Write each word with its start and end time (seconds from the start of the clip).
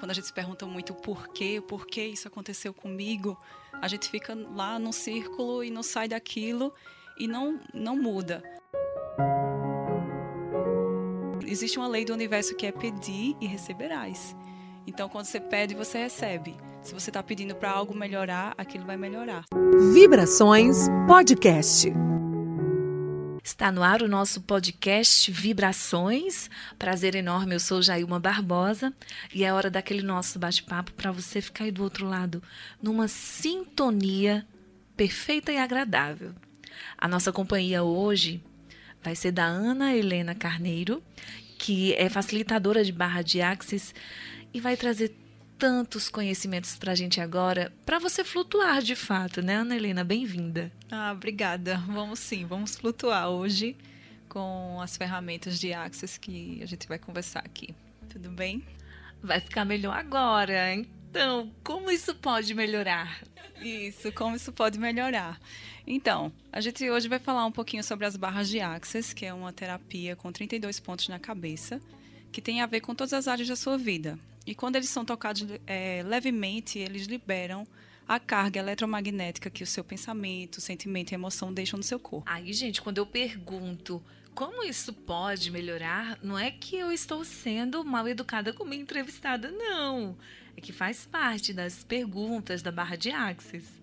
quando 0.00 0.12
a 0.12 0.14
gente 0.14 0.26
se 0.26 0.32
pergunta 0.32 0.64
muito 0.64 0.94
o 0.94 0.96
porquê, 0.96 1.62
por 1.68 1.86
que 1.86 2.02
isso 2.02 2.26
aconteceu 2.26 2.72
comigo, 2.72 3.38
a 3.82 3.86
gente 3.86 4.08
fica 4.08 4.34
lá 4.34 4.78
num 4.78 4.92
círculo 4.92 5.62
e 5.62 5.70
não 5.70 5.82
sai 5.82 6.08
daquilo 6.08 6.72
e 7.18 7.28
não, 7.28 7.60
não 7.74 7.96
muda. 7.96 8.42
Existe 11.46 11.78
uma 11.78 11.86
lei 11.86 12.06
do 12.06 12.14
universo 12.14 12.56
que 12.56 12.64
é 12.64 12.72
pedir 12.72 13.36
e 13.40 13.46
receberás. 13.46 14.34
Então, 14.86 15.06
quando 15.06 15.26
você 15.26 15.38
pede, 15.38 15.74
você 15.74 15.98
recebe. 15.98 16.56
Se 16.80 16.94
você 16.94 17.10
está 17.10 17.22
pedindo 17.22 17.54
para 17.54 17.70
algo 17.70 17.94
melhorar, 17.94 18.54
aquilo 18.56 18.86
vai 18.86 18.96
melhorar. 18.96 19.44
Vibrações 19.92 20.88
Podcast. 21.06 21.92
Está 23.42 23.72
no 23.72 23.82
ar 23.82 24.02
o 24.02 24.08
nosso 24.08 24.42
podcast 24.42 25.30
Vibrações. 25.32 26.50
Prazer 26.78 27.14
enorme, 27.14 27.54
eu 27.54 27.60
sou 27.60 27.80
Jailma 27.80 28.20
Barbosa 28.20 28.92
e 29.34 29.44
é 29.44 29.52
hora 29.52 29.70
daquele 29.70 30.02
nosso 30.02 30.38
bate-papo 30.38 30.92
para 30.92 31.10
você 31.10 31.40
ficar 31.40 31.64
aí 31.64 31.70
do 31.70 31.82
outro 31.82 32.06
lado 32.06 32.42
numa 32.82 33.08
sintonia 33.08 34.46
perfeita 34.94 35.50
e 35.50 35.56
agradável. 35.56 36.34
A 36.98 37.08
nossa 37.08 37.32
companhia 37.32 37.82
hoje 37.82 38.42
vai 39.02 39.16
ser 39.16 39.32
da 39.32 39.44
Ana 39.44 39.96
Helena 39.96 40.34
Carneiro, 40.34 41.02
que 41.58 41.94
é 41.94 42.10
facilitadora 42.10 42.84
de 42.84 42.92
barra 42.92 43.22
de 43.22 43.40
axis 43.40 43.94
e 44.52 44.60
vai 44.60 44.76
trazer 44.76 45.16
tantos 45.60 46.08
conhecimentos 46.08 46.78
para 46.78 46.92
a 46.92 46.94
gente 46.94 47.20
agora, 47.20 47.70
para 47.84 47.98
você 47.98 48.24
flutuar 48.24 48.80
de 48.80 48.96
fato, 48.96 49.42
né, 49.42 49.56
Ana 49.56 49.76
Helena? 49.76 50.02
Bem-vinda. 50.02 50.72
Ah, 50.90 51.12
obrigada. 51.12 51.76
Vamos 51.86 52.18
sim, 52.18 52.46
vamos 52.46 52.76
flutuar 52.76 53.28
hoje 53.28 53.76
com 54.26 54.80
as 54.80 54.96
ferramentas 54.96 55.60
de 55.60 55.74
Axis 55.74 56.16
que 56.16 56.60
a 56.62 56.66
gente 56.66 56.88
vai 56.88 56.98
conversar 56.98 57.40
aqui. 57.40 57.74
Tudo 58.08 58.30
bem? 58.30 58.64
Vai 59.22 59.38
ficar 59.38 59.66
melhor 59.66 59.94
agora. 59.94 60.74
Então, 60.74 61.52
como 61.62 61.90
isso 61.90 62.14
pode 62.14 62.54
melhorar? 62.54 63.20
Isso, 63.60 64.10
como 64.12 64.36
isso 64.36 64.50
pode 64.54 64.78
melhorar. 64.78 65.38
Então, 65.86 66.32
a 66.50 66.62
gente 66.62 66.88
hoje 66.88 67.06
vai 67.06 67.18
falar 67.18 67.44
um 67.44 67.52
pouquinho 67.52 67.84
sobre 67.84 68.06
as 68.06 68.16
barras 68.16 68.48
de 68.48 68.60
Axis, 68.60 69.12
que 69.12 69.26
é 69.26 69.34
uma 69.34 69.52
terapia 69.52 70.16
com 70.16 70.32
32 70.32 70.80
pontos 70.80 71.06
na 71.08 71.18
cabeça, 71.18 71.78
que 72.32 72.40
tem 72.40 72.62
a 72.62 72.66
ver 72.66 72.80
com 72.80 72.94
todas 72.94 73.12
as 73.12 73.28
áreas 73.28 73.48
da 73.48 73.56
sua 73.56 73.76
vida. 73.76 74.18
E 74.50 74.54
quando 74.56 74.74
eles 74.74 74.88
são 74.88 75.04
tocados 75.04 75.46
é, 75.64 76.02
levemente, 76.04 76.76
eles 76.76 77.06
liberam 77.06 77.64
a 78.08 78.18
carga 78.18 78.58
eletromagnética 78.58 79.48
que 79.48 79.62
o 79.62 79.66
seu 79.66 79.84
pensamento, 79.84 80.60
sentimento 80.60 81.12
e 81.12 81.14
emoção 81.14 81.54
deixam 81.54 81.76
no 81.76 81.84
seu 81.84 82.00
corpo. 82.00 82.28
Aí, 82.28 82.52
gente, 82.52 82.82
quando 82.82 82.98
eu 82.98 83.06
pergunto 83.06 84.02
como 84.34 84.64
isso 84.64 84.92
pode 84.92 85.52
melhorar, 85.52 86.18
não 86.20 86.36
é 86.36 86.50
que 86.50 86.74
eu 86.74 86.90
estou 86.90 87.24
sendo 87.24 87.84
mal 87.84 88.08
educada 88.08 88.52
com 88.52 88.64
minha 88.64 88.82
entrevistada, 88.82 89.52
não. 89.52 90.18
É 90.56 90.60
que 90.60 90.72
faz 90.72 91.06
parte 91.06 91.52
das 91.52 91.84
perguntas 91.84 92.60
da 92.60 92.72
barra 92.72 92.96
de 92.96 93.12
Axis. 93.12 93.80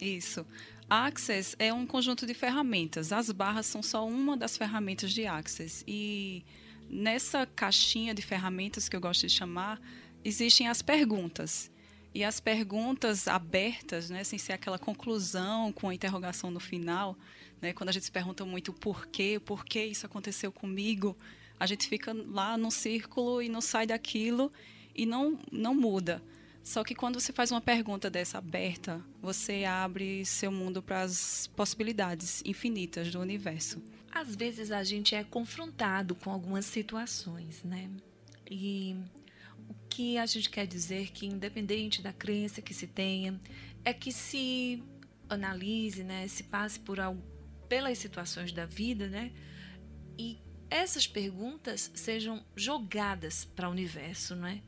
Isso. 0.00 0.46
Access 0.88 1.56
é 1.58 1.72
um 1.72 1.84
conjunto 1.84 2.24
de 2.24 2.34
ferramentas. 2.34 3.12
As 3.12 3.32
barras 3.32 3.66
são 3.66 3.82
só 3.82 4.06
uma 4.06 4.36
das 4.36 4.56
ferramentas 4.56 5.10
de 5.10 5.26
Access. 5.26 5.82
E 5.88 6.44
nessa 6.88 7.46
caixinha 7.46 8.14
de 8.14 8.22
ferramentas 8.22 8.88
que 8.88 8.96
eu 8.96 9.00
gosto 9.00 9.26
de 9.26 9.32
chamar, 9.32 9.80
existem 10.24 10.68
as 10.68 10.82
perguntas. 10.82 11.70
E 12.14 12.24
as 12.24 12.40
perguntas 12.40 13.28
abertas, 13.28 14.10
né, 14.10 14.24
sem 14.24 14.38
ser 14.38 14.54
aquela 14.54 14.78
conclusão 14.78 15.72
com 15.72 15.88
a 15.88 15.94
interrogação 15.94 16.50
no 16.50 16.58
final, 16.58 17.16
né, 17.60 17.72
quando 17.72 17.90
a 17.90 17.92
gente 17.92 18.06
se 18.06 18.12
pergunta 18.12 18.44
muito 18.44 18.70
o 18.70 18.74
porquê, 18.74 19.40
por 19.44 19.64
que 19.64 19.84
isso 19.84 20.06
aconteceu 20.06 20.50
comigo, 20.50 21.16
a 21.60 21.66
gente 21.66 21.88
fica 21.88 22.12
lá 22.12 22.56
no 22.56 22.70
círculo 22.70 23.42
e 23.42 23.48
não 23.48 23.60
sai 23.60 23.86
daquilo 23.86 24.50
e 24.94 25.04
não, 25.04 25.38
não 25.52 25.74
muda. 25.74 26.22
Só 26.68 26.84
que 26.84 26.94
quando 26.94 27.18
você 27.18 27.32
faz 27.32 27.50
uma 27.50 27.62
pergunta 27.62 28.10
dessa 28.10 28.36
aberta, 28.36 29.02
você 29.22 29.64
abre 29.64 30.22
seu 30.26 30.52
mundo 30.52 30.82
para 30.82 31.00
as 31.00 31.46
possibilidades 31.56 32.42
infinitas 32.44 33.10
do 33.10 33.18
universo. 33.20 33.82
Às 34.12 34.36
vezes 34.36 34.70
a 34.70 34.84
gente 34.84 35.14
é 35.14 35.24
confrontado 35.24 36.14
com 36.14 36.30
algumas 36.30 36.66
situações, 36.66 37.64
né? 37.64 37.90
E 38.50 38.94
o 39.66 39.74
que 39.88 40.18
a 40.18 40.26
gente 40.26 40.50
quer 40.50 40.66
dizer 40.66 41.10
que 41.10 41.24
independente 41.24 42.02
da 42.02 42.12
crença 42.12 42.60
que 42.60 42.74
se 42.74 42.86
tenha, 42.86 43.40
é 43.82 43.94
que 43.94 44.12
se 44.12 44.84
analise, 45.26 46.04
né, 46.04 46.28
se 46.28 46.42
passe 46.42 46.78
por 46.78 46.98
pelas 47.66 47.96
situações 47.96 48.52
da 48.52 48.66
vida, 48.66 49.08
né? 49.08 49.32
E 50.18 50.38
essas 50.68 51.06
perguntas 51.06 51.90
sejam 51.94 52.44
jogadas 52.54 53.46
para 53.46 53.70
o 53.70 53.72
universo, 53.72 54.36
não 54.36 54.48
é? 54.48 54.60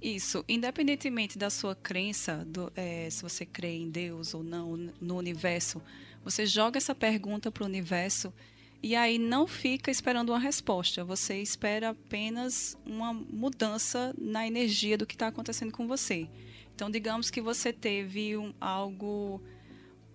Isso, 0.00 0.44
independentemente 0.48 1.36
da 1.36 1.50
sua 1.50 1.74
crença, 1.74 2.44
do, 2.46 2.72
é, 2.76 3.08
se 3.10 3.22
você 3.22 3.44
crê 3.44 3.76
em 3.76 3.90
Deus 3.90 4.32
ou 4.32 4.44
não, 4.44 4.76
no 5.00 5.16
universo, 5.16 5.82
você 6.22 6.46
joga 6.46 6.78
essa 6.78 6.94
pergunta 6.94 7.50
para 7.50 7.64
o 7.64 7.66
universo 7.66 8.32
e 8.80 8.94
aí 8.94 9.18
não 9.18 9.46
fica 9.46 9.90
esperando 9.90 10.30
uma 10.30 10.38
resposta, 10.38 11.04
você 11.04 11.42
espera 11.42 11.90
apenas 11.90 12.78
uma 12.86 13.12
mudança 13.12 14.14
na 14.16 14.46
energia 14.46 14.96
do 14.96 15.04
que 15.04 15.16
está 15.16 15.26
acontecendo 15.26 15.72
com 15.72 15.88
você. 15.88 16.28
Então, 16.76 16.88
digamos 16.88 17.28
que 17.28 17.40
você 17.40 17.72
teve 17.72 18.36
um, 18.36 18.54
algo 18.60 19.42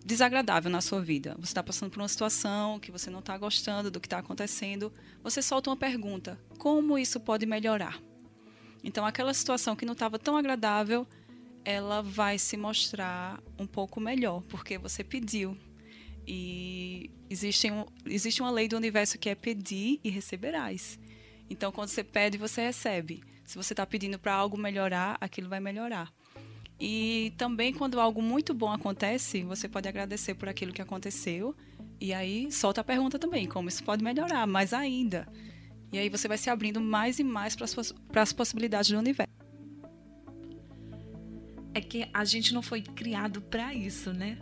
desagradável 0.06 0.72
na 0.72 0.80
sua 0.80 1.02
vida. 1.02 1.36
Você 1.40 1.52
está 1.52 1.62
passando 1.62 1.92
por 1.92 2.00
uma 2.00 2.08
situação 2.08 2.80
que 2.80 2.90
você 2.90 3.10
não 3.10 3.20
está 3.20 3.38
gostando 3.38 3.92
do 3.92 4.00
que 4.00 4.08
está 4.08 4.20
acontecendo. 4.20 4.94
Você 5.22 5.42
solta 5.42 5.70
uma 5.70 5.76
pergunta: 5.76 6.40
como 6.58 6.98
isso 6.98 7.20
pode 7.20 7.46
melhorar? 7.46 8.00
Então, 8.84 9.06
aquela 9.06 9.34
situação 9.34 9.76
que 9.76 9.86
não 9.86 9.94
estava 9.94 10.20
tão 10.20 10.36
agradável, 10.36 11.08
ela 11.64 12.02
vai 12.02 12.38
se 12.38 12.58
mostrar 12.58 13.42
um 13.58 13.66
pouco 13.66 14.00
melhor, 14.00 14.42
porque 14.50 14.78
você 14.78 15.04
pediu. 15.04 15.56
E 16.28 17.10
existe, 17.30 17.72
um, 17.72 17.86
existe 18.06 18.42
uma 18.42 18.52
lei 18.52 18.68
do 18.68 18.76
universo 18.76 19.18
que 19.18 19.30
é 19.30 19.36
pedir 19.36 20.00
e 20.04 20.10
receberás. 20.10 21.00
Então, 21.50 21.72
quando 21.72 21.90
você 21.90 22.04
pede, 22.04 22.38
você 22.38 22.62
recebe. 22.62 23.24
Se 23.46 23.56
você 23.56 23.74
está 23.74 23.86
pedindo 23.86 24.18
para 24.18 24.34
algo 24.34 24.58
melhorar, 24.58 25.18
aquilo 25.20 25.50
vai 25.50 25.60
melhorar. 25.60 26.12
E 26.80 27.34
também, 27.38 27.74
quando 27.74 28.00
algo 28.00 28.22
muito 28.22 28.54
bom 28.54 28.72
acontece, 28.72 29.44
você 29.44 29.70
pode 29.70 29.88
agradecer 29.88 30.34
por 30.34 30.50
aquilo 30.50 30.74
que 30.74 30.82
aconteceu. 30.82 31.56
E 32.00 32.14
aí, 32.14 32.52
solta 32.52 32.82
a 32.82 32.84
pergunta 32.84 33.20
também: 33.20 33.48
como 33.48 33.70
isso 33.70 33.84
pode 33.84 34.04
melhorar 34.04 34.46
mais 34.48 34.74
ainda? 34.74 35.28
E 35.94 35.98
aí, 35.98 36.10
você 36.10 36.28
vai 36.28 36.38
se 36.38 36.50
abrindo 36.50 36.82
mais 36.82 37.20
e 37.20 37.24
mais 37.24 37.56
para 37.56 38.22
as 38.22 38.34
possibilidades 38.34 38.90
do 38.92 38.98
universo. 38.98 39.32
É 41.74 41.80
que 41.80 42.10
a 42.14 42.26
gente 42.26 42.54
não 42.54 42.62
foi 42.62 42.82
criado 42.82 43.42
para 43.42 43.74
isso, 43.74 44.12
né? 44.12 44.38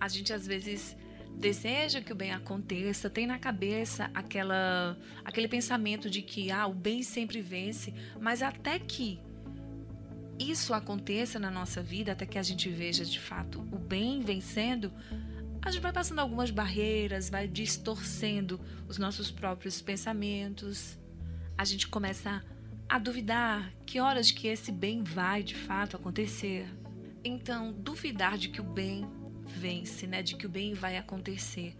a 0.00 0.08
gente 0.08 0.32
às 0.32 0.46
vezes 0.46 0.96
deseja 1.36 2.00
que 2.00 2.12
o 2.12 2.16
bem 2.16 2.32
aconteça, 2.32 3.10
tem 3.10 3.26
na 3.26 3.38
cabeça 3.38 4.10
aquela 4.14 4.96
aquele 5.24 5.46
pensamento 5.46 6.08
de 6.08 6.22
que 6.22 6.50
ah, 6.50 6.66
o 6.66 6.74
bem 6.74 7.02
sempre 7.02 7.40
vence, 7.40 7.92
mas 8.18 8.42
até 8.42 8.78
que 8.78 9.20
isso 10.38 10.72
aconteça 10.72 11.38
na 11.38 11.50
nossa 11.50 11.82
vida, 11.82 12.12
até 12.12 12.24
que 12.24 12.38
a 12.38 12.42
gente 12.42 12.68
veja 12.70 13.04
de 13.04 13.20
fato 13.20 13.60
o 13.70 13.78
bem 13.78 14.20
vencendo, 14.20 14.90
a 15.62 15.70
gente 15.70 15.82
vai 15.82 15.92
passando 15.92 16.20
algumas 16.20 16.50
barreiras, 16.50 17.28
vai 17.28 17.46
distorcendo 17.46 18.60
os 18.88 18.98
nossos 18.98 19.30
próprios 19.30 19.82
pensamentos. 19.82 20.98
A 21.56 21.64
gente 21.64 21.86
começa 21.86 22.42
a 22.88 22.98
duvidar 22.98 23.72
que 23.84 24.00
horas 24.00 24.30
que 24.30 24.48
esse 24.48 24.72
bem 24.72 25.02
vai 25.02 25.42
de 25.42 25.54
fato 25.54 25.96
acontecer. 25.96 26.66
Então, 27.22 27.72
duvidar 27.72 28.38
de 28.38 28.48
que 28.48 28.60
o 28.60 28.64
bem 28.64 29.06
vence, 29.46 30.06
né, 30.06 30.22
de 30.22 30.36
que 30.36 30.46
o 30.46 30.48
bem 30.48 30.72
vai 30.72 30.96
acontecer, 30.96 31.76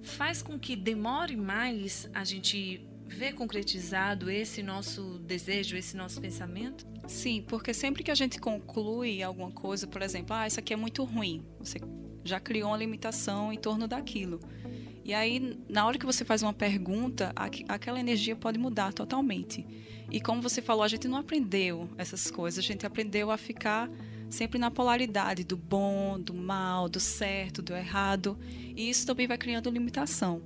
faz 0.00 0.40
com 0.40 0.58
que 0.58 0.76
demore 0.76 1.36
mais 1.36 2.08
a 2.14 2.22
gente 2.22 2.86
ver 3.06 3.32
concretizado 3.32 4.30
esse 4.30 4.62
nosso 4.62 5.18
desejo, 5.20 5.76
esse 5.76 5.96
nosso 5.96 6.20
pensamento? 6.20 6.86
Sim, 7.08 7.42
porque 7.48 7.74
sempre 7.74 8.04
que 8.04 8.10
a 8.10 8.14
gente 8.14 8.38
conclui 8.38 9.22
alguma 9.22 9.50
coisa, 9.50 9.86
por 9.86 10.02
exemplo, 10.02 10.36
ah, 10.36 10.46
isso 10.46 10.60
aqui 10.60 10.72
é 10.72 10.76
muito 10.76 11.02
ruim, 11.04 11.44
você 11.58 11.80
já 12.28 12.38
criou 12.38 12.70
uma 12.70 12.76
limitação 12.76 13.52
em 13.52 13.58
torno 13.58 13.88
daquilo. 13.88 14.40
E 15.04 15.14
aí, 15.14 15.58
na 15.68 15.86
hora 15.86 15.98
que 15.98 16.04
você 16.04 16.24
faz 16.24 16.42
uma 16.42 16.52
pergunta, 16.52 17.32
aquela 17.66 17.98
energia 17.98 18.36
pode 18.36 18.58
mudar 18.58 18.92
totalmente. 18.92 19.66
E 20.10 20.20
como 20.20 20.42
você 20.42 20.60
falou, 20.60 20.82
a 20.82 20.88
gente 20.88 21.08
não 21.08 21.16
aprendeu 21.16 21.88
essas 21.96 22.30
coisas, 22.30 22.62
a 22.62 22.66
gente 22.66 22.84
aprendeu 22.84 23.30
a 23.30 23.38
ficar 23.38 23.90
sempre 24.28 24.58
na 24.58 24.70
polaridade 24.70 25.44
do 25.44 25.56
bom, 25.56 26.20
do 26.20 26.34
mal, 26.34 26.88
do 26.88 27.00
certo, 27.00 27.62
do 27.62 27.74
errado, 27.74 28.38
e 28.76 28.90
isso 28.90 29.06
também 29.06 29.26
vai 29.26 29.38
criando 29.38 29.70
limitação. 29.70 30.42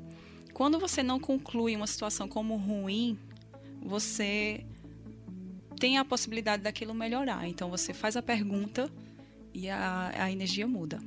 Quando 0.55 0.79
você 0.79 1.03
não 1.03 1.19
conclui 1.19 1.75
uma 1.75 1.87
situação 1.87 2.29
como 2.29 2.57
ruim, 2.57 3.19
você 3.81 4.65
tem 5.79 5.99
a 5.99 6.05
possibilidade 6.05 6.63
daquilo 6.63 6.95
melhorar. 6.95 7.49
Então 7.49 7.69
você 7.69 7.93
faz 7.93 8.17
a 8.17 8.23
pergunta 8.23 8.89
e 9.53 9.69
a, 9.69 10.13
a 10.17 10.31
energia 10.31 10.67
muda. 10.69 11.01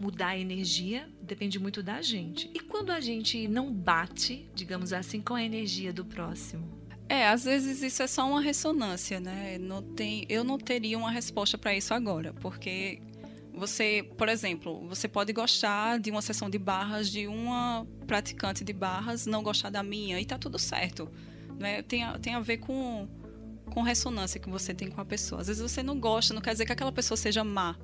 Mudar 0.00 0.28
a 0.28 0.38
energia 0.38 1.08
depende 1.20 1.58
muito 1.58 1.82
da 1.82 2.00
gente. 2.00 2.50
E 2.54 2.60
quando 2.60 2.90
a 2.90 3.00
gente 3.00 3.48
não 3.48 3.72
bate, 3.72 4.48
digamos 4.54 4.92
assim, 4.92 5.20
com 5.20 5.34
a 5.34 5.42
energia 5.42 5.92
do 5.92 6.04
próximo? 6.04 6.78
É, 7.08 7.26
às 7.26 7.44
vezes 7.44 7.82
isso 7.82 8.02
é 8.02 8.06
só 8.06 8.28
uma 8.28 8.40
ressonância, 8.40 9.18
né? 9.18 9.56
Não 9.58 9.82
tem, 9.82 10.26
eu 10.28 10.44
não 10.44 10.58
teria 10.58 10.98
uma 10.98 11.10
resposta 11.10 11.56
para 11.56 11.74
isso 11.74 11.94
agora, 11.94 12.34
porque 12.34 13.00
você, 13.58 14.08
por 14.16 14.28
exemplo, 14.28 14.86
você 14.86 15.08
pode 15.08 15.32
gostar 15.32 15.98
de 15.98 16.10
uma 16.10 16.22
sessão 16.22 16.48
de 16.48 16.58
barras 16.58 17.10
de 17.10 17.26
uma 17.26 17.86
praticante 18.06 18.62
de 18.62 18.72
barras, 18.72 19.26
não 19.26 19.42
gostar 19.42 19.70
da 19.70 19.82
minha, 19.82 20.20
e 20.20 20.24
tá 20.24 20.38
tudo 20.38 20.58
certo. 20.58 21.10
Né? 21.58 21.82
Tem, 21.82 22.04
a, 22.04 22.18
tem 22.18 22.34
a 22.34 22.40
ver 22.40 22.58
com, 22.58 23.08
com 23.72 23.82
ressonância 23.82 24.38
que 24.38 24.48
você 24.48 24.72
tem 24.72 24.88
com 24.90 25.00
a 25.00 25.04
pessoa. 25.04 25.40
Às 25.40 25.48
vezes 25.48 25.62
você 25.62 25.82
não 25.82 25.98
gosta, 25.98 26.32
não 26.32 26.40
quer 26.40 26.52
dizer 26.52 26.66
que 26.66 26.72
aquela 26.72 26.92
pessoa 26.92 27.16
seja 27.16 27.42
má, 27.42 27.76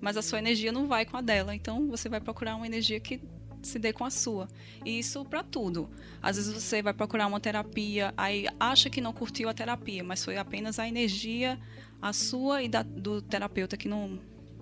mas 0.00 0.16
a 0.16 0.22
sua 0.22 0.38
energia 0.38 0.72
não 0.72 0.86
vai 0.86 1.04
com 1.04 1.16
a 1.16 1.20
dela. 1.20 1.54
Então 1.54 1.88
você 1.88 2.08
vai 2.08 2.20
procurar 2.20 2.56
uma 2.56 2.66
energia 2.66 3.00
que 3.00 3.20
se 3.62 3.78
dê 3.78 3.92
com 3.92 4.04
a 4.04 4.10
sua. 4.10 4.48
E 4.84 4.98
isso 4.98 5.24
para 5.24 5.42
tudo. 5.42 5.88
Às 6.22 6.36
vezes 6.36 6.52
você 6.52 6.82
vai 6.82 6.94
procurar 6.94 7.26
uma 7.26 7.40
terapia, 7.40 8.14
aí 8.16 8.46
acha 8.58 8.88
que 8.88 9.00
não 9.00 9.12
curtiu 9.12 9.48
a 9.48 9.54
terapia, 9.54 10.04
mas 10.04 10.24
foi 10.24 10.36
apenas 10.36 10.78
a 10.78 10.86
energia, 10.86 11.58
a 12.00 12.12
sua 12.12 12.62
e 12.62 12.68
da, 12.68 12.82
do 12.82 13.20
terapeuta 13.20 13.76
que 13.76 13.88
não, 13.88 14.18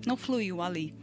não 0.06 0.16
fluiu 0.16 0.62
ali. 0.62 0.94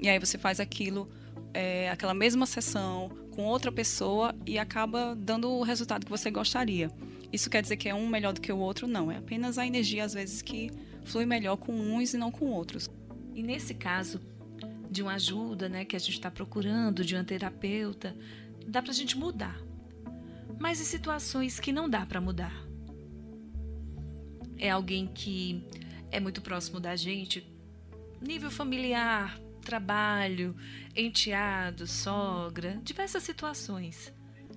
E 0.00 0.08
aí 0.08 0.18
você 0.18 0.38
faz 0.38 0.60
aquilo, 0.60 1.08
é, 1.52 1.90
aquela 1.90 2.14
mesma 2.14 2.46
sessão 2.46 3.10
com 3.34 3.44
outra 3.44 3.70
pessoa 3.70 4.34
e 4.46 4.58
acaba 4.58 5.14
dando 5.14 5.50
o 5.50 5.62
resultado 5.62 6.04
que 6.04 6.10
você 6.10 6.30
gostaria. 6.30 6.90
Isso 7.32 7.48
quer 7.48 7.62
dizer 7.62 7.76
que 7.76 7.88
é 7.88 7.94
um 7.94 8.08
melhor 8.08 8.32
do 8.32 8.40
que 8.40 8.52
o 8.52 8.58
outro? 8.58 8.88
Não. 8.88 9.10
É 9.10 9.18
apenas 9.18 9.56
a 9.56 9.66
energia, 9.66 10.04
às 10.04 10.14
vezes, 10.14 10.42
que 10.42 10.70
flui 11.04 11.26
melhor 11.26 11.56
com 11.56 11.72
uns 11.72 12.12
e 12.12 12.18
não 12.18 12.30
com 12.30 12.46
outros. 12.46 12.90
E 13.34 13.42
nesse 13.42 13.74
caso, 13.74 14.20
de 14.90 15.02
uma 15.02 15.14
ajuda 15.14 15.68
né, 15.68 15.84
que 15.84 15.96
a 15.96 15.98
gente 15.98 16.14
está 16.14 16.30
procurando, 16.30 17.04
de 17.04 17.14
uma 17.14 17.24
terapeuta, 17.24 18.16
dá 18.66 18.82
para 18.82 18.90
a 18.90 18.94
gente 18.94 19.16
mudar. 19.16 19.58
Mas 20.58 20.80
em 20.80 20.84
situações 20.84 21.60
que 21.60 21.72
não 21.72 21.88
dá 21.88 22.04
para 22.04 22.20
mudar? 22.20 22.54
É 24.58 24.70
alguém 24.70 25.06
que 25.06 25.64
é 26.10 26.20
muito 26.20 26.42
próximo 26.42 26.78
da 26.78 26.94
gente, 26.96 27.46
nível 28.20 28.50
familiar, 28.50 29.38
trabalho, 29.60 30.54
enteado, 30.94 31.86
sogra, 31.86 32.80
diversas 32.82 33.22
situações. 33.22 34.12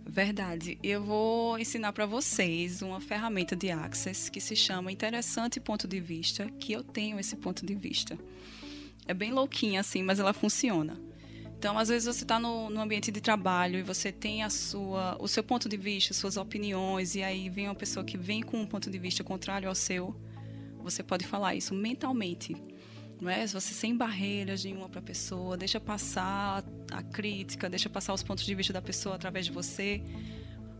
Verdade. 0.05 0.77
Eu 0.83 1.01
vou 1.03 1.57
ensinar 1.57 1.93
para 1.93 2.05
vocês 2.05 2.81
uma 2.81 2.99
ferramenta 2.99 3.55
de 3.55 3.71
Access 3.71 4.29
que 4.29 4.41
se 4.41 4.55
chama 4.55 4.91
Interessante 4.91 5.59
Ponto 5.59 5.87
de 5.87 5.99
Vista, 5.99 6.49
que 6.59 6.73
eu 6.73 6.83
tenho 6.83 7.19
esse 7.19 7.35
ponto 7.37 7.65
de 7.65 7.73
vista. 7.75 8.17
É 9.07 9.13
bem 9.13 9.31
louquinha 9.31 9.81
assim, 9.81 10.01
mas 10.01 10.19
ela 10.19 10.33
funciona. 10.33 10.99
Então, 11.63 11.77
às 11.77 11.87
vezes 11.87 12.13
você 12.13 12.25
está 12.25 12.37
no, 12.37 12.69
no, 12.69 12.81
ambiente 12.81 13.09
de 13.09 13.21
trabalho 13.21 13.79
e 13.79 13.83
você 13.83 14.11
tem 14.11 14.43
a 14.43 14.49
sua, 14.49 15.15
o 15.17 15.29
seu 15.29 15.41
ponto 15.41 15.69
de 15.69 15.77
vista, 15.77 16.13
suas 16.13 16.35
opiniões, 16.35 17.15
e 17.15 17.23
aí 17.23 17.49
vem 17.49 17.69
uma 17.69 17.75
pessoa 17.75 18.03
que 18.03 18.17
vem 18.17 18.41
com 18.41 18.57
um 18.57 18.65
ponto 18.65 18.91
de 18.91 18.99
vista 18.99 19.23
contrário 19.23 19.69
ao 19.69 19.73
seu. 19.73 20.13
Você 20.83 21.01
pode 21.01 21.25
falar 21.25 21.55
isso 21.55 21.73
mentalmente, 21.73 22.53
não 23.21 23.29
é? 23.29 23.47
Você 23.47 23.73
sem 23.73 23.95
barreiras 23.95 24.65
nenhuma 24.65 24.89
para 24.89 24.99
a 24.99 25.03
pessoa, 25.03 25.55
deixa 25.55 25.79
passar 25.79 26.65
a 26.91 27.01
crítica, 27.01 27.69
deixa 27.69 27.89
passar 27.89 28.13
os 28.13 28.21
pontos 28.21 28.45
de 28.45 28.53
vista 28.53 28.73
da 28.73 28.81
pessoa 28.81 29.15
através 29.15 29.45
de 29.45 29.53
você. 29.53 30.03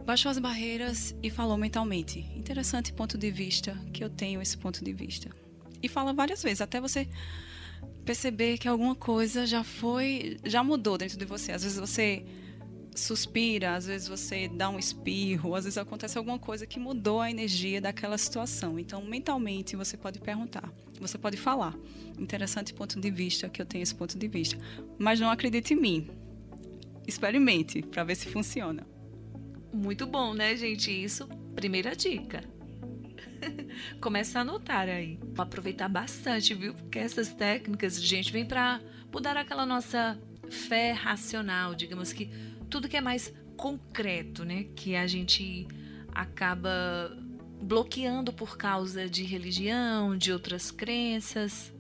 Baixou 0.05 0.29
as 0.29 0.37
barreiras 0.37 1.15
e 1.23 1.29
falou 1.29 1.55
mentalmente. 1.55 2.19
Interessante 2.35 2.91
ponto 2.91 3.17
de 3.17 3.31
vista 3.31 3.73
que 3.93 4.03
eu 4.03 4.09
tenho 4.09 4.41
esse 4.41 4.57
ponto 4.57 4.83
de 4.83 4.91
vista. 4.91 5.29
E 5.81 5.87
fala 5.87 6.11
várias 6.11 6.43
vezes, 6.43 6.59
até 6.59 6.81
você 6.81 7.07
perceber 8.05 8.57
que 8.57 8.67
alguma 8.67 8.95
coisa 8.95 9.45
já 9.45 9.63
foi, 9.63 10.37
já 10.43 10.63
mudou 10.63 10.97
dentro 10.97 11.17
de 11.17 11.25
você. 11.25 11.51
Às 11.51 11.63
vezes 11.63 11.79
você 11.79 12.25
suspira, 12.95 13.75
às 13.75 13.85
vezes 13.85 14.07
você 14.07 14.47
dá 14.47 14.69
um 14.69 14.77
espirro, 14.77 15.55
às 15.55 15.63
vezes 15.63 15.77
acontece 15.77 16.17
alguma 16.17 16.37
coisa 16.37 16.65
que 16.65 16.79
mudou 16.79 17.21
a 17.21 17.29
energia 17.29 17.81
daquela 17.81 18.17
situação. 18.17 18.77
Então, 18.77 19.03
mentalmente, 19.03 19.75
você 19.75 19.97
pode 19.97 20.19
perguntar, 20.19 20.71
você 20.99 21.17
pode 21.17 21.37
falar. 21.37 21.75
Interessante 22.17 22.73
ponto 22.73 22.99
de 22.99 23.09
vista, 23.09 23.49
que 23.49 23.61
eu 23.61 23.65
tenho 23.65 23.83
esse 23.83 23.95
ponto 23.95 24.17
de 24.17 24.27
vista. 24.27 24.57
Mas 24.97 25.19
não 25.19 25.29
acredite 25.29 25.73
em 25.73 25.77
mim. 25.77 26.09
Experimente 27.07 27.81
para 27.81 28.03
ver 28.03 28.15
se 28.15 28.27
funciona. 28.27 28.85
Muito 29.73 30.05
bom, 30.05 30.33
né, 30.33 30.55
gente? 30.55 30.91
Isso, 30.91 31.27
primeira 31.55 31.95
dica. 31.95 32.43
Começa 33.99 34.39
a 34.39 34.41
anotar 34.41 34.87
aí. 34.87 35.19
Vou 35.33 35.43
aproveitar 35.43 35.87
bastante, 35.87 36.53
viu? 36.53 36.73
Porque 36.73 36.99
essas 36.99 37.33
técnicas, 37.33 38.01
gente, 38.01 38.31
vem 38.31 38.45
para 38.45 38.81
mudar 39.11 39.37
aquela 39.37 39.65
nossa 39.65 40.19
fé 40.49 40.91
racional, 40.91 41.73
digamos 41.73 42.13
que 42.13 42.29
tudo 42.69 42.89
que 42.89 42.97
é 42.97 43.01
mais 43.01 43.33
concreto, 43.55 44.43
né? 44.43 44.65
Que 44.75 44.95
a 44.95 45.07
gente 45.07 45.67
acaba 46.11 47.15
bloqueando 47.61 48.33
por 48.33 48.57
causa 48.57 49.07
de 49.07 49.23
religião, 49.23 50.17
de 50.17 50.31
outras 50.31 50.71
crenças. 50.71 51.73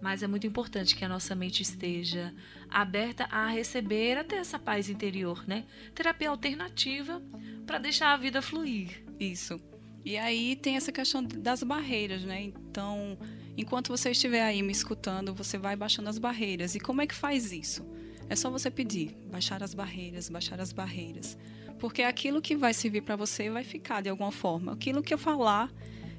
Mas 0.00 0.22
é 0.22 0.26
muito 0.26 0.46
importante 0.46 0.96
que 0.96 1.04
a 1.04 1.08
nossa 1.08 1.34
mente 1.34 1.62
esteja 1.62 2.34
aberta 2.68 3.24
a 3.30 3.48
receber 3.48 4.16
até 4.16 4.36
essa 4.36 4.58
paz 4.58 4.88
interior, 4.88 5.44
né? 5.46 5.64
Terapia 5.94 6.30
alternativa 6.30 7.20
para 7.66 7.78
deixar 7.78 8.12
a 8.12 8.16
vida 8.16 8.40
fluir. 8.40 9.04
Isso. 9.18 9.60
E 10.04 10.16
aí 10.16 10.56
tem 10.56 10.76
essa 10.76 10.90
questão 10.90 11.22
das 11.22 11.62
barreiras, 11.62 12.22
né? 12.22 12.42
Então, 12.42 13.18
enquanto 13.56 13.88
você 13.88 14.10
estiver 14.10 14.42
aí 14.42 14.62
me 14.62 14.72
escutando, 14.72 15.34
você 15.34 15.58
vai 15.58 15.76
baixando 15.76 16.08
as 16.08 16.18
barreiras. 16.18 16.74
E 16.74 16.80
como 16.80 17.02
é 17.02 17.06
que 17.06 17.14
faz 17.14 17.52
isso? 17.52 17.84
É 18.28 18.36
só 18.36 18.50
você 18.50 18.70
pedir, 18.70 19.16
baixar 19.30 19.62
as 19.62 19.74
barreiras, 19.74 20.28
baixar 20.28 20.60
as 20.60 20.72
barreiras. 20.72 21.36
Porque 21.78 22.02
aquilo 22.02 22.40
que 22.40 22.56
vai 22.56 22.72
servir 22.72 23.02
para 23.02 23.16
você 23.16 23.50
vai 23.50 23.64
ficar 23.64 24.02
de 24.02 24.08
alguma 24.08 24.32
forma. 24.32 24.72
Aquilo 24.72 25.02
que 25.02 25.12
eu 25.12 25.18
falar 25.18 25.70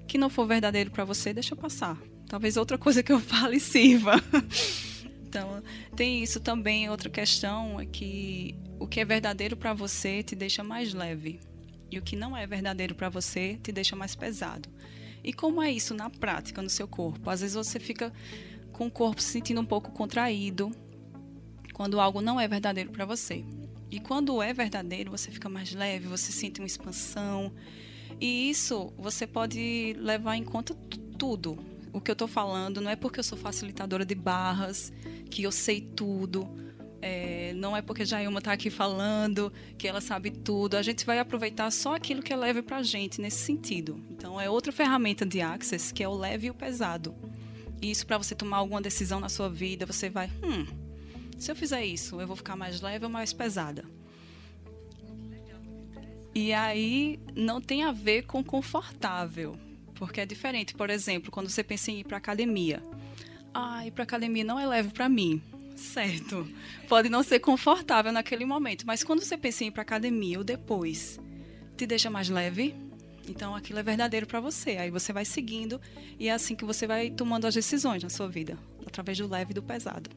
que 0.07 0.17
não 0.17 0.29
for 0.29 0.45
verdadeiro 0.45 0.91
para 0.91 1.05
você, 1.05 1.33
deixa 1.33 1.53
eu 1.53 1.57
passar. 1.57 1.97
Talvez 2.27 2.57
outra 2.57 2.77
coisa 2.77 3.01
que 3.01 3.11
eu 3.11 3.19
fale 3.21 3.59
sirva. 3.59 4.15
então, 5.25 5.63
tem 5.95 6.21
isso 6.21 6.39
também. 6.39 6.89
Outra 6.89 7.09
questão 7.09 7.79
é 7.79 7.85
que 7.85 8.55
o 8.79 8.87
que 8.87 8.99
é 8.99 9.05
verdadeiro 9.05 9.55
para 9.55 9.73
você 9.73 10.21
te 10.21 10.35
deixa 10.35 10.63
mais 10.63 10.93
leve 10.93 11.39
e 11.91 11.99
o 11.99 12.01
que 12.01 12.15
não 12.15 12.35
é 12.35 12.47
verdadeiro 12.47 12.95
para 12.95 13.09
você 13.09 13.59
te 13.61 13.71
deixa 13.71 13.95
mais 13.95 14.15
pesado. 14.15 14.69
E 15.23 15.33
como 15.33 15.61
é 15.61 15.71
isso 15.71 15.93
na 15.93 16.09
prática, 16.09 16.61
no 16.61 16.69
seu 16.69 16.87
corpo? 16.87 17.29
Às 17.29 17.41
vezes 17.41 17.55
você 17.55 17.79
fica 17.79 18.11
com 18.71 18.87
o 18.87 18.91
corpo 18.91 19.21
se 19.21 19.29
sentindo 19.29 19.61
um 19.61 19.65
pouco 19.65 19.91
contraído 19.91 20.71
quando 21.73 21.99
algo 21.99 22.21
não 22.21 22.39
é 22.39 22.47
verdadeiro 22.47 22.91
para 22.91 23.05
você. 23.05 23.43
E 23.91 23.99
quando 23.99 24.41
é 24.41 24.53
verdadeiro, 24.53 25.11
você 25.11 25.29
fica 25.29 25.49
mais 25.49 25.73
leve, 25.73 26.07
você 26.07 26.31
sente 26.31 26.61
uma 26.61 26.67
expansão. 26.67 27.51
E 28.19 28.49
isso 28.49 28.93
você 28.97 29.27
pode 29.27 29.93
levar 29.99 30.37
em 30.37 30.43
conta 30.43 30.73
tudo. 31.17 31.59
O 31.91 31.99
que 31.99 32.09
eu 32.09 32.13
estou 32.13 32.27
falando 32.27 32.79
não 32.79 32.89
é 32.89 32.95
porque 32.95 33.19
eu 33.19 33.23
sou 33.23 33.37
facilitadora 33.37 34.05
de 34.05 34.15
barras, 34.15 34.93
que 35.29 35.43
eu 35.43 35.51
sei 35.51 35.81
tudo 35.81 36.49
é, 37.01 37.53
não 37.55 37.75
é 37.75 37.81
porque 37.81 38.05
Jailma 38.05 38.39
está 38.39 38.53
aqui 38.53 38.69
falando 38.69 39.51
que 39.77 39.87
ela 39.87 39.99
sabe 39.99 40.29
tudo. 40.29 40.77
A 40.77 40.81
gente 40.81 41.05
vai 41.05 41.19
aproveitar 41.19 41.71
só 41.71 41.95
aquilo 41.95 42.21
que 42.21 42.31
é 42.31 42.35
leve 42.35 42.61
para 42.61 42.77
a 42.77 42.83
gente 42.83 43.19
nesse 43.19 43.39
sentido. 43.43 43.99
Então, 44.09 44.39
é 44.39 44.49
outra 44.49 44.71
ferramenta 44.71 45.25
de 45.25 45.41
Access 45.41 45.93
que 45.93 46.03
é 46.03 46.07
o 46.07 46.13
leve 46.13 46.47
e 46.47 46.49
o 46.51 46.53
pesado. 46.53 47.15
Isso 47.81 48.05
para 48.05 48.17
você 48.17 48.35
tomar 48.35 48.57
alguma 48.57 48.81
decisão 48.81 49.19
na 49.19 49.27
sua 49.27 49.49
vida, 49.49 49.87
você 49.87 50.07
vai, 50.07 50.29
hum, 50.43 50.67
se 51.39 51.49
eu 51.49 51.55
fizer 51.55 51.83
isso, 51.83 52.21
eu 52.21 52.27
vou 52.27 52.35
ficar 52.35 52.55
mais 52.55 52.79
leve 52.81 53.05
ou 53.05 53.11
mais 53.11 53.33
pesada? 53.33 53.83
E 56.33 56.53
aí 56.53 57.19
não 57.35 57.59
tem 57.59 57.83
a 57.83 57.91
ver 57.91 58.23
com 58.23 58.43
confortável, 58.43 59.57
porque 59.95 60.21
é 60.21 60.25
diferente. 60.25 60.75
Por 60.75 60.91
exemplo, 60.91 61.31
quando 61.31 61.49
você 61.49 61.63
pensa 61.63 61.89
em 61.89 62.01
ir 62.01 62.03
para 62.03 62.17
academia, 62.17 62.83
ah, 63.53 63.85
ir 63.85 63.91
para 63.91 64.03
academia 64.03 64.43
não 64.43 64.59
é 64.59 64.67
leve 64.67 64.89
para 64.89 65.09
mim. 65.09 65.41
Certo. 65.81 66.47
Pode 66.87 67.09
não 67.09 67.23
ser 67.23 67.39
confortável 67.39 68.11
naquele 68.11 68.45
momento, 68.45 68.85
mas 68.85 69.03
quando 69.03 69.21
você 69.21 69.35
pensa 69.35 69.63
em 69.63 69.67
ir 69.67 69.71
para 69.71 69.81
academia 69.81 70.37
ou 70.37 70.43
depois, 70.43 71.19
te 71.75 71.87
deixa 71.87 72.09
mais 72.09 72.29
leve? 72.29 72.75
Então 73.27 73.55
aquilo 73.55 73.79
é 73.79 73.83
verdadeiro 73.83 74.27
para 74.27 74.39
você. 74.39 74.77
Aí 74.77 74.89
você 74.89 75.11
vai 75.11 75.25
seguindo 75.25 75.81
e 76.19 76.27
é 76.27 76.33
assim 76.33 76.55
que 76.55 76.65
você 76.65 76.85
vai 76.85 77.09
tomando 77.09 77.45
as 77.45 77.53
decisões 77.53 78.03
na 78.03 78.09
sua 78.09 78.27
vida, 78.27 78.57
através 78.85 79.17
do 79.17 79.27
leve 79.27 79.51
e 79.51 79.55
do 79.55 79.63
pesado. 79.63 80.09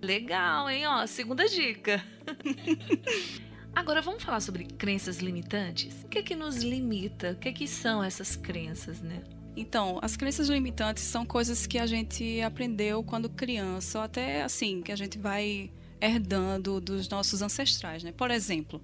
Legal, 0.00 0.70
hein? 0.70 0.86
Ó, 0.86 1.06
segunda 1.06 1.46
dica. 1.46 2.02
Agora 3.74 4.00
vamos 4.00 4.22
falar 4.22 4.40
sobre 4.40 4.64
crenças 4.64 5.18
limitantes? 5.18 6.02
O 6.04 6.08
que 6.08 6.18
é 6.18 6.22
que 6.22 6.34
nos 6.34 6.56
limita? 6.56 7.32
O 7.32 7.36
que 7.36 7.48
é 7.48 7.52
que 7.52 7.68
são 7.68 8.02
essas 8.02 8.34
crenças, 8.36 9.00
né? 9.00 9.22
Então, 9.56 9.98
as 10.00 10.16
crenças 10.16 10.48
limitantes 10.48 11.04
são 11.04 11.26
coisas 11.26 11.66
que 11.66 11.78
a 11.78 11.86
gente 11.86 12.40
aprendeu 12.40 13.02
quando 13.02 13.28
criança, 13.28 13.98
ou 13.98 14.04
até 14.04 14.42
assim, 14.42 14.80
que 14.80 14.92
a 14.92 14.96
gente 14.96 15.18
vai 15.18 15.70
herdando 16.00 16.80
dos 16.80 17.08
nossos 17.08 17.42
ancestrais, 17.42 18.02
né? 18.02 18.12
Por 18.12 18.30
exemplo, 18.30 18.80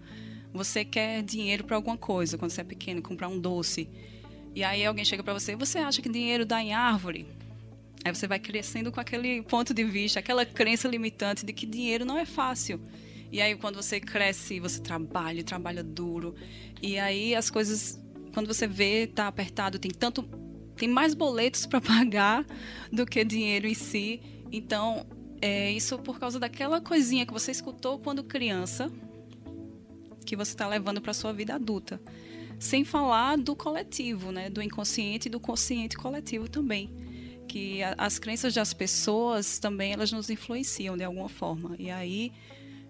você 0.53 0.85
quer 0.85 1.23
dinheiro 1.23 1.65
para 1.65 1.77
alguma 1.77 1.97
coisa 1.97 2.37
quando 2.37 2.51
você 2.51 2.61
é 2.61 2.65
pequeno, 2.65 3.01
comprar 3.01 3.29
um 3.29 3.39
doce. 3.39 3.89
E 4.55 4.65
aí 4.65 4.85
alguém 4.85 5.05
chega 5.05 5.23
para 5.23 5.33
você, 5.33 5.55
você 5.55 5.79
acha 5.79 6.03
que 6.03 6.09
dinheiro 6.09 6.45
dá 6.45 6.63
em 6.63 6.73
árvore? 6.73 7.27
Aí 8.05 8.15
você 8.15 8.27
vai 8.27 8.39
crescendo 8.39 8.93
com 8.93 9.01
aquele 9.01 9.43
ponto 9.43 9.73
de 9.73 9.85
vista, 9.85 10.21
aquela 10.21 10.45
crença 10.45 10.89
limitante 10.89 11.45
de 11.45 11.53
que 11.53 11.67
dinheiro 11.67 12.05
não 12.05 12.19
é 12.19 12.25
fácil. 12.25 12.81
E 13.33 13.41
aí 13.41 13.57
quando 13.57 13.77
você 13.77 13.99
cresce, 13.99 14.61
você 14.61 14.81
trabalha, 14.81 15.43
trabalha 15.43 15.83
duro, 15.83 16.35
e 16.81 16.99
aí 16.99 17.35
as 17.35 17.51
coisas 17.51 18.01
quando 18.37 18.49
você 18.49 18.67
vê, 18.67 19.07
tá 19.07 19.29
apertado, 19.29 19.79
tem 19.79 19.91
tanto. 19.91 20.29
Tem 20.77 20.89
mais 20.89 21.15
boletos 21.15 21.67
para 21.67 21.81
pagar 21.81 22.45
do 22.93 23.07
que 23.07 23.25
dinheiro 23.25 23.67
em 23.67 23.75
si. 23.75 24.21
Então, 24.53 25.07
é 25.41 25.71
isso 25.71 25.99
por 25.99 26.19
causa 26.19 26.39
daquela 26.39 26.81
coisinha 26.81 27.27
que 27.27 27.33
você 27.33 27.51
escutou 27.51 27.99
quando 27.99 28.23
criança, 28.23 28.91
que 30.25 30.37
você 30.37 30.53
está 30.53 30.67
levando 30.67 31.01
para 31.01 31.13
sua 31.13 31.33
vida 31.33 31.55
adulta. 31.55 32.01
Sem 32.59 32.85
falar 32.85 33.37
do 33.37 33.55
coletivo, 33.55 34.33
né? 34.33 34.49
do 34.49 34.63
inconsciente 34.63 35.29
e 35.29 35.31
do 35.31 35.39
consciente 35.39 35.97
coletivo 35.97 36.49
também. 36.49 36.91
Que 37.47 37.83
a, 37.83 37.95
as 37.99 38.19
crenças 38.19 38.55
das 38.55 38.73
pessoas 38.73 39.59
também 39.59 39.93
elas 39.93 40.11
nos 40.11 40.31
influenciam 40.31 40.97
de 40.97 41.05
alguma 41.05 41.29
forma. 41.29 41.77
E 41.79 41.91
aí, 41.91 42.33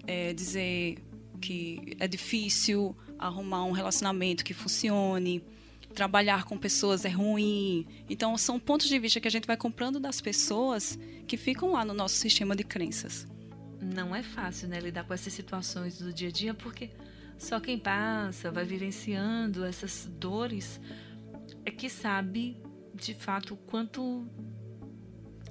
é, 0.07 0.33
dizer 0.33 0.99
que 1.41 1.97
é 1.99 2.09
difícil 2.09 2.97
arrumar 3.19 3.65
um 3.65 3.73
relacionamento 3.73 4.45
que 4.45 4.55
funcione, 4.55 5.43
trabalhar 5.97 6.45
com 6.45 6.59
pessoas 6.59 7.07
é 7.07 7.09
ruim. 7.09 7.87
Então, 8.09 8.37
são 8.37 8.61
pontos 8.61 8.87
de 8.87 8.99
vista 8.99 9.19
que 9.19 9.27
a 9.27 9.31
gente 9.31 9.47
vai 9.47 9.57
comprando 9.57 9.99
das 9.99 10.21
pessoas 10.21 10.99
que 11.27 11.39
ficam 11.39 11.73
lá 11.73 11.85
no 11.85 11.95
nosso 11.95 12.17
sistema 12.17 12.55
de 12.55 12.63
crenças. 12.63 13.27
Não 13.81 14.15
é 14.15 14.23
fácil, 14.23 14.69
né, 14.69 14.79
lidar 14.79 15.05
com 15.05 15.15
essas 15.15 15.33
situações 15.33 15.99
do 15.99 16.13
dia 16.13 16.29
a 16.29 16.31
dia, 16.31 16.53
porque 16.53 16.91
só 17.39 17.59
quem 17.59 17.79
passa, 17.79 18.51
vai 18.51 18.65
vivenciando 18.65 19.65
essas 19.65 20.07
dores, 20.21 20.79
é 21.65 21.71
que 21.71 21.89
sabe 21.89 22.63
de 22.95 23.15
fato 23.15 23.55
o 23.55 23.57
quanto 23.57 24.27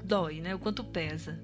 dói, 0.03 0.41
né? 0.41 0.53
O 0.53 0.59
quanto 0.59 0.83
pesa. 0.83 1.39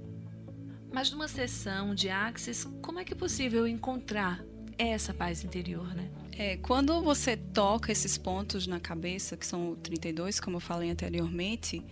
Mas 0.93 1.11
numa 1.11 1.27
sessão 1.27 1.95
de 1.95 2.09
Axis, 2.09 2.67
como 2.81 2.99
é 2.99 3.03
que 3.03 3.13
é 3.13 3.15
possível 3.15 3.67
encontrar 3.67 4.43
essa 4.77 5.13
paz 5.13 5.43
interior, 5.43 5.93
né? 5.95 6.09
É, 6.37 6.57
quando 6.57 7.01
você 7.01 7.35
toca 7.35 7.91
esses 7.91 8.17
pontos 8.17 8.65
na 8.65 8.79
cabeça, 8.79 9.35
que 9.35 9.45
são 9.45 9.75
32, 9.75 10.39
como 10.39 10.57
eu 10.57 10.61
falei 10.61 10.89
anteriormente, 10.89 11.83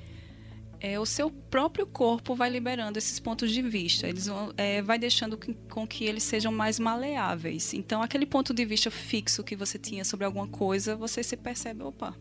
é, 0.80 0.98
o 1.00 1.06
seu 1.06 1.30
próprio 1.30 1.86
corpo 1.86 2.34
vai 2.34 2.50
liberando 2.50 2.98
esses 2.98 3.20
pontos 3.20 3.52
de 3.52 3.62
vista. 3.62 4.08
Eles 4.08 4.28
vão, 4.28 4.54
é, 4.56 4.82
vai 4.82 4.98
deixando 4.98 5.38
que, 5.38 5.54
com 5.70 5.86
que 5.86 6.06
eles 6.06 6.24
sejam 6.24 6.52
mais 6.52 6.80
maleáveis. 6.80 7.74
Então, 7.74 8.02
aquele 8.02 8.26
ponto 8.26 8.54
de 8.54 8.66
vista 8.66 8.90
fixo 8.90 9.44
que 9.44 9.56
você 9.56 9.78
tinha 9.78 10.06
sobre 10.06 10.26
alguma 10.26 10.48
coisa, 10.48 10.96
você 10.96 11.22
se 11.22 11.36
percebe, 11.36 11.84
opa, 11.84 12.16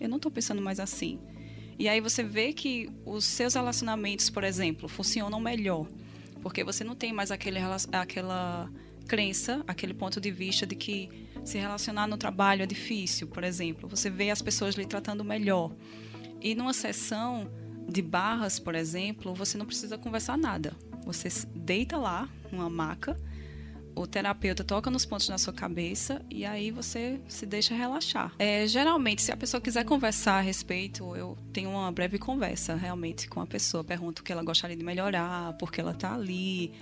eu 0.00 0.08
não 0.08 0.16
estou 0.16 0.30
pensando 0.30 0.60
mais 0.60 0.80
assim. 0.80 1.20
E 1.78 1.88
aí 1.88 2.00
você 2.00 2.22
vê 2.22 2.52
que 2.52 2.88
os 3.04 3.24
seus 3.24 3.54
relacionamentos, 3.54 4.28
por 4.28 4.44
exemplo, 4.44 4.88
funcionam 4.88 5.40
melhor, 5.40 5.86
porque 6.42 6.64
você 6.64 6.84
não 6.84 6.94
tem 6.94 7.12
mais 7.12 7.30
aquele, 7.30 7.58
aquela 7.92 8.70
crença, 9.06 9.62
aquele 9.66 9.94
ponto 9.94 10.20
de 10.20 10.30
vista 10.30 10.66
de 10.66 10.74
que 10.74 11.08
se 11.44 11.58
relacionar 11.58 12.06
no 12.06 12.16
trabalho 12.16 12.62
é 12.62 12.66
difícil, 12.66 13.28
por 13.28 13.44
exemplo. 13.44 13.88
Você 13.88 14.08
vê 14.08 14.30
as 14.30 14.40
pessoas 14.40 14.74
lhe 14.74 14.86
tratando 14.86 15.22
melhor. 15.22 15.72
E 16.40 16.54
numa 16.54 16.72
sessão 16.72 17.50
de 17.88 18.02
barras, 18.02 18.58
por 18.58 18.74
exemplo, 18.74 19.34
você 19.34 19.58
não 19.58 19.66
precisa 19.66 19.98
conversar 19.98 20.38
nada. 20.38 20.74
Você 21.04 21.28
deita 21.54 21.96
lá 21.98 22.28
numa 22.50 22.70
maca, 22.70 23.16
o 23.94 24.06
terapeuta 24.06 24.64
toca 24.64 24.90
nos 24.90 25.04
pontos 25.04 25.28
na 25.28 25.38
sua 25.38 25.52
cabeça 25.52 26.20
e 26.28 26.44
aí 26.44 26.70
você 26.70 27.20
se 27.28 27.46
deixa 27.46 27.74
relaxar. 27.74 28.34
É, 28.38 28.66
geralmente, 28.66 29.22
se 29.22 29.30
a 29.30 29.36
pessoa 29.36 29.60
quiser 29.60 29.84
conversar 29.84 30.38
a 30.38 30.40
respeito, 30.40 31.14
eu 31.14 31.36
tenho 31.52 31.70
uma 31.70 31.92
breve 31.92 32.18
conversa 32.18 32.74
realmente 32.74 33.28
com 33.28 33.40
a 33.40 33.46
pessoa, 33.46 33.84
pergunto 33.84 34.22
o 34.22 34.24
que 34.24 34.32
ela 34.32 34.42
gostaria 34.42 34.76
de 34.76 34.84
melhorar, 34.84 35.52
por 35.58 35.70
que 35.70 35.80
ela 35.80 35.92
está 35.92 36.14
ali, 36.14 36.72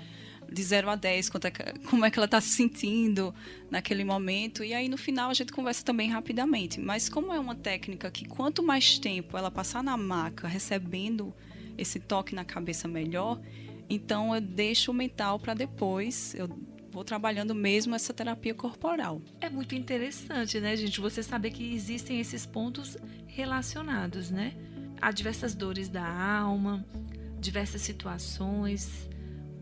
de 0.53 0.63
0 0.63 0.91
a 0.91 0.97
10, 0.97 1.31
é, 1.31 1.73
como 1.89 2.05
é 2.05 2.11
que 2.11 2.19
ela 2.19 2.27
está 2.27 2.41
se 2.41 2.51
sentindo 2.51 3.35
naquele 3.71 4.05
momento. 4.05 4.63
E 4.63 4.75
aí, 4.75 4.89
no 4.89 4.99
final, 4.99 5.31
a 5.31 5.35
gente 5.35 5.53
conversa 5.53 5.85
também 5.85 6.11
rapidamente. 6.11 6.81
Mas 6.81 7.09
como 7.09 7.33
é 7.33 7.39
uma 7.39 7.55
técnica 7.55 8.11
que 8.11 8.27
quanto 8.27 8.63
mais 8.63 8.99
tempo 8.99 9.37
ela 9.37 9.51
passar 9.51 9.83
na 9.83 9.97
maca 9.97 10.47
recebendo 10.47 11.35
esse 11.77 11.99
toque 11.99 12.35
na 12.35 12.45
cabeça 12.45 12.87
melhor, 12.87 13.41
então 13.89 14.35
eu 14.35 14.41
deixo 14.41 14.91
o 14.91 14.95
mental 14.95 15.39
para 15.39 15.55
depois. 15.55 16.35
Eu 16.35 16.49
vou 16.91 17.03
trabalhando 17.03 17.55
mesmo 17.55 17.95
essa 17.95 18.13
terapia 18.13 18.55
corporal. 18.55 19.21
É 19.41 19.49
muito 19.49 19.75
interessante, 19.75 20.61
né, 20.61 20.77
gente? 20.77 21.01
Você 21.01 21.23
saber 21.23 21.51
que 21.51 21.75
existem 21.75 22.21
esses 22.21 22.45
pontos 22.45 22.97
relacionados, 23.27 24.31
né? 24.31 24.55
Há 25.01 25.11
diversas 25.11 25.55
dores 25.55 25.89
da 25.89 26.07
alma, 26.07 26.87
diversas 27.41 27.81
situações, 27.83 29.09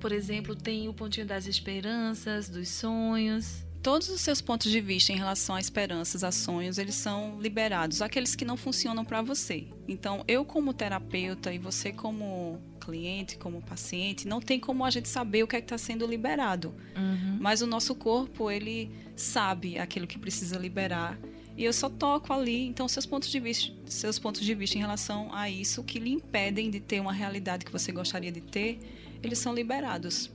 por 0.00 0.12
exemplo, 0.12 0.56
tem 0.56 0.88
o 0.88 0.94
pontinho 0.94 1.26
das 1.26 1.46
esperanças, 1.46 2.48
dos 2.48 2.68
sonhos. 2.68 3.64
Todos 3.82 4.08
os 4.10 4.20
seus 4.20 4.40
pontos 4.40 4.70
de 4.70 4.80
vista 4.80 5.12
em 5.12 5.16
relação 5.16 5.54
a 5.54 5.60
esperanças, 5.60 6.22
a 6.22 6.30
sonhos, 6.30 6.76
eles 6.76 6.94
são 6.94 7.40
liberados, 7.40 8.02
aqueles 8.02 8.34
que 8.34 8.44
não 8.44 8.56
funcionam 8.56 9.04
para 9.04 9.22
você. 9.22 9.68
Então, 9.88 10.22
eu 10.28 10.44
como 10.44 10.74
terapeuta 10.74 11.52
e 11.52 11.58
você 11.58 11.90
como 11.92 12.60
cliente, 12.78 13.38
como 13.38 13.62
paciente, 13.62 14.26
não 14.26 14.40
tem 14.40 14.58
como 14.58 14.84
a 14.84 14.90
gente 14.90 15.08
saber 15.08 15.42
o 15.42 15.46
que 15.46 15.56
é 15.56 15.60
está 15.60 15.78
sendo 15.78 16.06
liberado. 16.06 16.74
Uhum. 16.96 17.38
Mas 17.40 17.62
o 17.62 17.66
nosso 17.66 17.94
corpo, 17.94 18.50
ele 18.50 18.90
sabe 19.16 19.78
aquilo 19.78 20.06
que 20.06 20.18
precisa 20.18 20.58
liberar 20.58 21.18
e 21.60 21.64
eu 21.64 21.74
só 21.74 21.90
toco 21.90 22.32
ali. 22.32 22.66
Então, 22.66 22.88
seus 22.88 23.04
pontos 23.04 23.28
de 23.28 23.38
vista, 23.38 23.70
seus 23.84 24.18
pontos 24.18 24.40
de 24.40 24.54
vista 24.54 24.78
em 24.78 24.80
relação 24.80 25.28
a 25.34 25.50
isso 25.50 25.84
que 25.84 25.98
lhe 25.98 26.10
impedem 26.10 26.70
de 26.70 26.80
ter 26.80 27.00
uma 27.00 27.12
realidade 27.12 27.66
que 27.66 27.70
você 27.70 27.92
gostaria 27.92 28.32
de 28.32 28.40
ter, 28.40 28.78
eles 29.22 29.38
são 29.38 29.54
liberados. 29.54 30.30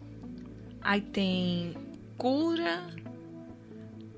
Aí 0.81 1.01
tem 1.01 1.73
cura, 2.17 2.87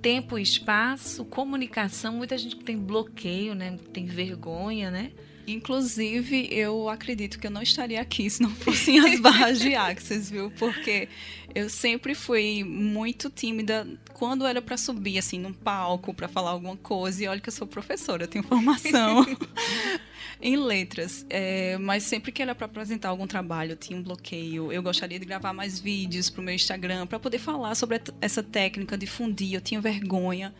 tempo 0.01 0.37
e 0.37 0.41
espaço, 0.41 1.25
comunicação. 1.25 2.13
Muita 2.13 2.37
gente 2.37 2.57
tem 2.57 2.77
bloqueio, 2.77 3.55
né? 3.55 3.77
Tem 3.93 4.05
vergonha, 4.05 4.91
né? 4.91 5.11
Inclusive, 5.47 6.49
eu 6.51 6.89
acredito 6.89 7.39
que 7.39 7.47
eu 7.47 7.51
não 7.51 7.61
estaria 7.61 8.01
aqui 8.01 8.29
se 8.29 8.41
não 8.41 8.49
fossem 8.51 8.99
as 8.99 9.17
barras 9.21 9.59
de 9.59 9.75
Axis, 9.75 10.29
viu? 10.29 10.51
Porque 10.51 11.07
eu 11.55 11.69
sempre 11.69 12.13
fui 12.13 12.65
muito 12.65 13.29
tímida 13.29 13.87
quando 14.11 14.45
era 14.45 14.61
para 14.61 14.75
subir, 14.75 15.17
assim, 15.17 15.39
num 15.39 15.53
palco, 15.53 16.13
para 16.13 16.27
falar 16.27 16.51
alguma 16.51 16.75
coisa. 16.75 17.23
E 17.23 17.27
olha 17.27 17.39
que 17.39 17.47
eu 17.47 17.53
sou 17.53 17.65
professora, 17.65 18.25
eu 18.25 18.27
tenho 18.27 18.43
formação 18.43 19.25
em 20.41 20.55
letras. 20.55 21.25
É, 21.29 21.77
mas 21.77 22.03
sempre 22.03 22.31
que 22.31 22.41
era 22.41 22.53
para 22.53 22.65
apresentar 22.65 23.09
algum 23.09 23.27
trabalho, 23.27 23.75
tinha 23.75 23.97
um 23.97 24.03
bloqueio. 24.03 24.71
Eu 24.71 24.81
gostaria 24.81 25.19
de 25.19 25.25
gravar 25.25 25.53
mais 25.53 25.79
vídeos 25.79 26.29
para 26.29 26.41
o 26.41 26.43
meu 26.43 26.53
Instagram, 26.53 27.07
para 27.07 27.19
poder 27.19 27.39
falar 27.39 27.75
sobre 27.75 28.01
essa 28.21 28.43
técnica, 28.43 28.97
difundir. 28.97 29.53
Eu 29.53 29.61
tinha 29.61 29.81
vergonha. 29.81 30.53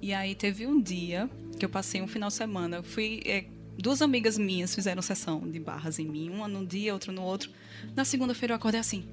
E 0.00 0.12
aí 0.12 0.34
teve 0.34 0.66
um 0.66 0.80
dia 0.80 1.30
que 1.58 1.64
eu 1.64 1.68
passei 1.68 2.02
um 2.02 2.08
final 2.08 2.28
de 2.28 2.34
semana. 2.34 2.82
Fui. 2.82 3.22
É, 3.24 3.44
duas 3.78 4.02
amigas 4.02 4.36
minhas 4.36 4.74
fizeram 4.74 5.00
sessão 5.00 5.40
de 5.40 5.58
barras 5.58 5.98
em 5.98 6.06
mim, 6.06 6.28
uma 6.28 6.48
num 6.48 6.64
dia, 6.64 6.92
outra 6.92 7.12
no 7.12 7.22
outro. 7.22 7.50
Na 7.94 8.04
segunda-feira 8.04 8.52
eu 8.52 8.56
acordei 8.56 8.80
assim. 8.80 9.04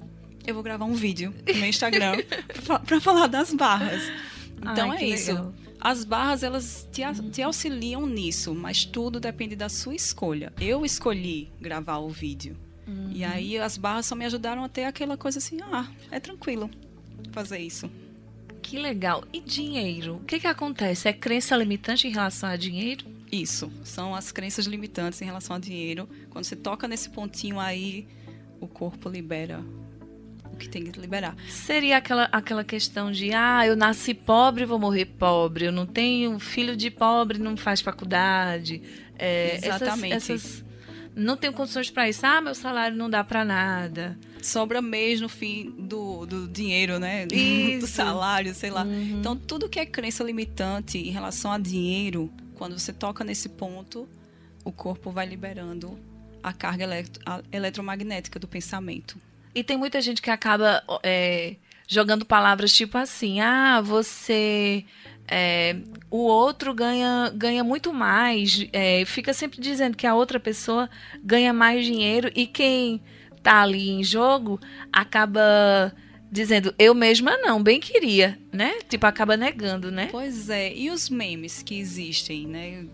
Eu 0.46 0.54
vou 0.54 0.62
gravar 0.62 0.84
um 0.84 0.94
vídeo 0.94 1.34
no 1.46 1.54
meu 1.54 1.68
Instagram 1.68 2.16
para 2.86 3.00
falar 3.00 3.26
das 3.26 3.52
barras. 3.52 4.02
Então 4.60 4.92
Ai, 4.92 4.98
é 4.98 5.08
isso. 5.08 5.32
Legal. 5.32 5.54
As 5.80 6.04
barras 6.04 6.42
elas 6.42 6.88
te, 6.92 7.02
te 7.30 7.42
auxiliam 7.42 8.06
nisso, 8.06 8.54
mas 8.54 8.84
tudo 8.84 9.18
depende 9.18 9.56
da 9.56 9.68
sua 9.68 9.94
escolha. 9.94 10.52
Eu 10.60 10.84
escolhi 10.84 11.50
gravar 11.60 11.98
o 11.98 12.08
vídeo. 12.08 12.56
Uhum. 12.86 13.10
E 13.12 13.24
aí 13.24 13.58
as 13.58 13.78
barras 13.78 14.06
só 14.06 14.14
me 14.14 14.24
ajudaram 14.26 14.62
a 14.62 14.68
ter 14.68 14.84
aquela 14.84 15.16
coisa 15.16 15.38
assim, 15.38 15.58
ah, 15.62 15.88
é 16.10 16.20
tranquilo 16.20 16.70
fazer 17.32 17.58
isso. 17.58 17.90
Que 18.62 18.78
legal. 18.78 19.24
E 19.32 19.40
dinheiro? 19.40 20.16
O 20.16 20.24
que, 20.24 20.38
que 20.38 20.46
acontece? 20.46 21.08
É 21.08 21.12
crença 21.12 21.56
limitante 21.56 22.06
em 22.06 22.10
relação 22.10 22.48
a 22.48 22.56
dinheiro? 22.56 23.06
Isso, 23.32 23.70
são 23.84 24.14
as 24.14 24.32
crenças 24.32 24.66
limitantes 24.66 25.22
em 25.22 25.24
relação 25.24 25.54
ao 25.54 25.60
dinheiro. 25.60 26.08
Quando 26.30 26.44
você 26.44 26.56
toca 26.56 26.88
nesse 26.88 27.08
pontinho 27.10 27.60
aí, 27.60 28.06
o 28.60 28.66
corpo 28.66 29.08
libera 29.08 29.64
o 30.52 30.56
que 30.56 30.68
tem 30.68 30.84
que 30.84 30.98
liberar. 31.00 31.34
Seria 31.48 31.96
aquela, 31.96 32.28
aquela 32.32 32.64
questão 32.64 33.10
de, 33.10 33.32
ah, 33.32 33.66
eu 33.66 33.76
nasci 33.76 34.14
pobre, 34.14 34.64
vou 34.64 34.78
morrer 34.78 35.06
pobre. 35.06 35.66
Eu 35.66 35.72
não 35.72 35.86
tenho 35.86 36.38
filho 36.38 36.76
de 36.76 36.90
pobre, 36.90 37.38
não 37.38 37.56
faz 37.56 37.80
faculdade. 37.80 38.82
É, 39.18 39.58
Exatamente. 39.62 40.14
Essas, 40.14 40.44
essas, 40.44 40.64
não 41.14 41.36
tenho 41.36 41.52
condições 41.52 41.90
para 41.90 42.08
isso. 42.08 42.24
Ah, 42.24 42.40
meu 42.40 42.54
salário 42.54 42.96
não 42.96 43.10
dá 43.10 43.22
para 43.22 43.44
nada. 43.44 44.18
Sobra 44.42 44.80
mês 44.80 45.20
no 45.20 45.28
fim 45.28 45.70
do, 45.78 46.24
do 46.24 46.48
dinheiro, 46.48 46.98
né? 46.98 47.26
Do, 47.26 47.80
do 47.80 47.86
salário, 47.88 48.54
sei 48.54 48.70
lá. 48.70 48.84
Uhum. 48.84 49.18
Então, 49.20 49.36
tudo 49.36 49.68
que 49.68 49.78
é 49.78 49.86
crença 49.86 50.24
limitante 50.24 50.98
em 50.98 51.10
relação 51.10 51.52
a 51.52 51.58
dinheiro 51.58 52.30
quando 52.54 52.78
você 52.78 52.92
toca 52.92 53.24
nesse 53.24 53.48
ponto, 53.48 54.08
o 54.64 54.70
corpo 54.70 55.10
vai 55.10 55.26
liberando 55.26 55.98
a 56.42 56.52
carga 56.52 56.84
eletro, 56.84 57.22
a 57.24 57.42
eletromagnética 57.52 58.38
do 58.38 58.46
pensamento. 58.46 59.18
E 59.54 59.64
tem 59.64 59.76
muita 59.76 60.00
gente 60.00 60.22
que 60.22 60.30
acaba 60.30 60.82
é, 61.02 61.56
jogando 61.88 62.24
palavras 62.24 62.72
tipo 62.72 62.96
assim: 62.96 63.40
ah, 63.40 63.80
você. 63.80 64.84
É, 65.32 65.76
o 66.10 66.24
outro 66.24 66.74
ganha, 66.74 67.30
ganha 67.32 67.62
muito 67.62 67.92
mais, 67.92 68.66
é, 68.72 69.04
fica 69.04 69.32
sempre 69.32 69.60
dizendo 69.60 69.96
que 69.96 70.04
a 70.04 70.12
outra 70.12 70.40
pessoa 70.40 70.90
ganha 71.22 71.52
mais 71.52 71.86
dinheiro 71.86 72.32
e 72.34 72.48
quem 72.48 73.00
tá 73.40 73.62
ali 73.62 73.90
em 73.90 74.02
jogo 74.02 74.58
acaba 74.92 75.94
dizendo 76.30 76.74
eu 76.78 76.94
mesma 76.94 77.36
não, 77.38 77.62
bem 77.62 77.78
queria, 77.78 78.38
né? 78.52 78.78
Tipo, 78.88 79.06
acaba 79.06 79.36
negando, 79.36 79.90
né? 79.90 80.08
Pois 80.10 80.48
é, 80.48 80.74
e 80.74 80.90
os 80.90 81.08
memes 81.08 81.62
que 81.62 81.78
existem, 81.78 82.46
né? 82.46 82.86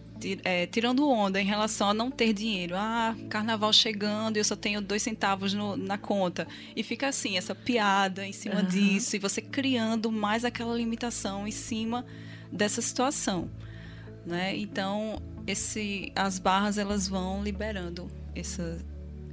É, 0.44 0.66
tirando 0.66 1.08
onda 1.08 1.40
em 1.40 1.44
relação 1.44 1.90
a 1.90 1.94
não 1.94 2.10
ter 2.10 2.32
dinheiro. 2.32 2.74
Ah, 2.76 3.14
carnaval 3.28 3.72
chegando, 3.72 4.36
eu 4.36 4.44
só 4.44 4.56
tenho 4.56 4.80
dois 4.80 5.02
centavos 5.02 5.52
no, 5.52 5.76
na 5.76 5.98
conta. 5.98 6.46
E 6.74 6.82
fica 6.82 7.08
assim, 7.08 7.36
essa 7.36 7.54
piada 7.54 8.26
em 8.26 8.32
cima 8.32 8.60
uhum. 8.60 8.66
disso, 8.66 9.16
e 9.16 9.18
você 9.18 9.40
criando 9.40 10.10
mais 10.10 10.44
aquela 10.44 10.74
limitação 10.74 11.46
em 11.46 11.50
cima 11.50 12.04
dessa 12.50 12.80
situação. 12.80 13.50
Né? 14.24 14.56
Então, 14.56 15.22
esse, 15.46 16.12
as 16.14 16.38
barras 16.38 16.78
elas 16.78 17.06
vão 17.06 17.42
liberando 17.42 18.08
essa, 18.34 18.78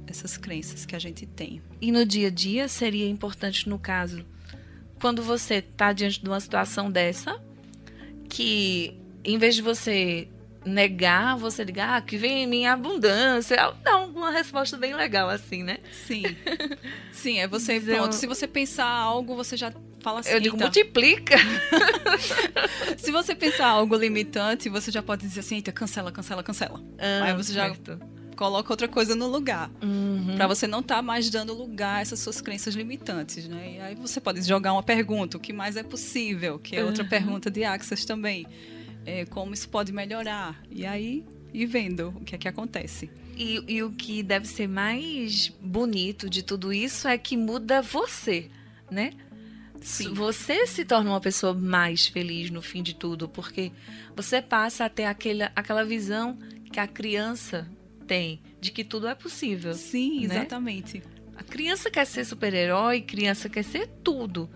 essas 0.06 0.36
crenças 0.36 0.86
que 0.86 0.94
a 0.94 0.98
gente 0.98 1.26
tem. 1.26 1.60
E 1.80 1.90
no 1.90 2.04
dia 2.04 2.28
a 2.28 2.30
dia 2.30 2.68
seria 2.68 3.08
importante, 3.08 3.68
no 3.68 3.78
caso, 3.78 4.24
quando 5.00 5.22
você 5.22 5.56
está 5.56 5.92
diante 5.92 6.22
de 6.22 6.28
uma 6.28 6.40
situação 6.40 6.90
dessa, 6.90 7.42
que 8.28 8.96
em 9.24 9.38
vez 9.38 9.54
de 9.54 9.62
você 9.62 10.28
negar, 10.64 11.36
você 11.36 11.64
ligar, 11.64 11.96
ah, 11.96 12.00
que 12.00 12.16
vem 12.16 12.44
em 12.44 12.46
mim 12.46 12.66
abundância. 12.66 13.56
Dá 13.82 13.98
uma 13.98 14.30
resposta 14.30 14.76
bem 14.76 14.94
legal, 14.94 15.28
assim, 15.28 15.62
né? 15.62 15.78
Sim. 16.06 16.24
Sim, 17.12 17.38
é 17.38 17.48
você, 17.48 17.78
Dizer 17.78 17.96
pronto. 17.96 18.14
Se 18.14 18.26
você 18.26 18.46
pensar 18.46 18.86
algo, 18.86 19.36
você 19.36 19.56
já 19.56 19.72
fala 20.00 20.20
assim. 20.20 20.30
Eu 20.30 20.40
digo, 20.40 20.56
multiplica. 20.56 21.36
se 22.96 23.10
você 23.10 23.34
pensar 23.34 23.68
algo 23.68 23.96
limitante, 23.96 24.68
você 24.68 24.90
já 24.90 25.02
pode 25.02 25.22
dizer 25.26 25.40
assim, 25.40 25.56
eita, 25.56 25.72
cancela, 25.72 26.10
cancela, 26.12 26.42
cancela. 26.42 26.80
Ah, 26.98 27.24
Aí 27.24 27.34
você 27.34 27.52
certo. 27.52 27.98
já 27.98 28.14
coloca 28.34 28.72
outra 28.72 28.88
coisa 28.88 29.14
no 29.14 29.28
lugar. 29.28 29.70
Uhum. 29.82 30.34
para 30.36 30.46
você 30.46 30.66
não 30.66 30.80
estar 30.80 30.96
tá 30.96 31.02
mais 31.02 31.30
dando 31.30 31.54
lugar 31.54 31.98
a 31.98 32.00
essas 32.00 32.18
suas 32.18 32.40
crenças 32.40 32.74
limitantes, 32.74 33.48
né? 33.48 33.76
E 33.76 33.80
aí 33.80 33.94
você 33.94 34.20
pode 34.20 34.42
jogar 34.42 34.72
uma 34.72 34.82
pergunta, 34.82 35.36
o 35.36 35.40
que 35.40 35.52
mais 35.52 35.76
é 35.76 35.82
possível? 35.82 36.58
Que 36.58 36.76
é 36.76 36.84
outra 36.84 37.04
uhum. 37.04 37.08
pergunta 37.08 37.50
de 37.50 37.64
Access 37.64 38.06
também. 38.06 38.46
É, 39.04 39.24
como 39.26 39.54
isso 39.54 39.68
pode 39.68 39.92
melhorar? 39.92 40.62
E 40.70 40.86
aí, 40.86 41.24
ir 41.52 41.66
vendo 41.66 42.08
o 42.08 42.24
que 42.24 42.34
é 42.34 42.38
que 42.38 42.48
acontece. 42.48 43.10
E, 43.36 43.62
e 43.66 43.82
o 43.82 43.90
que 43.90 44.22
deve 44.22 44.46
ser 44.46 44.68
mais 44.68 45.48
bonito 45.60 46.30
de 46.30 46.42
tudo 46.42 46.72
isso 46.72 47.08
é 47.08 47.18
que 47.18 47.36
muda 47.36 47.82
você, 47.82 48.48
né? 48.90 49.12
Sim. 49.80 50.14
Você 50.14 50.66
se 50.66 50.84
torna 50.84 51.10
uma 51.10 51.20
pessoa 51.20 51.52
mais 51.52 52.06
feliz 52.06 52.50
no 52.50 52.62
fim 52.62 52.82
de 52.82 52.94
tudo, 52.94 53.28
porque 53.28 53.70
você 54.16 54.40
passa 54.40 54.86
a 54.86 54.88
ter 54.88 55.04
aquele, 55.04 55.42
aquela 55.54 55.84
visão 55.84 56.38
que 56.72 56.80
a 56.80 56.86
criança 56.86 57.68
tem 58.06 58.40
de 58.60 58.70
que 58.70 58.82
tudo 58.82 59.06
é 59.06 59.14
possível. 59.14 59.74
Sim, 59.74 60.26
né? 60.26 60.36
exatamente. 60.36 61.02
A 61.36 61.42
criança 61.42 61.90
quer 61.90 62.06
ser 62.06 62.24
super-herói, 62.24 63.02
criança 63.02 63.48
quer 63.48 63.64
ser 63.64 63.86
tudo. 64.02 64.48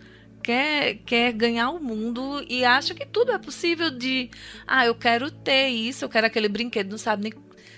Quer, 0.49 0.95
quer 1.05 1.31
ganhar 1.35 1.69
o 1.69 1.79
mundo 1.79 2.43
e 2.49 2.65
acha 2.65 2.95
que 2.95 3.05
tudo 3.05 3.33
é 3.33 3.39
possível 3.39 3.91
de. 3.91 4.31
Ah, 4.67 4.87
eu 4.87 4.95
quero 4.95 5.31
ter 5.31 5.69
isso, 5.69 6.07
eu 6.07 6.09
quero 6.09 6.27
aquele 6.27 6.49
brinquedo, 6.49 6.91
não 6.91 6.97
sabe 6.97 7.25
nem 7.25 7.33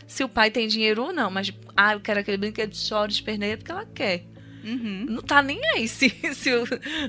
se 0.07 0.23
o 0.23 0.29
pai 0.29 0.53
tem 0.53 0.69
dinheiro 0.69 1.03
ou 1.03 1.13
não, 1.13 1.33
mas 1.33 1.53
ah, 1.77 1.95
eu 1.95 2.01
quero 2.01 2.21
aquele 2.21 2.37
brinquedo, 2.37 2.73
chora, 2.89 3.11
esperneia 3.11 3.57
porque 3.57 3.73
ela 3.73 3.85
quer. 3.87 4.25
Uhum. 4.63 5.05
Não 5.09 5.21
tá 5.21 5.43
nem 5.43 5.61
aí 5.75 5.89
se, 5.89 6.11
se 6.33 6.51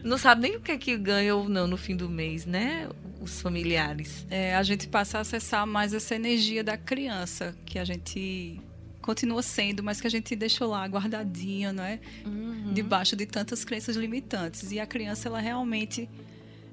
não 0.03 0.17
sabe 0.17 0.41
nem 0.41 0.55
o 0.55 0.61
que 0.61 0.71
é 0.71 0.77
que 0.79 0.97
ganha 0.97 1.35
ou 1.35 1.47
não 1.47 1.67
no 1.67 1.77
fim 1.77 1.95
do 1.95 2.09
mês, 2.09 2.43
né? 2.43 2.89
Os 3.21 3.39
familiares. 3.39 4.25
É, 4.31 4.55
a 4.55 4.63
gente 4.63 4.87
passa 4.87 5.19
a 5.19 5.21
acessar 5.21 5.67
mais 5.67 5.93
essa 5.93 6.15
energia 6.15 6.63
da 6.63 6.75
criança 6.75 7.55
que 7.67 7.77
a 7.77 7.85
gente 7.85 8.59
continua 9.01 9.41
sendo, 9.41 9.83
mas 9.83 9.99
que 9.99 10.07
a 10.07 10.09
gente 10.09 10.35
deixou 10.35 10.69
lá 10.69 10.85
guardadinha, 10.85 11.73
não 11.73 11.83
é? 11.83 11.99
Uhum. 12.25 12.73
Debaixo 12.73 13.15
de 13.15 13.25
tantas 13.25 13.65
crenças 13.65 13.95
limitantes. 13.95 14.71
E 14.71 14.79
a 14.79 14.85
criança, 14.85 15.27
ela 15.27 15.39
realmente 15.39 16.09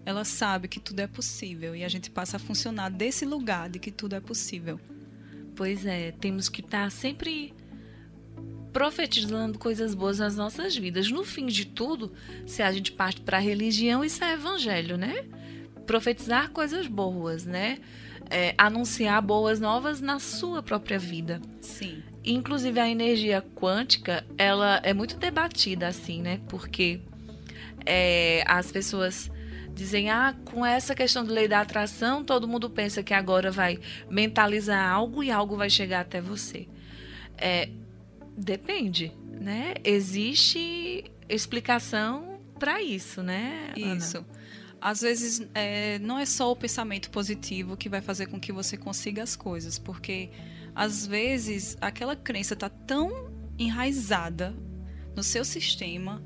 ela 0.09 0.25
sabe 0.25 0.69
que 0.69 0.81
tudo 0.81 1.01
é 1.01 1.07
possível 1.07 1.77
e 1.77 1.85
a 1.85 1.89
gente 1.89 2.11
passa 2.11 2.39
a 2.39 2.41
funcionar 2.41 2.89
desse 2.89 3.27
lugar 3.27 3.69
de 3.69 3.79
que 3.79 3.91
tudo 3.91 4.15
é 4.15 4.21
possível. 4.21 4.81
Pois 5.55 5.85
é, 5.85 6.13
temos 6.13 6.49
que 6.49 6.63
estar 6.63 6.91
sempre 6.91 7.53
profetizando 8.73 9.59
coisas 9.59 9.95
boas 9.95 10.19
nas 10.19 10.37
nossas 10.37 10.77
vidas. 10.77 11.11
No 11.11 11.25
fim 11.25 11.47
de 11.47 11.67
tudo, 11.67 12.13
se 12.47 12.63
a 12.63 12.73
gente 12.73 12.93
parte 12.93 13.21
para 13.21 13.37
a 13.37 13.41
religião, 13.41 14.05
isso 14.05 14.23
é 14.25 14.33
evangelho, 14.33 14.97
né? 14.97 15.27
Profetizar 15.87 16.51
coisas 16.51 16.87
boas, 16.87 17.45
né? 17.45 17.79
É, 18.31 18.55
anunciar 18.57 19.21
boas 19.21 19.59
novas 19.61 20.01
na 20.01 20.19
sua 20.19 20.63
própria 20.63 20.99
vida. 20.99 21.41
Sim. 21.61 22.03
Inclusive 22.33 22.79
a 22.79 22.89
energia 22.89 23.43
quântica, 23.55 24.25
ela 24.37 24.81
é 24.83 24.93
muito 24.93 25.17
debatida 25.17 25.89
assim, 25.89 26.21
né? 26.21 26.41
Porque 26.49 27.01
é, 27.87 28.45
as 28.47 28.71
pessoas 28.71 29.31
dizem, 29.75 30.11
ah, 30.11 30.35
com 30.45 30.67
essa 30.67 30.95
questão 30.95 31.25
de 31.25 31.31
lei 31.31 31.49
da 31.49 31.61
atração, 31.61 32.25
todo 32.25 32.49
mundo 32.49 32.69
pensa 32.69 33.03
que 33.03 33.15
agora 33.15 33.51
vai 33.51 33.79
mentalizar 34.11 34.91
algo 34.91 35.23
e 35.23 35.31
algo 35.31 35.57
vai 35.57 35.71
chegar 35.71 36.01
até 36.01 36.21
você. 36.21 36.67
É, 37.37 37.69
Depende, 38.39 39.13
né? 39.41 39.75
Existe 39.83 41.11
explicação 41.29 42.39
para 42.57 42.81
isso, 42.81 43.21
né? 43.21 43.73
Ana? 43.77 43.97
Isso. 43.97 44.25
Às 44.81 45.01
vezes 45.01 45.45
é, 45.53 45.99
não 45.99 46.17
é 46.21 46.25
só 46.25 46.53
o 46.53 46.55
pensamento 46.55 47.11
positivo 47.11 47.77
que 47.77 47.89
vai 47.89 48.01
fazer 48.01 48.27
com 48.27 48.39
que 48.39 48.53
você 48.53 48.77
consiga 48.77 49.25
as 49.25 49.35
coisas, 49.35 49.77
porque 49.77 50.31
às 50.79 51.05
vezes 51.05 51.77
aquela 51.81 52.15
crença 52.15 52.55
está 52.55 52.69
tão 52.69 53.31
enraizada 53.59 54.55
no 55.17 55.25
seu 55.25 55.45
sistema 55.45 56.23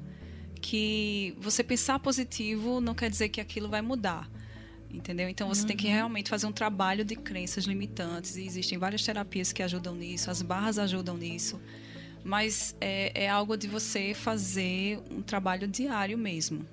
que 0.61 1.35
você 1.41 1.65
pensar 1.65 1.99
positivo 1.99 2.81
não 2.81 2.95
quer 2.95 3.09
dizer 3.09 3.31
que 3.31 3.41
aquilo 3.41 3.69
vai 3.69 3.81
mudar. 3.81 4.31
Entendeu? 4.91 5.27
Então 5.27 5.49
você 5.49 5.63
uhum. 5.63 5.69
tem 5.69 5.77
que 5.77 5.87
uhum. 5.87 5.95
realmente 5.95 6.29
fazer 6.29 6.47
um 6.47 6.53
trabalho 6.53 7.03
de 7.03 7.17
crenças 7.17 7.65
limitantes. 7.65 8.37
E 8.37 8.45
existem 8.45 8.77
várias 8.77 9.03
terapias 9.03 9.53
que 9.53 9.63
ajudam 9.63 9.95
nisso, 9.95 10.31
as 10.31 10.43
barras 10.43 10.79
ajudam 10.79 11.17
nisso 11.17 11.59
mas 12.25 12.77
é, 12.81 13.25
é 13.25 13.29
algo 13.29 13.57
de 13.57 13.67
você 13.67 14.15
fazer 14.15 15.01
um 15.11 15.23
trabalho 15.23 15.67
diário 15.67 16.17
mesmo. 16.17 16.65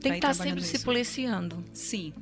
Tem 0.00 0.12
que 0.12 0.18
estar 0.18 0.34
sempre 0.34 0.60
isso. 0.60 0.76
se 0.76 0.84
policiando. 0.84 1.64
Sim. 1.72 2.12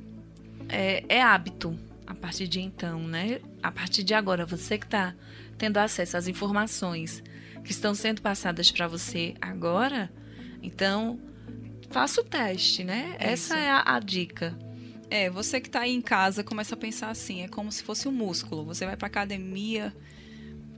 É, 0.69 1.03
é, 1.09 1.21
hábito 1.21 1.75
a 2.11 2.15
partir 2.15 2.45
de 2.47 2.59
então, 2.59 3.07
né? 3.07 3.39
A 3.63 3.71
partir 3.71 4.03
de 4.03 4.13
agora, 4.13 4.45
você 4.45 4.77
que 4.77 4.85
está 4.85 5.15
tendo 5.57 5.77
acesso 5.77 6.17
às 6.17 6.27
informações 6.27 7.23
que 7.63 7.71
estão 7.71 7.95
sendo 7.95 8.21
passadas 8.21 8.69
para 8.69 8.85
você 8.85 9.33
agora, 9.39 10.11
então 10.61 11.17
faça 11.89 12.19
o 12.19 12.23
teste, 12.23 12.83
né? 12.83 13.15
É 13.17 13.31
Essa 13.31 13.57
é 13.57 13.69
a, 13.69 13.95
a 13.95 13.99
dica. 13.99 14.57
É, 15.09 15.29
você 15.29 15.61
que 15.61 15.69
está 15.69 15.81
aí 15.81 15.93
em 15.93 16.01
casa 16.01 16.43
começa 16.43 16.75
a 16.75 16.77
pensar 16.77 17.09
assim, 17.09 17.43
é 17.43 17.47
como 17.47 17.71
se 17.71 17.81
fosse 17.81 18.09
um 18.09 18.11
músculo. 18.11 18.65
Você 18.65 18.85
vai 18.85 18.97
para 18.97 19.07
academia, 19.07 19.95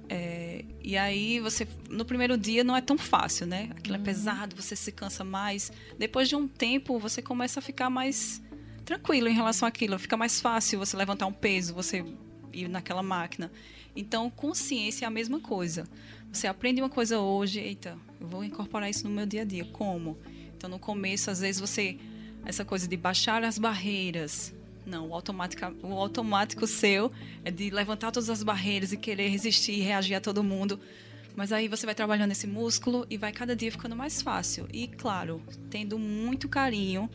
é, 0.08 0.64
e 0.84 0.96
aí 0.96 1.40
você 1.40 1.68
no 1.90 2.06
primeiro 2.06 2.38
dia 2.38 2.64
não 2.64 2.76
é 2.76 2.82
tão 2.82 2.98
fácil, 2.98 3.48
né? 3.48 3.70
Aquilo 3.72 3.96
é 3.96 3.98
uhum. 3.98 4.04
é 4.04 4.06
pesado, 4.06 4.56
você 4.56 4.76
se 4.76 4.92
cansa 4.92 5.24
mais. 5.24 5.72
Depois 5.98 6.30
de 6.30 6.36
um 6.36 6.48
tempo 6.48 7.00
você 7.00 7.24
começa 7.24 7.60
a 7.60 7.64
ficar 7.64 7.90
mais 7.90 8.40
tranquilo 8.84 9.28
em 9.28 9.34
relação 9.34 9.68
àquilo, 9.68 9.98
fica 9.98 10.18
mais 10.18 10.40
fácil 10.40 10.80
você 10.80 10.96
levantar 10.96 11.26
um 11.26 11.34
peso, 11.34 11.74
você 11.74 12.04
ir 12.52 12.68
naquela 12.68 13.04
máquina. 13.04 13.52
Então 13.96 14.30
consciência 14.30 15.06
é 15.06 15.08
a 15.08 15.12
mesma 15.12 15.40
coisa. 15.40 15.88
Você 16.32 16.48
aprende 16.48 16.82
uma 16.82 16.90
coisa 16.90 17.20
hoje, 17.20 17.60
eita, 17.60 17.98
eu 18.20 18.28
vou 18.28 18.44
incorporar 18.44 18.90
isso 18.90 19.08
no 19.08 19.14
meu 19.14 19.26
dia 19.26 19.42
a 19.42 19.46
dia. 19.46 19.66
Como? 19.66 20.18
Então 20.58 20.70
no 20.70 20.80
começo 20.80 21.30
às 21.30 21.40
vezes 21.40 21.60
você 21.62 21.98
essa 22.46 22.66
coisa 22.66 22.88
de 22.88 22.98
baixar 22.98 23.44
as 23.44 23.58
barreiras, 23.58 24.54
não, 24.86 25.10
o 25.10 25.14
automático, 25.14 25.64
o 25.82 25.94
automático 25.94 26.68
seu 26.68 27.12
é 27.46 27.50
de 27.50 27.70
levantar 27.70 28.12
todas 28.12 28.30
as 28.30 28.44
barreiras 28.44 28.92
e 28.92 28.98
querer 28.98 29.30
resistir 29.30 29.80
reagir 29.82 30.16
a 30.16 30.22
todo 30.22 30.44
mundo. 30.44 30.80
Mas 31.36 31.52
aí 31.52 31.68
você 31.68 31.86
vai 31.86 31.96
trabalhando 31.96 32.32
esse 32.32 32.46
músculo 32.46 33.08
e 33.10 33.18
vai 33.18 33.32
cada 33.32 33.56
dia 33.56 33.72
ficando 33.72 33.96
mais 33.96 34.22
fácil. 34.22 34.68
E 34.72 34.88
claro, 34.88 35.42
tendo 35.70 35.98
muito 35.98 36.50
carinho 36.50 37.10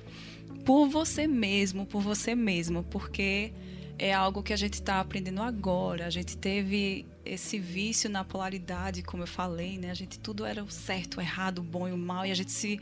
por 0.65 0.89
você 0.89 1.27
mesmo, 1.27 1.87
por 1.87 2.03
você 2.03 2.35
mesmo, 2.35 2.83
porque 2.85 3.53
é 3.99 4.13
algo 4.13 4.43
que 4.43 4.53
a 4.53 4.57
gente 4.57 4.75
está 4.75 5.01
aprendendo 5.01 5.43
agora. 5.43 6.07
A 6.07 6.11
gente 6.11 6.37
teve 6.37 7.07
esse 7.25 7.59
vício 7.59 8.09
na 8.09 8.25
polaridade, 8.25 9.03
como 9.03 9.23
eu 9.23 9.27
falei, 9.27 9.79
né? 9.79 9.91
A 9.91 9.95
gente 9.95 10.19
tudo 10.19 10.45
era 10.45 10.63
o 10.63 10.71
certo, 10.71 11.19
o 11.19 11.21
errado, 11.21 11.59
o 11.59 11.63
bom 11.63 11.89
e 11.89 11.93
o 11.93 11.99
mal, 11.99 12.25
e 12.25 12.31
a 12.31 12.35
gente 12.35 12.53
se 12.53 12.81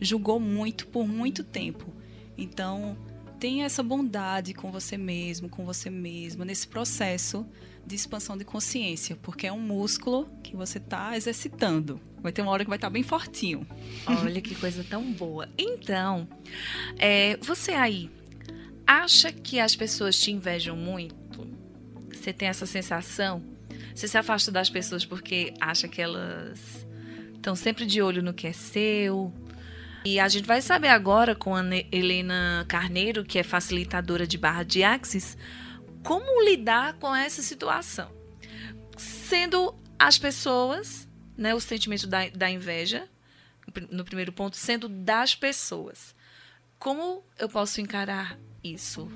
julgou 0.00 0.40
muito 0.40 0.86
por 0.88 1.06
muito 1.06 1.44
tempo. 1.44 1.92
Então, 2.36 2.96
tenha 3.38 3.64
essa 3.64 3.82
bondade 3.82 4.54
com 4.54 4.70
você 4.70 4.96
mesmo, 4.96 5.48
com 5.48 5.64
você 5.64 5.90
mesma, 5.90 6.44
nesse 6.44 6.66
processo 6.66 7.46
de 7.86 7.94
expansão 7.94 8.36
de 8.36 8.44
consciência, 8.44 9.16
porque 9.22 9.46
é 9.46 9.52
um 9.52 9.60
músculo 9.60 10.28
que 10.42 10.56
você 10.56 10.78
está 10.78 11.16
exercitando. 11.16 12.00
Vai 12.20 12.32
ter 12.32 12.42
uma 12.42 12.50
hora 12.50 12.64
que 12.64 12.68
vai 12.68 12.76
estar 12.76 12.88
tá 12.88 12.92
bem 12.92 13.02
fortinho. 13.02 13.66
Olha 14.06 14.40
que 14.40 14.54
coisa 14.54 14.82
tão 14.82 15.12
boa. 15.12 15.48
Então, 15.56 16.26
é, 16.98 17.36
você 17.36 17.72
aí 17.72 18.10
acha 18.86 19.32
que 19.32 19.60
as 19.60 19.76
pessoas 19.76 20.18
te 20.18 20.32
invejam 20.32 20.76
muito? 20.76 21.46
Você 22.12 22.32
tem 22.32 22.48
essa 22.48 22.66
sensação? 22.66 23.42
Você 23.94 24.08
se 24.08 24.18
afasta 24.18 24.50
das 24.50 24.68
pessoas 24.68 25.04
porque 25.04 25.54
acha 25.60 25.86
que 25.86 26.02
elas 26.02 26.86
estão 27.34 27.54
sempre 27.54 27.86
de 27.86 28.02
olho 28.02 28.22
no 28.22 28.34
que 28.34 28.48
é 28.48 28.52
seu? 28.52 29.32
E 30.06 30.20
a 30.20 30.28
gente 30.28 30.46
vai 30.46 30.62
saber 30.62 30.86
agora 30.86 31.34
com 31.34 31.56
a 31.56 31.62
Helena 31.90 32.64
Carneiro, 32.68 33.24
que 33.24 33.40
é 33.40 33.42
facilitadora 33.42 34.24
de 34.24 34.38
barra 34.38 34.62
de 34.62 34.84
Axis, 34.84 35.36
como 36.04 36.44
lidar 36.44 36.94
com 37.00 37.12
essa 37.12 37.42
situação. 37.42 38.08
Sendo 38.96 39.74
as 39.98 40.16
pessoas, 40.16 41.08
né, 41.36 41.56
o 41.56 41.58
sentimento 41.58 42.06
da, 42.06 42.28
da 42.28 42.48
inveja, 42.48 43.08
no 43.90 44.04
primeiro 44.04 44.30
ponto, 44.30 44.56
sendo 44.56 44.88
das 44.88 45.34
pessoas. 45.34 46.14
Como 46.78 47.24
eu 47.36 47.48
posso 47.48 47.80
encarar 47.80 48.38
isso? 48.62 49.10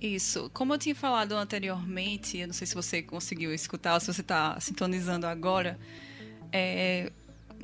Isso. 0.00 0.50
Como 0.52 0.74
eu 0.74 0.78
tinha 0.78 0.96
falado 0.96 1.36
anteriormente, 1.36 2.38
eu 2.38 2.48
não 2.48 2.54
sei 2.54 2.66
se 2.66 2.74
você 2.74 3.00
conseguiu 3.04 3.54
escutar, 3.54 4.00
se 4.00 4.12
você 4.12 4.20
está 4.20 4.58
sintonizando 4.58 5.28
agora, 5.28 5.78
é, 6.50 7.12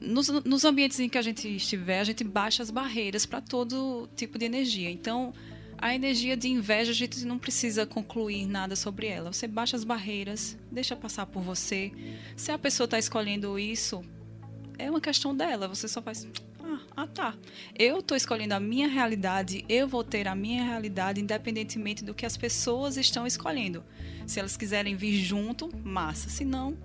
nos, 0.01 0.29
nos, 0.29 0.65
ambientes 0.65 0.99
em 1.01 1.09
que 1.09 1.19
a 1.19 1.23
gente 1.23 1.49
estiver, 1.49 2.01
a 2.01 2.05
gente 2.05 2.25
baixa 2.25 2.63
as 2.63 2.71
barreiras 2.71 3.27
para 3.27 3.41
todo 3.41 4.09
tipo 4.17 4.39
de 4.39 4.45
energia. 4.45 4.91
Então, 4.91 5.33
a 5.77 5.95
energia 5.95 6.37
de 6.37 6.49
inveja, 6.49 6.91
a 6.91 6.95
gente 6.95 7.25
não 7.25 7.39
precisa 7.39 7.87
concluir 7.87 8.47
nada 8.47 8.77
sobre 8.77 9.07
ela. 9.07 9.33
Você 9.33 9.47
baixa 9.47 9.77
as 9.77 9.85
barreiras, 9.85 10.59
deixa 10.71 10.95
passar 10.95 11.25
por 11.27 11.43
você. 11.43 11.91
Se 12.37 12.53
a 12.53 12.59
pessoa 12.59 12.85
está 12.85 12.99
escolhendo 12.99 13.59
isso, 13.59 14.03
é 14.79 14.91
uma 14.91 15.01
questão 15.01 15.35
dela. 15.35 15.69
Você 15.69 15.89
só 15.89 16.03
faz. 16.03 16.29
Ah, 16.63 16.81
ah 16.97 17.07
tá. 17.07 17.35
Eu 17.79 18.01
estou 18.01 18.15
escolhendo 18.15 18.53
a 18.53 18.61
minha 18.61 18.89
realidade, 18.89 19.65
eu 19.69 19.89
vou 19.89 20.05
ter 20.05 20.29
a 20.29 20.35
minha 20.35 20.65
realidade, 20.65 21.21
independentemente 21.21 22.05
do 22.05 22.15
que 22.15 22.27
as 22.27 22.37
pessoas 22.37 22.99
estão 22.99 23.27
escolhendo. 23.27 23.83
Se 24.27 24.39
elas 24.39 24.59
quiserem 24.59 24.97
vir 24.97 25.17
junto, 25.17 25.71
massa. 25.83 26.29
Se 26.29 26.45
não. 26.45 26.77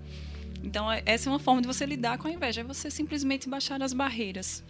Então, 0.66 0.92
é, 0.92 1.04
essa 1.06 1.30
é 1.30 1.32
uma 1.32 1.40
forma 1.40 1.62
de 1.62 1.68
você 1.68 1.86
lidar 1.86 2.18
com 2.18 2.28
a 2.28 2.32
inveja. 2.32 2.62
É 2.62 2.64
você 2.64 2.90
simplesmente 2.90 3.48
baixar 3.48 3.82
as 3.82 3.94
barreiras. 3.94 4.64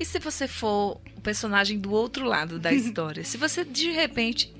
E 0.00 0.04
se 0.04 0.18
você 0.18 0.48
for 0.48 1.00
o 1.16 1.20
personagem 1.20 1.78
do 1.78 1.92
outro 1.92 2.24
lado 2.24 2.58
da 2.58 2.72
história? 2.74 3.22
se 3.22 3.36
você 3.36 3.64
de 3.64 3.90
repente 3.92 4.52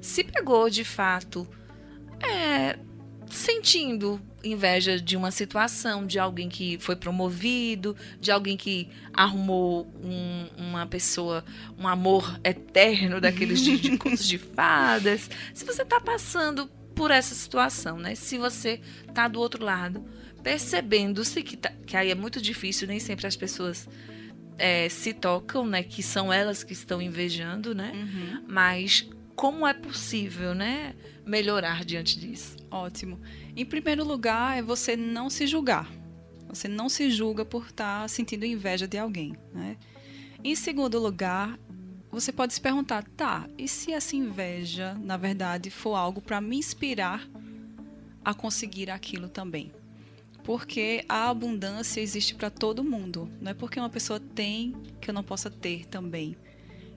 se 0.00 0.24
pegou 0.24 0.68
de 0.68 0.84
fato 0.84 1.48
é, 2.20 2.76
sentindo 3.30 4.20
inveja 4.44 5.00
de 5.00 5.16
uma 5.16 5.30
situação, 5.30 6.04
de 6.04 6.18
alguém 6.18 6.48
que 6.48 6.76
foi 6.80 6.96
promovido, 6.96 7.96
de 8.20 8.32
alguém 8.32 8.56
que 8.56 8.88
arrumou 9.12 9.86
um, 10.02 10.48
uma 10.58 10.86
pessoa, 10.86 11.44
um 11.78 11.86
amor 11.86 12.40
eterno 12.42 13.20
daqueles 13.20 13.60
de, 13.60 13.78
de 13.78 13.96
contos 13.98 14.26
de 14.26 14.38
fadas. 14.38 15.30
Se 15.54 15.64
você 15.64 15.82
está 15.82 16.00
passando 16.00 16.68
por 16.94 17.10
essa 17.10 17.34
situação, 17.34 17.98
né? 17.98 18.14
Se 18.14 18.36
você 18.36 18.80
está 19.08 19.28
do 19.28 19.40
outro 19.40 19.64
lado, 19.64 20.04
percebendo-se 20.42 21.42
que, 21.42 21.56
tá, 21.56 21.72
que 21.86 21.96
aí 21.96 22.10
é 22.10 22.14
muito 22.14 22.40
difícil, 22.40 22.88
nem 22.88 22.98
sempre 22.98 23.26
as 23.26 23.36
pessoas 23.36 23.88
é, 24.58 24.88
se 24.88 25.12
tocam, 25.12 25.66
né? 25.66 25.82
Que 25.82 26.02
são 26.02 26.32
elas 26.32 26.62
que 26.62 26.72
estão 26.72 27.00
invejando, 27.00 27.74
né? 27.74 27.92
Uhum. 27.94 28.44
Mas 28.48 29.08
como 29.34 29.66
é 29.66 29.74
possível, 29.74 30.54
né? 30.54 30.94
Melhorar 31.24 31.84
diante 31.84 32.18
disso. 32.18 32.56
Ótimo. 32.70 33.20
Em 33.56 33.64
primeiro 33.64 34.04
lugar, 34.04 34.58
é 34.58 34.62
você 34.62 34.96
não 34.96 35.30
se 35.30 35.46
julgar. 35.46 35.90
Você 36.48 36.68
não 36.68 36.88
se 36.88 37.10
julga 37.10 37.44
por 37.44 37.66
estar 37.66 38.08
sentindo 38.08 38.44
inveja 38.44 38.86
de 38.86 38.98
alguém, 38.98 39.34
né? 39.54 39.76
Em 40.44 40.54
segundo 40.54 40.98
lugar, 40.98 41.58
você 42.10 42.30
pode 42.30 42.52
se 42.52 42.60
perguntar, 42.60 43.04
tá, 43.16 43.48
e 43.56 43.66
se 43.66 43.92
essa 43.92 44.14
inveja, 44.14 44.94
na 44.94 45.16
verdade, 45.16 45.70
for 45.70 45.94
algo 45.94 46.20
para 46.20 46.40
me 46.40 46.56
inspirar 46.56 47.26
a 48.24 48.34
conseguir 48.34 48.90
aquilo 48.90 49.28
também? 49.28 49.72
Porque 50.42 51.04
a 51.08 51.28
abundância 51.28 52.00
existe 52.00 52.34
para 52.34 52.50
todo 52.50 52.82
mundo. 52.82 53.28
Não 53.40 53.50
é 53.50 53.54
porque 53.54 53.78
uma 53.78 53.90
pessoa 53.90 54.18
tem 54.18 54.74
que 55.00 55.10
eu 55.10 55.14
não 55.14 55.22
possa 55.22 55.50
ter 55.50 55.86
também. 55.86 56.36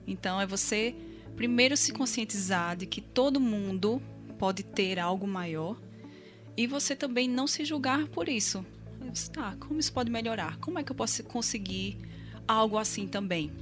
Então 0.06 0.40
é 0.40 0.46
você 0.46 0.94
primeiro 1.36 1.76
se 1.76 1.92
conscientizar 1.92 2.76
de 2.76 2.86
que 2.86 3.00
todo 3.00 3.40
mundo 3.40 4.00
pode 4.38 4.62
ter 4.62 4.98
algo 4.98 5.26
maior 5.26 5.76
e 6.56 6.66
você 6.66 6.96
também 6.96 7.28
não 7.28 7.46
se 7.46 7.64
julgar 7.64 8.06
por 8.08 8.28
isso. 8.28 8.64
Você, 9.12 9.30
tá, 9.30 9.56
como 9.60 9.78
isso 9.78 9.92
pode 9.92 10.10
melhorar? 10.10 10.58
Como 10.58 10.78
é 10.78 10.82
que 10.82 10.90
eu 10.90 10.96
posso 10.96 11.22
conseguir 11.24 11.98
algo 12.48 12.78
assim 12.78 13.06
também? 13.06 13.52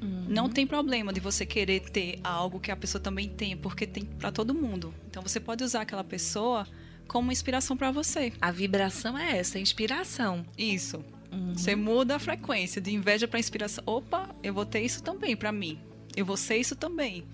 Uhum. 0.00 0.26
Não 0.28 0.48
tem 0.48 0.66
problema 0.66 1.12
de 1.12 1.20
você 1.20 1.46
querer 1.46 1.80
ter 1.80 2.20
algo 2.22 2.60
que 2.60 2.70
a 2.70 2.76
pessoa 2.76 3.00
também 3.00 3.28
tem, 3.28 3.56
porque 3.56 3.86
tem 3.86 4.04
para 4.04 4.30
todo 4.30 4.54
mundo. 4.54 4.94
Então 5.08 5.22
você 5.22 5.40
pode 5.40 5.64
usar 5.64 5.82
aquela 5.82 6.04
pessoa 6.04 6.66
como 7.12 7.30
inspiração 7.30 7.76
para 7.76 7.90
você. 7.90 8.32
A 8.40 8.50
vibração 8.50 9.18
é 9.18 9.36
essa, 9.36 9.58
inspiração. 9.58 10.46
Isso. 10.56 11.04
Uhum. 11.30 11.52
Você 11.52 11.76
muda 11.76 12.16
a 12.16 12.18
frequência 12.18 12.80
de 12.80 12.90
inveja 12.90 13.28
para 13.28 13.38
inspiração. 13.38 13.84
Opa, 13.86 14.34
eu 14.42 14.54
vou 14.54 14.64
ter 14.64 14.80
isso 14.80 15.02
também 15.02 15.36
para 15.36 15.52
mim. 15.52 15.78
Eu 16.16 16.24
vou 16.24 16.38
ser 16.38 16.56
isso 16.56 16.74
também. 16.74 17.24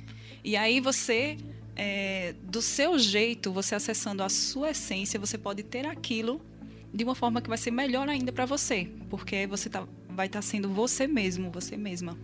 E 0.43 0.57
aí 0.57 0.81
você, 0.81 1.37
é, 1.77 2.35
do 2.43 2.61
seu 2.61 2.99
jeito, 2.99 3.53
você 3.53 3.77
acessando 3.77 4.25
a 4.25 4.29
sua 4.29 4.71
essência, 4.71 5.19
você 5.19 5.39
pode 5.39 5.63
ter 5.63 5.87
aquilo 5.87 6.45
de 6.93 7.05
uma 7.05 7.15
forma 7.15 7.41
que 7.41 7.49
vai 7.49 7.59
ser 7.59 7.71
melhor 7.71 8.09
ainda 8.09 8.33
para 8.33 8.47
você, 8.47 8.91
porque 9.09 9.47
você 9.47 9.71
tá, 9.71 9.87
vai 10.09 10.27
estar 10.27 10.39
tá 10.39 10.43
sendo 10.43 10.69
você 10.69 11.07
mesmo, 11.07 11.53
você 11.53 11.77
mesma. 11.77 12.19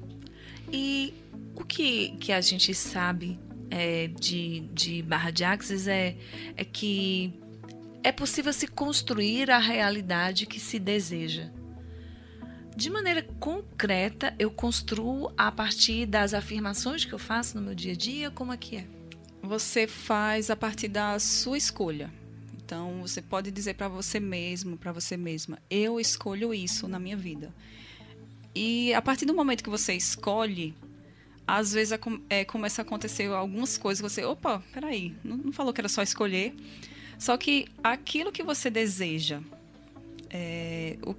E 0.72 1.14
o 1.54 1.64
que, 1.64 2.16
que 2.18 2.32
a 2.32 2.40
gente 2.40 2.74
sabe 2.74 3.38
é, 3.70 4.08
de, 4.08 4.60
de 4.72 5.02
Barra 5.02 5.30
de 5.30 5.44
Axis 5.44 5.86
é, 5.86 6.16
é 6.56 6.64
que 6.64 7.43
é 8.04 8.12
possível 8.12 8.52
se 8.52 8.68
construir 8.68 9.50
a 9.50 9.58
realidade 9.58 10.44
que 10.44 10.60
se 10.60 10.78
deseja. 10.78 11.50
De 12.76 12.90
maneira 12.90 13.22
concreta, 13.40 14.34
eu 14.38 14.50
construo 14.50 15.32
a 15.38 15.50
partir 15.50 16.04
das 16.04 16.34
afirmações 16.34 17.06
que 17.06 17.14
eu 17.14 17.18
faço 17.18 17.56
no 17.56 17.62
meu 17.62 17.74
dia 17.74 17.92
a 17.92 17.96
dia, 17.96 18.30
como 18.30 18.52
é 18.52 18.58
que 18.58 18.76
é? 18.76 18.86
Você 19.42 19.86
faz 19.86 20.50
a 20.50 20.56
partir 20.56 20.88
da 20.88 21.18
sua 21.18 21.56
escolha. 21.56 22.12
Então, 22.62 23.00
você 23.00 23.22
pode 23.22 23.50
dizer 23.50 23.74
para 23.74 23.88
você 23.88 24.20
mesmo, 24.20 24.76
para 24.76 24.92
você 24.92 25.16
mesma, 25.16 25.58
eu 25.70 25.98
escolho 25.98 26.52
isso 26.52 26.86
na 26.86 26.98
minha 26.98 27.16
vida. 27.16 27.54
E 28.54 28.92
a 28.92 29.00
partir 29.00 29.24
do 29.24 29.34
momento 29.34 29.64
que 29.64 29.70
você 29.70 29.94
escolhe, 29.94 30.74
às 31.46 31.72
vezes 31.72 31.98
é, 32.28 32.44
começa 32.44 32.82
a 32.82 32.84
acontecer 32.84 33.30
algumas 33.30 33.78
coisas 33.78 34.02
que 34.02 34.10
você, 34.10 34.24
opa, 34.24 34.62
peraí, 34.74 35.14
não, 35.24 35.38
não 35.38 35.52
falou 35.52 35.72
que 35.72 35.80
era 35.80 35.88
só 35.88 36.02
escolher. 36.02 36.54
Só 37.24 37.38
que 37.38 37.66
aquilo 37.82 38.30
que 38.30 38.42
você 38.42 38.68
deseja, 38.68 39.40
é, 40.28 40.98
o, 41.06 41.14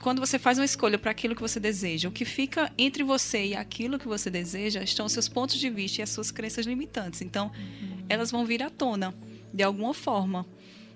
quando 0.00 0.18
você 0.18 0.38
faz 0.38 0.56
uma 0.56 0.64
escolha 0.64 0.98
para 0.98 1.10
aquilo 1.10 1.36
que 1.36 1.42
você 1.42 1.60
deseja, 1.60 2.08
o 2.08 2.10
que 2.10 2.24
fica 2.24 2.72
entre 2.78 3.02
você 3.02 3.48
e 3.48 3.54
aquilo 3.54 3.98
que 3.98 4.08
você 4.08 4.30
deseja 4.30 4.82
estão 4.82 5.04
os 5.04 5.12
seus 5.12 5.28
pontos 5.28 5.56
de 5.56 5.68
vista 5.68 6.00
e 6.00 6.02
as 6.02 6.08
suas 6.08 6.30
crenças 6.30 6.64
limitantes. 6.64 7.20
Então, 7.20 7.48
uhum. 7.48 7.98
elas 8.08 8.30
vão 8.30 8.46
vir 8.46 8.62
à 8.62 8.70
tona, 8.70 9.14
de 9.52 9.62
alguma 9.62 9.92
forma. 9.92 10.46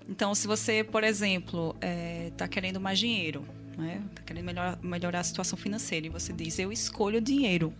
Então, 0.09 0.33
se 0.33 0.47
você, 0.47 0.83
por 0.83 1.03
exemplo, 1.03 1.75
está 1.75 1.87
é, 1.87 2.31
tá 2.35 2.47
querendo 2.47 2.81
mais 2.81 2.97
dinheiro, 2.97 3.45
está 3.69 3.83
né? 3.83 4.01
Tá 4.15 4.23
querendo 4.23 4.45
melhor, 4.45 4.79
melhorar 4.81 5.19
a 5.19 5.23
situação 5.23 5.55
financeira, 5.55 6.07
e 6.07 6.09
você 6.09 6.33
diz, 6.33 6.57
eu 6.57 6.71
escolho 6.71 7.21
dinheiro. 7.21 7.71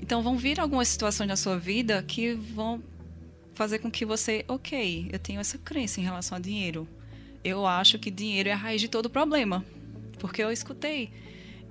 Então 0.00 0.22
vão 0.22 0.38
vir 0.38 0.58
algumas 0.58 0.88
situações 0.88 1.28
na 1.28 1.36
sua 1.36 1.58
vida 1.58 2.02
que 2.02 2.32
vão 2.32 2.82
fazer 3.58 3.80
com 3.80 3.90
que 3.90 4.06
você, 4.06 4.44
ok, 4.46 5.10
eu 5.12 5.18
tenho 5.18 5.40
essa 5.40 5.58
crença 5.58 6.00
em 6.00 6.04
relação 6.04 6.38
a 6.38 6.40
dinheiro. 6.40 6.86
Eu 7.42 7.66
acho 7.66 7.98
que 7.98 8.08
dinheiro 8.08 8.48
é 8.48 8.52
a 8.52 8.56
raiz 8.56 8.80
de 8.80 8.86
todo 8.86 9.10
problema. 9.10 9.64
Porque 10.20 10.40
eu 10.40 10.52
escutei 10.52 11.10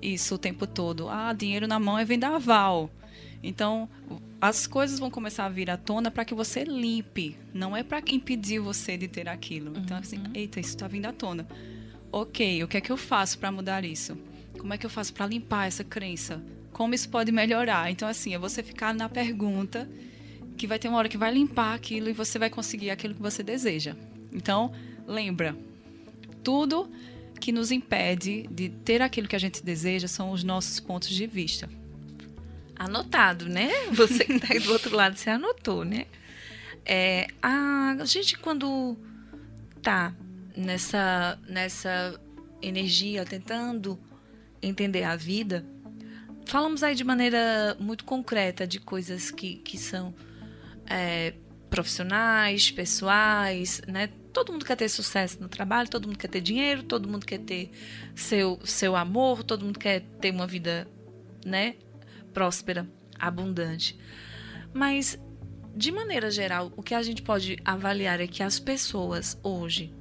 isso 0.02 0.36
o 0.36 0.38
tempo 0.38 0.67
todo. 0.67 1.08
Ah, 1.08 1.32
dinheiro 1.32 1.65
na 1.65 1.80
mão 1.80 1.97
é 1.97 2.04
vendaval. 2.04 2.91
Então, 3.41 3.89
as 4.41 4.67
coisas 4.67 5.00
vão 5.00 5.10
começar 5.10 5.45
a 5.45 5.50
vir 5.50 5.69
à 5.69 5.78
tona 5.78 6.12
para 6.12 6.26
que 6.26 6.36
você 6.36 6.65
limpe. 6.65 7.38
Não 7.54 7.76
é 7.76 7.84
para 7.84 8.04
impedir 8.10 8.60
você 8.60 8.97
de 8.97 9.08
ter 9.08 9.30
aquilo. 9.30 9.71
Então, 9.78 9.95
assim, 9.95 10.17
uhum. 10.17 10.32
eita, 10.34 10.60
isso 10.60 10.71
está 10.71 10.89
vindo 10.89 11.06
à 11.06 11.13
tona. 11.13 11.47
Ok, 12.12 12.63
o 12.63 12.67
que 12.67 12.76
é 12.76 12.82
que 12.82 12.91
eu 12.91 12.97
faço 12.97 13.39
para 13.39 13.50
mudar 13.50 13.86
isso? 13.86 14.17
Como 14.60 14.73
é 14.73 14.78
que 14.78 14.86
eu 14.86 14.89
faço 14.89 15.13
para 15.13 15.26
limpar 15.26 15.67
essa 15.67 15.86
crença? 15.86 16.43
como 16.78 16.93
isso 16.93 17.10
pode 17.10 17.32
melhorar. 17.32 17.89
Então, 17.89 18.08
assim, 18.08 18.36
é 18.36 18.38
você 18.38 18.62
ficar 18.62 18.93
na 18.93 19.10
pergunta 19.10 19.89
que 20.57 20.67
vai 20.67 20.79
ter 20.79 20.89
uma 20.89 20.97
hora 20.97 21.07
que 21.07 21.17
vai 21.17 21.31
limpar 21.31 21.73
aquilo 21.73 22.09
e 22.09 22.13
você 22.13 22.37
vai 22.39 22.49
conseguir 22.49 22.89
aquilo 22.89 23.13
que 23.13 23.21
você 23.21 23.43
deseja. 23.43 23.95
Então, 24.33 24.73
lembra, 25.05 25.55
tudo 26.43 26.89
que 27.39 27.51
nos 27.51 27.71
impede 27.71 28.47
de 28.49 28.69
ter 28.69 29.01
aquilo 29.01 29.27
que 29.27 29.35
a 29.35 29.39
gente 29.39 29.63
deseja 29.63 30.07
são 30.07 30.31
os 30.31 30.43
nossos 30.43 30.79
pontos 30.79 31.09
de 31.09 31.27
vista. 31.27 31.69
Anotado, 32.75 33.47
né? 33.47 33.69
Você 33.93 34.25
que 34.25 34.33
está 34.33 34.53
do 34.59 34.71
outro 34.71 34.95
lado, 34.95 35.15
você 35.15 35.29
anotou, 35.29 35.83
né? 35.83 36.05
É, 36.85 37.27
a 37.41 37.97
gente, 38.05 38.37
quando 38.37 38.97
tá 39.81 40.13
nessa, 40.55 41.39
nessa 41.47 42.19
energia, 42.61 43.25
tentando 43.25 43.99
entender 44.61 45.03
a 45.03 45.15
vida, 45.15 45.65
falamos 46.45 46.83
aí 46.83 46.95
de 46.95 47.03
maneira 47.03 47.75
muito 47.79 48.05
concreta 48.05 48.65
de 48.65 48.79
coisas 48.79 49.31
que, 49.31 49.55
que 49.55 49.77
são 49.77 50.13
é, 50.89 51.34
profissionais, 51.69 52.71
pessoais, 52.71 53.82
né? 53.88 54.08
Todo 54.34 54.52
mundo 54.52 54.65
quer 54.65 54.76
ter 54.76 54.89
sucesso 54.89 55.41
no 55.41 55.50
trabalho, 55.50 55.89
todo 55.89 56.08
mundo 56.08 56.17
quer 56.17 56.28
ter 56.28 56.41
dinheiro, 56.41 56.84
todo 56.84 57.10
mundo 57.10 57.26
quer 57.26 57.39
ter 57.39 57.71
seu, 58.15 58.60
seu 58.63 58.95
amor, 58.95 59.43
todo 59.43 59.65
mundo 59.65 59.80
quer 59.80 60.02
ter 60.21 60.32
uma 60.32 60.45
vida 60.45 60.88
né, 61.43 61.76
próspera, 62.34 62.88
abundante. 63.19 63.97
Mas 64.73 65.19
de 65.76 65.91
maneira 65.91 66.32
geral, 66.32 66.71
o 66.76 66.82
que 66.82 66.95
a 66.95 67.02
gente 67.04 67.21
pode 67.21 67.58
avaliar 67.63 68.19
é 68.19 68.28
que 68.28 68.41
as 68.41 68.60
pessoas 68.60 69.39
hoje 69.43 69.93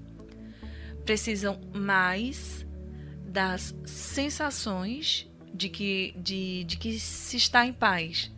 precisam 1.04 1.60
mais 1.74 2.66
das 3.26 3.74
sensações 3.84 5.30
de 5.52 5.68
que, 5.68 6.14
de, 6.18 6.64
de 6.64 6.76
que 6.78 6.98
se 6.98 7.36
está 7.36 7.66
em 7.66 7.72
paz, 7.72 8.32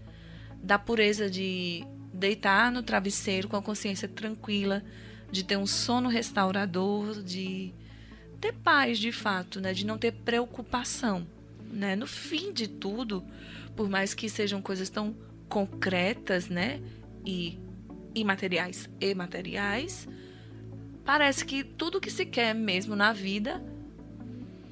da 0.62 0.78
pureza 0.78 1.30
de 1.30 1.86
deitar 2.18 2.70
no 2.70 2.82
travesseiro 2.82 3.48
com 3.48 3.56
a 3.56 3.62
consciência 3.62 4.08
tranquila, 4.08 4.84
de 5.30 5.44
ter 5.44 5.56
um 5.56 5.66
sono 5.66 6.08
restaurador, 6.08 7.22
de 7.22 7.72
ter 8.40 8.52
paz 8.52 8.98
de 8.98 9.12
fato, 9.12 9.60
né? 9.60 9.72
de 9.72 9.86
não 9.86 9.98
ter 9.98 10.12
preocupação. 10.12 11.26
Né? 11.70 11.94
No 11.96 12.06
fim 12.06 12.52
de 12.52 12.66
tudo, 12.66 13.24
por 13.76 13.88
mais 13.88 14.14
que 14.14 14.28
sejam 14.28 14.60
coisas 14.60 14.88
tão 14.88 15.14
concretas 15.48 16.48
né? 16.48 16.80
e 17.24 17.58
imateriais 18.14 18.88
e 19.00 19.14
materiais, 19.14 20.08
parece 21.04 21.44
que 21.44 21.62
tudo 21.62 22.00
que 22.00 22.10
se 22.10 22.26
quer 22.26 22.54
mesmo 22.54 22.96
na 22.96 23.12
vida 23.12 23.62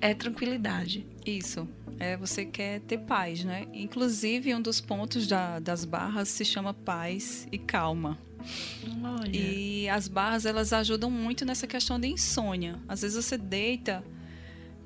é 0.00 0.14
tranquilidade. 0.14 1.06
Isso. 1.24 1.68
É, 1.98 2.16
você 2.16 2.44
quer 2.44 2.80
ter 2.80 2.98
paz, 2.98 3.42
né? 3.44 3.66
Inclusive, 3.72 4.54
um 4.54 4.60
dos 4.60 4.80
pontos 4.80 5.26
da, 5.26 5.58
das 5.58 5.84
barras 5.84 6.28
se 6.28 6.44
chama 6.44 6.74
paz 6.74 7.48
e 7.50 7.58
calma. 7.58 8.18
Olha. 9.02 9.30
E 9.34 9.88
as 9.88 10.06
barras, 10.06 10.44
elas 10.44 10.72
ajudam 10.72 11.10
muito 11.10 11.44
nessa 11.44 11.66
questão 11.66 11.98
de 11.98 12.08
insônia. 12.08 12.78
Às 12.86 13.02
vezes 13.02 13.24
você 13.24 13.38
deita 13.38 14.04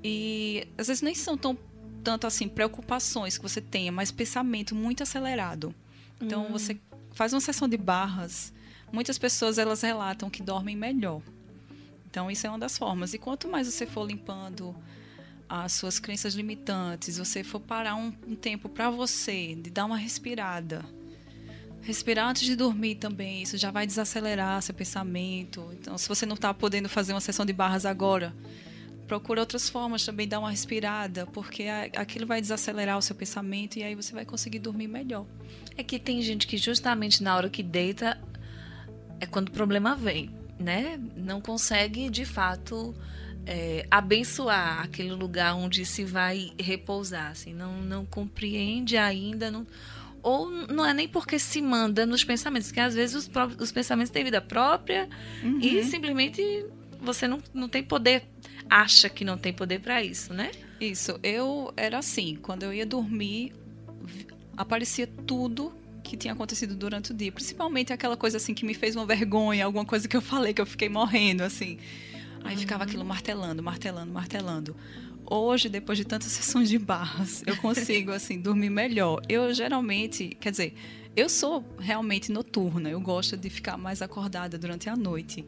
e 0.03 0.67
às 0.79 0.87
vezes 0.87 1.03
nem 1.03 1.15
são 1.15 1.37
tão 1.37 1.59
tanto 2.03 2.27
assim 2.27 2.49
preocupações 2.49 3.37
que 3.37 3.43
você 3.43 3.61
tenha, 3.61 3.93
mas 3.93 4.11
pensamento 4.11 4.75
muito 4.75 5.03
acelerado. 5.03 5.75
Então 6.21 6.47
hum. 6.47 6.53
você 6.53 6.81
faz 7.13 7.35
uma 7.35 7.41
sessão 7.41 7.69
de 7.69 7.77
barras, 7.77 8.55
muitas 8.91 9.19
pessoas 9.19 9.59
elas 9.59 9.83
relatam 9.83 10.31
que 10.31 10.43
dormem 10.43 10.77
melhor. 10.77 11.21
Então, 12.11 12.29
isso 12.29 12.45
é 12.47 12.51
uma 12.51 12.59
das 12.59 12.77
formas. 12.77 13.15
E 13.15 13.19
quanto 13.19 13.49
mais 13.49 13.69
você 13.69 13.87
for 13.87 14.05
limpando 14.05 14.75
as 15.51 15.73
suas 15.73 15.99
crenças 15.99 16.35
limitantes, 16.35 17.19
você 17.19 17.43
for 17.43 17.59
parar 17.59 17.97
um, 17.97 18.13
um 18.27 18.37
tempo 18.37 18.69
para 18.69 18.89
você, 18.89 19.57
de 19.57 19.69
dar 19.69 19.85
uma 19.85 19.97
respirada. 19.97 20.85
Respirar 21.83 22.29
antes 22.29 22.45
de 22.45 22.55
dormir 22.55 22.95
também, 22.95 23.43
isso 23.43 23.59
já 23.59 23.73
vai 23.73 23.85
desacelerar 23.85 24.63
seu 24.63 24.73
pensamento. 24.73 25.69
Então, 25.73 25.99
se 25.99 26.09
você 26.09 26.25
não 26.25 26.35
está 26.35 26.55
podendo 26.55 26.89
fazer 26.89 27.13
uma 27.13 27.21
sessão 27.21 27.45
de 27.45 27.53
barras 27.53 27.85
agora, 27.85 28.33
procura 29.09 29.41
outras 29.41 29.69
formas 29.69 30.05
também, 30.05 30.29
dar 30.29 30.39
uma 30.39 30.53
respirada, 30.53 31.27
porque 31.27 31.65
aquilo 31.97 32.27
vai 32.29 32.41
desacelerar 32.41 32.97
o 32.97 33.03
seu 33.03 33.17
pensamento 33.17 33.77
e 33.77 33.83
aí 33.83 33.97
você 33.97 34.13
vai 34.13 34.25
conseguir 34.25 34.61
dormir 34.61 34.87
melhor. 34.87 35.27
É 35.77 35.83
que 35.83 35.99
tem 35.99 36.23
gente 36.23 36.47
que 36.47 36.57
justamente 36.57 37.25
na 37.25 37.35
hora 37.35 37.51
que 37.51 37.63
deita 37.63 38.21
é 39.19 39.27
quando 39.27 39.49
o 39.49 39.53
problema 39.53 39.97
vem 39.97 40.31
né, 40.61 41.01
não 41.17 41.41
consegue 41.41 42.11
de 42.11 42.25
fato 42.25 42.95
é, 43.47 43.87
abençoar 43.91 44.83
aquele 44.83 45.13
lugar 45.13 45.55
onde 45.55 45.85
se 45.85 46.05
vai 46.05 46.53
repousar, 46.59 47.31
assim, 47.31 47.53
não, 47.53 47.81
não 47.83 48.05
compreende 48.05 48.97
ainda, 48.97 49.51
não, 49.51 49.67
ou 50.23 50.51
não 50.51 50.85
é 50.85 50.93
nem 50.93 51.09
porque 51.09 51.39
se 51.39 51.61
manda 51.61 52.05
nos 52.05 52.23
pensamentos, 52.25 52.71
que 52.71 52.81
às 52.81 52.95
vezes 52.95 53.17
os, 53.17 53.31
os 53.59 53.73
pensamentos 53.73 54.11
têm 54.11 54.25
vida 54.25 54.41
própria 54.41 55.09
uhum. 55.43 55.59
e 55.61 55.83
simplesmente 55.85 56.67
você 57.01 57.27
não, 57.27 57.43
não 57.55 57.69
tem 57.69 57.83
poder, 57.83 58.25
acha 58.69 59.09
que 59.09 59.25
não 59.25 59.39
tem 59.39 59.53
poder 59.53 59.81
para 59.81 60.03
isso, 60.03 60.33
né? 60.33 60.51
Isso, 60.81 61.19
eu 61.23 61.73
era 61.77 61.99
assim, 61.99 62.39
quando 62.41 62.63
eu 62.63 62.73
ia 62.73 62.87
dormir, 62.87 63.53
aparecia 64.57 65.07
tudo 65.07 65.73
que 66.03 66.17
tinha 66.17 66.33
acontecido 66.33 66.75
durante 66.75 67.13
o 67.13 67.15
dia. 67.15 67.31
Principalmente 67.31 67.93
aquela 67.93 68.17
coisa 68.17 68.37
assim 68.37 68.55
que 68.55 68.65
me 68.65 68.75
fez 68.75 68.97
uma 68.97 69.07
vergonha, 69.07 69.65
alguma 69.65 69.85
coisa 69.85 70.09
que 70.09 70.17
eu 70.17 70.21
falei 70.23 70.53
que 70.53 70.61
eu 70.61 70.67
fiquei 70.67 70.89
morrendo, 70.89 71.43
assim. 71.43 71.79
Aí 72.45 72.57
ficava 72.57 72.85
aquilo 72.85 73.05
martelando, 73.05 73.63
martelando, 73.63 74.13
martelando. 74.13 74.77
Hoje, 75.25 75.69
depois 75.69 75.99
de 75.99 76.05
tantas 76.05 76.33
sessões 76.33 76.69
de 76.69 76.79
barras, 76.79 77.43
eu 77.47 77.57
consigo, 77.57 78.13
assim, 78.13 78.41
dormir 78.41 78.71
melhor. 78.71 79.23
Eu 79.29 79.53
geralmente, 79.55 80.37
quer 80.41 80.51
dizer, 80.51 80.75
eu 81.17 81.29
sou 81.29 81.65
realmente 81.79 82.33
noturna, 82.33 82.89
eu 82.89 83.01
gosto 83.01 83.37
de 83.37 83.51
ficar 83.51 83.77
mais 83.77 84.03
acordada 84.03 84.59
durante 84.59 84.89
a 84.89 84.97
noite. 84.97 85.45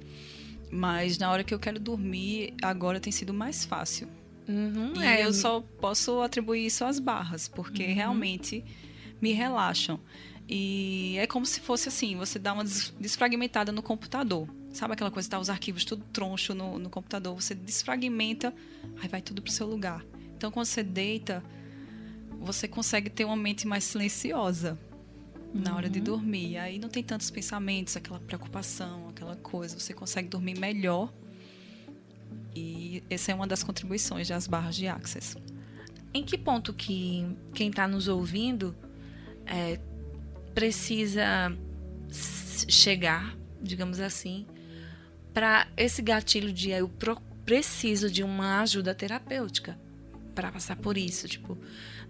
Mas 0.70 1.18
na 1.18 1.30
hora 1.30 1.44
que 1.44 1.52
eu 1.52 1.58
quero 1.58 1.78
dormir, 1.78 2.54
agora 2.62 2.98
tem 2.98 3.12
sido 3.12 3.34
mais 3.34 3.64
fácil. 3.64 4.08
Uhum, 4.48 4.94
e 4.96 5.04
é, 5.04 5.24
eu 5.24 5.32
só 5.32 5.60
posso 5.60 6.20
atribuir 6.20 6.66
isso 6.66 6.84
às 6.84 6.98
barras, 6.98 7.46
porque 7.46 7.84
uhum. 7.84 7.94
realmente 7.94 8.64
me 9.20 9.32
relaxam. 9.32 10.00
E 10.48 11.16
é 11.18 11.26
como 11.26 11.46
se 11.46 11.60
fosse 11.60 11.88
assim, 11.88 12.16
você 12.16 12.38
dá 12.38 12.52
uma 12.52 12.64
desfragmentada 12.64 13.70
no 13.70 13.82
computador. 13.82 14.48
Sabe 14.72 14.94
aquela 14.94 15.10
coisa, 15.10 15.28
tá 15.28 15.38
os 15.38 15.50
arquivos 15.50 15.84
tudo 15.84 16.04
troncho 16.12 16.54
no, 16.54 16.78
no 16.78 16.88
computador, 16.88 17.34
você 17.34 17.54
desfragmenta, 17.54 18.54
aí 19.00 19.08
vai 19.08 19.20
tudo 19.20 19.42
pro 19.42 19.52
seu 19.52 19.66
lugar. 19.66 20.04
Então 20.36 20.50
quando 20.50 20.66
você 20.66 20.82
deita, 20.82 21.42
você 22.40 22.66
consegue 22.66 23.10
ter 23.10 23.24
uma 23.24 23.36
mente 23.36 23.66
mais 23.66 23.84
silenciosa 23.84 24.78
na 25.52 25.70
uhum. 25.70 25.76
hora 25.76 25.90
de 25.90 25.98
uhum. 25.98 26.04
dormir. 26.04 26.56
Aí 26.56 26.78
não 26.78 26.88
tem 26.88 27.02
tantos 27.02 27.30
pensamentos, 27.30 27.96
aquela 27.96 28.18
preocupação, 28.18 29.08
aquela 29.08 29.36
coisa. 29.36 29.78
Você 29.78 29.92
consegue 29.92 30.28
dormir 30.28 30.58
melhor. 30.58 31.12
E 32.54 33.02
essa 33.08 33.32
é 33.32 33.34
uma 33.34 33.46
das 33.46 33.62
contribuições 33.62 34.28
das 34.28 34.46
barras 34.46 34.74
de 34.74 34.86
Access. 34.86 35.36
Em 36.14 36.24
que 36.24 36.36
ponto 36.36 36.72
que 36.72 37.26
quem 37.54 37.70
está 37.70 37.86
nos 37.88 38.08
ouvindo 38.08 38.74
é, 39.46 39.80
precisa 40.54 41.56
chegar, 42.68 43.36
digamos 43.62 44.00
assim, 44.00 44.46
para 45.32 45.66
esse 45.76 46.02
gatilho 46.02 46.52
de 46.52 46.70
eu 46.70 46.90
preciso 47.44 48.10
de 48.10 48.22
uma 48.22 48.60
ajuda 48.60 48.94
terapêutica 48.94 49.78
para 50.34 50.50
passar 50.50 50.76
por 50.76 50.96
isso, 50.96 51.28
tipo, 51.28 51.58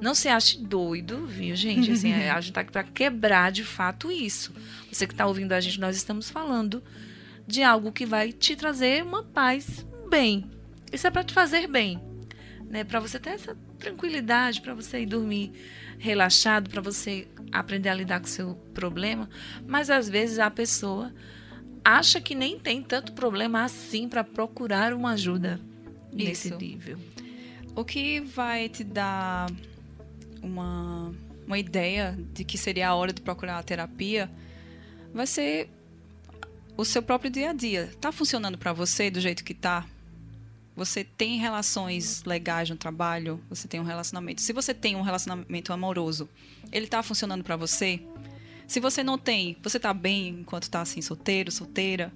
não 0.00 0.14
se 0.14 0.28
ache 0.28 0.58
doido, 0.58 1.26
viu, 1.26 1.56
gente? 1.56 1.90
Assim, 1.90 2.12
a 2.12 2.40
gente 2.40 2.52
tá 2.52 2.60
aqui 2.60 2.72
para 2.72 2.84
quebrar 2.84 3.50
de 3.50 3.64
fato 3.64 4.10
isso. 4.12 4.54
Você 4.90 5.06
que 5.06 5.14
está 5.14 5.26
ouvindo 5.26 5.52
a 5.52 5.60
gente, 5.60 5.80
nós 5.80 5.96
estamos 5.96 6.30
falando 6.30 6.82
de 7.46 7.62
algo 7.62 7.90
que 7.90 8.06
vai 8.06 8.32
te 8.32 8.54
trazer 8.54 9.02
uma 9.02 9.24
paz, 9.24 9.86
bem. 10.08 10.48
Isso 10.92 11.06
é 11.06 11.10
para 11.10 11.24
te 11.24 11.32
fazer 11.32 11.66
bem, 11.66 12.00
né? 12.68 12.84
Para 12.84 13.00
você 13.00 13.18
ter 13.18 13.30
essa 13.30 13.56
tranquilidade, 13.78 14.60
para 14.60 14.74
você 14.74 15.00
ir 15.00 15.06
dormir 15.06 15.52
relaxado, 15.98 16.70
para 16.70 16.80
você 16.80 17.26
aprender 17.50 17.88
a 17.88 17.94
lidar 17.94 18.20
com 18.20 18.26
o 18.26 18.30
seu 18.30 18.54
problema, 18.74 19.28
mas 19.66 19.90
às 19.90 20.08
vezes 20.08 20.38
a 20.38 20.50
pessoa 20.50 21.12
acha 21.84 22.20
que 22.20 22.34
nem 22.34 22.58
tem 22.58 22.82
tanto 22.82 23.12
problema 23.12 23.64
assim 23.64 24.08
para 24.08 24.22
procurar 24.22 24.92
uma 24.92 25.12
ajuda 25.12 25.60
Isso. 26.12 26.24
nesse 26.28 26.56
nível. 26.56 26.98
O 27.74 27.84
que 27.84 28.20
vai 28.20 28.68
te 28.68 28.84
dar 28.84 29.50
uma, 30.42 31.12
uma 31.46 31.58
ideia 31.58 32.18
de 32.32 32.44
que 32.44 32.58
seria 32.58 32.88
a 32.88 32.94
hora 32.94 33.12
de 33.12 33.20
procurar 33.20 33.58
a 33.58 33.62
terapia 33.62 34.30
vai 35.12 35.26
ser 35.26 35.70
o 36.76 36.84
seu 36.84 37.02
próprio 37.02 37.30
dia 37.30 37.50
a 37.50 37.52
dia. 37.52 37.90
Tá 38.00 38.12
funcionando 38.12 38.58
para 38.58 38.72
você 38.72 39.10
do 39.10 39.20
jeito 39.20 39.44
que 39.44 39.54
tá? 39.54 39.86
Você 40.74 41.04
tem 41.04 41.38
relações 41.38 42.24
legais 42.24 42.70
no 42.70 42.76
trabalho? 42.76 43.40
Você 43.50 43.68
tem 43.68 43.78
um 43.78 43.84
relacionamento? 43.84 44.40
Se 44.40 44.52
você 44.52 44.72
tem 44.72 44.96
um 44.96 45.02
relacionamento 45.02 45.72
amoroso, 45.72 46.28
ele 46.70 46.86
está 46.86 47.02
funcionando 47.02 47.44
para 47.44 47.56
você? 47.56 48.00
Se 48.72 48.80
você 48.80 49.04
não 49.04 49.18
tem, 49.18 49.54
você 49.62 49.76
está 49.76 49.92
bem 49.92 50.28
enquanto 50.28 50.62
está 50.62 50.80
assim 50.80 51.02
solteiro, 51.02 51.52
solteira? 51.52 52.10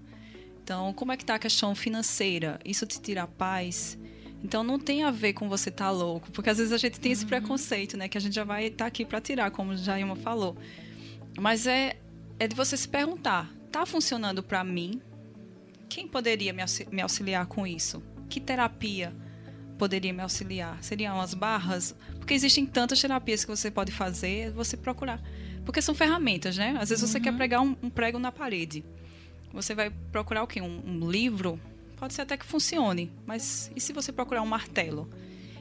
Então, 0.64 0.90
como 0.94 1.12
é 1.12 1.16
que 1.18 1.22
está 1.22 1.34
a 1.34 1.38
questão 1.38 1.74
financeira? 1.74 2.58
Isso 2.64 2.86
te 2.86 2.98
tira 2.98 3.24
a 3.24 3.26
paz? 3.26 3.98
Então, 4.42 4.64
não 4.64 4.78
tem 4.78 5.02
a 5.02 5.10
ver 5.10 5.34
com 5.34 5.50
você 5.50 5.68
estar 5.68 5.84
tá 5.84 5.90
louco, 5.90 6.30
porque 6.32 6.48
às 6.48 6.56
vezes 6.56 6.72
a 6.72 6.78
gente 6.78 6.98
tem 6.98 7.12
esse 7.12 7.24
uhum. 7.24 7.28
preconceito, 7.28 7.98
né, 7.98 8.08
que 8.08 8.16
a 8.16 8.20
gente 8.22 8.34
já 8.34 8.42
vai 8.42 8.68
estar 8.68 8.84
tá 8.84 8.86
aqui 8.86 9.04
para 9.04 9.20
tirar, 9.20 9.50
como 9.50 9.76
já 9.76 10.00
Ilma 10.00 10.16
falou. 10.16 10.56
Mas 11.38 11.66
é 11.66 11.98
é 12.40 12.48
de 12.48 12.56
você 12.56 12.74
se 12.74 12.88
perguntar, 12.88 13.52
tá 13.70 13.84
funcionando 13.84 14.42
para 14.42 14.64
mim? 14.64 15.02
Quem 15.90 16.08
poderia 16.08 16.54
me 16.54 17.02
auxiliar 17.02 17.44
com 17.44 17.66
isso? 17.66 18.02
que 18.30 18.40
terapia 18.40 19.14
poderia 19.76 20.10
me 20.10 20.22
auxiliar? 20.22 20.82
Seriam 20.82 21.20
as 21.20 21.34
barras? 21.34 21.94
Porque 22.18 22.32
existem 22.32 22.64
tantas 22.64 22.98
terapias 22.98 23.44
que 23.44 23.50
você 23.50 23.70
pode 23.70 23.92
fazer, 23.92 24.50
você 24.52 24.74
procurar. 24.74 25.20
Porque 25.66 25.82
são 25.82 25.94
ferramentas, 25.94 26.56
né? 26.56 26.76
Às 26.80 26.88
vezes 26.88 27.02
uhum. 27.02 27.10
você 27.10 27.20
quer 27.20 27.30
uhum. 27.32 27.36
pregar 27.36 27.60
um, 27.60 27.76
um, 27.82 27.90
prego 27.90 28.18
na 28.18 28.32
parede. 28.32 28.84
Você 29.52 29.74
vai 29.74 29.90
procurar 30.12 30.44
o 30.44 30.46
quê? 30.46 30.62
Um, 30.62 30.80
um, 30.86 31.10
livro? 31.10 31.60
Pode 31.96 32.14
ser 32.14 32.22
até 32.22 32.36
que 32.36 32.46
funcione, 32.46 33.10
mas 33.26 33.70
e 33.74 33.80
se 33.80 33.92
você 33.92 34.12
procurar 34.12 34.42
um 34.42 34.46
martelo? 34.46 35.10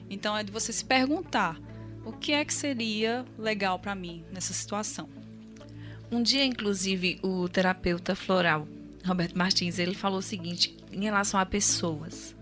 Então 0.10 0.38
é 0.38 0.44
de 0.44 0.52
você 0.52 0.72
se 0.72 0.86
perguntar 0.86 1.60
o 2.06 2.12
que 2.12 2.34
é 2.34 2.46
que 2.46 2.54
seria 2.54 3.26
legal 3.38 3.80
para 3.80 3.96
mim 3.96 4.24
nessa 4.32 4.54
situação. 4.54 5.10
Um 6.12 6.22
dia, 6.22 6.46
inclusive, 6.46 7.20
o 7.24 7.50
terapeuta 7.50 8.16
floral, 8.16 8.68
Roberto 9.04 9.36
Martins, 9.36 9.80
ele 9.80 9.96
falou 9.96 10.20
o 10.20 10.22
seguinte 10.22 10.78
em 10.92 11.04
relação 11.04 11.40
a 11.40 11.46
pessoas. 11.46 12.36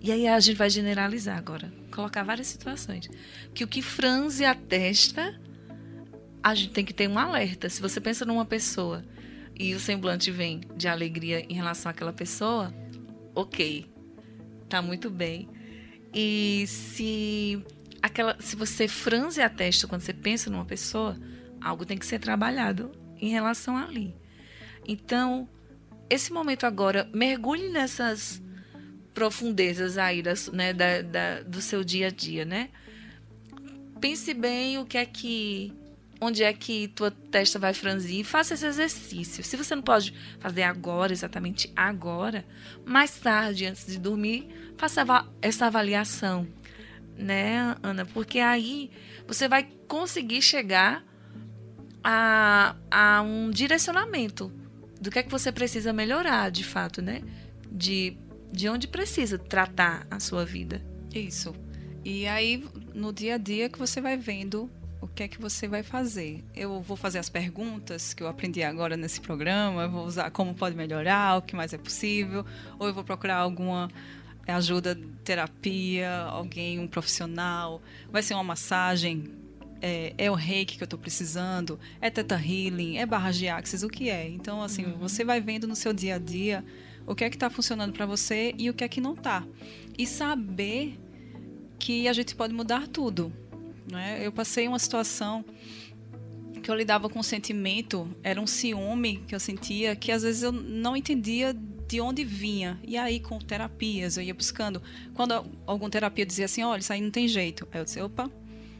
E 0.00 0.10
aí 0.12 0.26
a 0.28 0.38
gente 0.38 0.56
vai 0.56 0.70
generalizar 0.70 1.36
agora. 1.36 1.72
colocar 1.90 2.22
várias 2.22 2.46
situações. 2.46 3.10
Que 3.52 3.64
o 3.64 3.68
que 3.68 3.82
franze 3.82 4.44
a 4.44 4.54
testa, 4.54 5.38
a 6.42 6.54
gente 6.54 6.72
tem 6.72 6.84
que 6.84 6.94
ter 6.94 7.08
um 7.08 7.18
alerta. 7.18 7.68
Se 7.68 7.80
você 7.80 8.00
pensa 8.00 8.24
numa 8.24 8.44
pessoa 8.44 9.04
e 9.58 9.74
o 9.74 9.80
semblante 9.80 10.30
vem 10.30 10.60
de 10.76 10.88
alegria 10.88 11.40
em 11.40 11.54
relação 11.54 11.90
àquela 11.90 12.12
pessoa, 12.12 12.72
ok, 13.34 13.86
tá 14.68 14.80
muito 14.80 15.10
bem. 15.10 15.48
E 16.14 16.64
se 16.66 17.62
aquela, 18.02 18.36
se 18.40 18.56
você 18.56 18.88
franze 18.88 19.40
a 19.42 19.48
testa 19.48 19.86
quando 19.86 20.00
você 20.00 20.12
pensa 20.12 20.50
numa 20.50 20.64
pessoa, 20.64 21.18
algo 21.60 21.84
tem 21.84 21.98
que 21.98 22.06
ser 22.06 22.18
trabalhado 22.18 22.90
em 23.18 23.28
relação 23.28 23.76
ali. 23.76 24.14
Então, 24.88 25.48
esse 26.08 26.32
momento 26.32 26.64
agora, 26.64 27.08
mergulhe 27.14 27.68
nessas 27.68 28.42
profundezas 29.12 29.98
aí 29.98 30.22
das, 30.22 30.48
né, 30.48 30.72
da, 30.72 31.02
da, 31.02 31.42
do 31.42 31.60
seu 31.60 31.84
dia 31.84 32.06
a 32.06 32.10
dia, 32.10 32.44
né? 32.44 32.70
Pense 34.00 34.32
bem 34.32 34.78
o 34.78 34.86
que 34.86 34.96
é 34.96 35.04
que 35.04 35.72
onde 36.20 36.42
é 36.42 36.52
que 36.52 36.88
tua 36.88 37.10
testa 37.10 37.58
vai 37.58 37.72
franzir, 37.72 38.24
faça 38.24 38.54
esse 38.54 38.66
exercício. 38.66 39.42
Se 39.42 39.56
você 39.56 39.74
não 39.74 39.82
pode 39.82 40.12
fazer 40.38 40.62
agora, 40.62 41.12
exatamente 41.12 41.72
agora, 41.74 42.44
mais 42.84 43.18
tarde, 43.18 43.64
antes 43.64 43.86
de 43.86 43.98
dormir, 43.98 44.48
faça 44.76 45.04
essa 45.40 45.66
avaliação, 45.66 46.46
né, 47.16 47.74
Ana? 47.82 48.04
Porque 48.04 48.38
aí 48.38 48.90
você 49.26 49.48
vai 49.48 49.66
conseguir 49.88 50.42
chegar 50.42 51.04
a, 52.04 52.76
a 52.90 53.22
um 53.22 53.50
direcionamento 53.50 54.52
do 55.00 55.10
que 55.10 55.18
é 55.18 55.22
que 55.22 55.30
você 55.30 55.50
precisa 55.50 55.92
melhorar, 55.92 56.50
de 56.50 56.64
fato, 56.64 57.00
né? 57.00 57.22
De, 57.72 58.16
de 58.52 58.68
onde 58.68 58.86
precisa 58.86 59.38
tratar 59.38 60.06
a 60.10 60.20
sua 60.20 60.44
vida. 60.44 60.84
Isso. 61.14 61.54
E 62.04 62.26
aí, 62.26 62.64
no 62.94 63.12
dia 63.12 63.34
a 63.34 63.38
dia, 63.38 63.68
que 63.68 63.78
você 63.78 64.00
vai 64.00 64.16
vendo 64.16 64.70
o 65.00 65.08
que 65.08 65.22
é 65.22 65.28
que 65.28 65.40
você 65.40 65.66
vai 65.66 65.82
fazer. 65.82 66.44
Eu 66.54 66.80
vou 66.80 66.96
fazer 66.96 67.18
as 67.18 67.28
perguntas 67.28 68.12
que 68.12 68.22
eu 68.22 68.28
aprendi 68.28 68.62
agora 68.62 68.96
nesse 68.96 69.20
programa, 69.20 69.82
eu 69.82 69.90
vou 69.90 70.04
usar 70.04 70.30
como 70.30 70.54
pode 70.54 70.76
melhorar, 70.76 71.38
o 71.38 71.42
que 71.42 71.56
mais 71.56 71.72
é 71.72 71.78
possível, 71.78 72.44
ou 72.78 72.86
eu 72.88 72.94
vou 72.94 73.04
procurar 73.04 73.36
alguma 73.36 73.90
ajuda, 74.46 74.98
terapia, 75.24 76.22
alguém, 76.22 76.78
um 76.78 76.86
profissional, 76.86 77.80
vai 78.10 78.22
ser 78.22 78.34
uma 78.34 78.44
massagem, 78.44 79.32
é, 79.80 80.12
é 80.18 80.30
o 80.30 80.34
reiki 80.34 80.76
que 80.76 80.82
eu 80.82 80.86
estou 80.86 80.98
precisando, 80.98 81.78
é 82.00 82.10
teta 82.10 82.34
healing, 82.34 82.98
é 82.98 83.06
barra 83.06 83.30
de 83.30 83.48
axis, 83.48 83.82
o 83.82 83.88
que 83.88 84.10
é. 84.10 84.28
Então, 84.28 84.62
assim, 84.62 84.84
uhum. 84.84 84.98
você 84.98 85.24
vai 85.24 85.40
vendo 85.40 85.66
no 85.66 85.76
seu 85.76 85.92
dia 85.92 86.16
a 86.16 86.18
dia 86.18 86.64
o 87.06 87.14
que 87.14 87.24
é 87.24 87.30
que 87.30 87.36
está 87.36 87.48
funcionando 87.48 87.92
para 87.92 88.06
você 88.06 88.54
e 88.58 88.68
o 88.68 88.74
que 88.74 88.84
é 88.84 88.88
que 88.88 89.00
não 89.00 89.14
está. 89.14 89.44
E 89.96 90.06
saber 90.06 90.98
que 91.78 92.06
a 92.06 92.12
gente 92.12 92.34
pode 92.34 92.52
mudar 92.52 92.86
tudo. 92.86 93.32
Né? 93.90 94.20
Eu 94.24 94.32
passei 94.32 94.66
uma 94.68 94.78
situação 94.78 95.44
que 96.62 96.70
eu 96.70 96.74
lidava 96.74 97.08
com 97.08 97.18
um 97.18 97.22
sentimento, 97.22 98.08
era 98.22 98.40
um 98.40 98.46
ciúme 98.46 99.24
que 99.26 99.34
eu 99.34 99.40
sentia, 99.40 99.96
que 99.96 100.12
às 100.12 100.22
vezes 100.22 100.42
eu 100.42 100.52
não 100.52 100.96
entendia 100.96 101.56
de 101.88 102.00
onde 102.00 102.22
vinha. 102.22 102.78
E 102.84 102.96
aí, 102.96 103.18
com 103.18 103.38
terapias, 103.38 104.16
eu 104.16 104.22
ia 104.22 104.34
buscando. 104.34 104.80
Quando 105.14 105.32
alguma 105.66 105.90
terapia 105.90 106.24
dizia 106.24 106.44
assim: 106.44 106.62
olha, 106.62 106.80
isso 106.80 106.92
aí 106.92 107.00
não 107.00 107.10
tem 107.10 107.26
jeito. 107.26 107.66
Aí 107.72 107.80
eu 107.80 107.84
disse: 107.84 108.00
opa, 108.00 108.30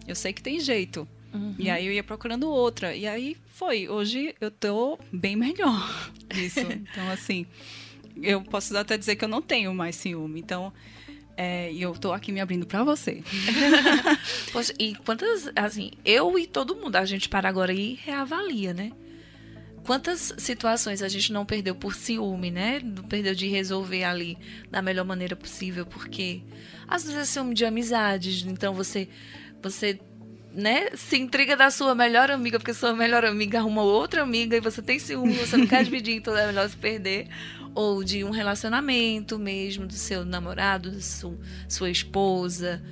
eu 0.07 0.15
sei 0.15 0.33
que 0.33 0.43
tem 0.43 0.61
jeito. 0.61 1.09
Uhum. 1.33 1.55
E 1.59 1.71
aí 1.71 1.87
eu 1.87 1.93
ia 1.93 2.05
procurando 2.05 2.49
outra. 2.49 2.95
E 2.95 3.07
aí 3.07 3.37
foi. 3.47 3.89
Hoje 3.89 4.35
eu 4.41 4.51
tô 4.51 4.99
bem 5.13 5.35
melhor 5.35 6.13
disso. 6.33 6.61
então, 6.71 7.09
assim, 7.11 7.47
eu 8.23 8.43
posso 8.43 8.77
até 8.77 8.97
dizer 8.97 9.17
que 9.17 9.25
eu 9.25 9.29
não 9.29 9.43
tenho 9.43 9.75
mais 9.75 9.97
ciúme. 9.97 10.41
Então, 10.41 10.73
é, 11.43 11.73
e 11.73 11.81
eu 11.81 11.95
tô 11.95 12.13
aqui 12.13 12.31
me 12.33 12.39
abrindo 12.39 12.67
para 12.67 12.85
você. 12.85 13.23
Poxa, 14.53 14.75
e 14.79 14.95
quantas, 14.95 15.51
assim, 15.57 15.93
eu 16.05 16.39
e 16.39 16.47
todo 16.47 16.77
mundo, 16.77 16.97
a 16.97 17.07
gente 17.07 17.31
para 17.31 17.49
agora 17.49 17.73
e 17.73 17.95
reavalia, 17.95 18.75
né? 18.75 18.93
Quantas 19.87 20.35
situações 20.37 21.01
a 21.01 21.09
gente 21.09 21.33
não 21.33 21.47
perdeu 21.47 21.75
por 21.75 21.95
ciúme, 21.95 22.51
né? 22.51 22.79
Não 22.85 23.05
perdeu 23.05 23.35
de 23.35 23.49
resolver 23.49 24.05
ali 24.05 24.37
da 24.71 24.83
melhor 24.83 25.07
maneira 25.07 25.35
possível, 25.35 25.87
porque 25.87 26.43
às 26.87 27.05
vezes 27.05 27.19
é 27.19 27.25
ciúme 27.25 27.55
de 27.55 27.65
amizades, 27.65 28.45
então 28.47 28.75
você 28.75 29.09
você 29.63 29.99
né, 30.53 30.91
se 30.95 31.17
intriga 31.17 31.57
da 31.57 31.71
sua 31.71 31.95
melhor 31.95 32.31
amiga, 32.31 32.59
porque 32.59 32.75
sua 32.75 32.93
melhor 32.93 33.25
amiga 33.25 33.61
arruma 33.61 33.83
outra 33.83 34.23
amiga 34.23 34.59
e 34.59 34.61
você 34.61 34.83
tem 34.83 34.99
ciúme, 34.99 35.33
você 35.33 35.57
não 35.57 35.67
quer 35.67 35.85
dividir, 35.85 36.17
então 36.17 36.37
é 36.37 36.47
melhor 36.49 36.69
se 36.69 36.77
perder 36.77 37.29
ou 37.75 38.03
de 38.03 38.25
um 38.25 38.31
relacionamento 38.31 39.39
mesmo, 39.39 39.87
do 39.87 39.93
seu 39.93 40.25
namorado, 40.25 40.91
da 40.91 41.01
sua, 41.01 41.39
sua 41.69 41.91
esposa, 41.91 42.83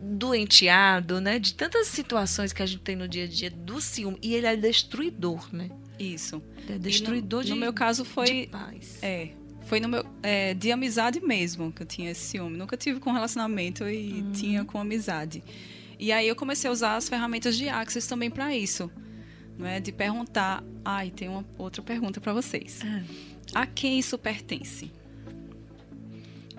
do 0.00 0.34
enteado, 0.34 1.20
né? 1.20 1.38
De 1.38 1.54
tantas 1.54 1.88
situações 1.88 2.52
que 2.52 2.62
a 2.62 2.66
gente 2.66 2.82
tem 2.82 2.96
no 2.96 3.08
dia 3.08 3.24
a 3.24 3.26
dia 3.26 3.50
do 3.50 3.80
ciúme. 3.80 4.18
E 4.22 4.34
ele 4.34 4.46
é 4.46 4.56
destruidor, 4.56 5.48
né? 5.52 5.70
Isso. 5.98 6.42
é 6.68 6.78
destruidor 6.78 7.40
no, 7.40 7.44
de 7.44 7.50
No 7.50 7.56
meu 7.56 7.72
caso 7.72 8.04
foi. 8.04 8.48
paz. 8.50 8.98
É. 9.02 9.30
Foi 9.62 9.80
no 9.80 9.88
meu, 9.88 10.06
é, 10.22 10.54
de 10.54 10.70
amizade 10.70 11.20
mesmo 11.20 11.72
que 11.72 11.82
eu 11.82 11.86
tinha 11.86 12.10
esse 12.10 12.20
ciúme. 12.20 12.56
Nunca 12.56 12.76
tive 12.76 13.00
com 13.00 13.10
relacionamento 13.10 13.88
e 13.88 14.22
uhum. 14.22 14.32
tinha 14.32 14.64
com 14.64 14.78
amizade. 14.78 15.42
E 15.98 16.12
aí 16.12 16.28
eu 16.28 16.36
comecei 16.36 16.70
a 16.70 16.72
usar 16.72 16.96
as 16.96 17.08
ferramentas 17.08 17.56
de 17.56 17.68
Axis 17.68 18.06
também 18.06 18.30
para 18.30 18.54
isso. 18.54 18.88
Não 19.58 19.66
é? 19.66 19.80
De 19.80 19.90
perguntar. 19.90 20.62
Ai, 20.84 21.10
tem 21.10 21.28
uma 21.28 21.44
outra 21.58 21.82
pergunta 21.82 22.20
para 22.20 22.32
vocês. 22.32 22.80
Uhum 22.84 23.35
a 23.56 23.64
quem 23.64 23.98
isso 23.98 24.18
pertence? 24.18 24.92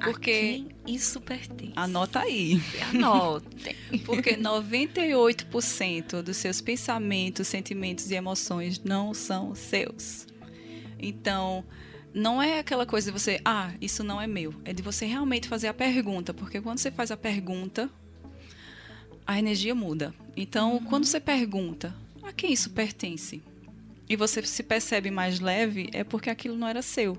Porque 0.03 0.31
a 0.31 0.33
quem 0.33 0.69
isso 0.87 1.21
pertence? 1.21 1.73
Anota 1.75 2.21
aí. 2.21 2.59
Anotem. 2.89 3.75
Porque 4.03 4.35
98% 4.35 6.23
dos 6.23 6.37
seus 6.37 6.59
pensamentos, 6.59 7.47
sentimentos 7.47 8.09
e 8.09 8.15
emoções 8.15 8.79
não 8.83 9.13
são 9.13 9.53
seus. 9.53 10.25
Então, 10.97 11.63
não 12.11 12.41
é 12.41 12.57
aquela 12.57 12.83
coisa 12.83 13.11
de 13.11 13.19
você, 13.19 13.39
ah, 13.45 13.71
isso 13.79 14.03
não 14.03 14.19
é 14.19 14.25
meu. 14.25 14.55
É 14.65 14.73
de 14.73 14.81
você 14.81 15.05
realmente 15.05 15.47
fazer 15.47 15.67
a 15.67 15.75
pergunta. 15.75 16.33
Porque 16.33 16.59
quando 16.59 16.79
você 16.79 16.89
faz 16.89 17.11
a 17.11 17.17
pergunta, 17.17 17.91
a 19.23 19.37
energia 19.37 19.75
muda. 19.75 20.15
Então, 20.35 20.77
uhum. 20.77 20.83
quando 20.85 21.05
você 21.05 21.19
pergunta, 21.19 21.93
a 22.23 22.33
quem 22.33 22.51
isso 22.51 22.71
pertence? 22.71 23.43
E 24.09 24.15
você 24.15 24.41
se 24.43 24.63
percebe 24.63 25.11
mais 25.11 25.39
leve, 25.39 25.89
é 25.93 26.03
porque 26.03 26.29
aquilo 26.29 26.55
não 26.55 26.67
era 26.67 26.81
seu. 26.81 27.17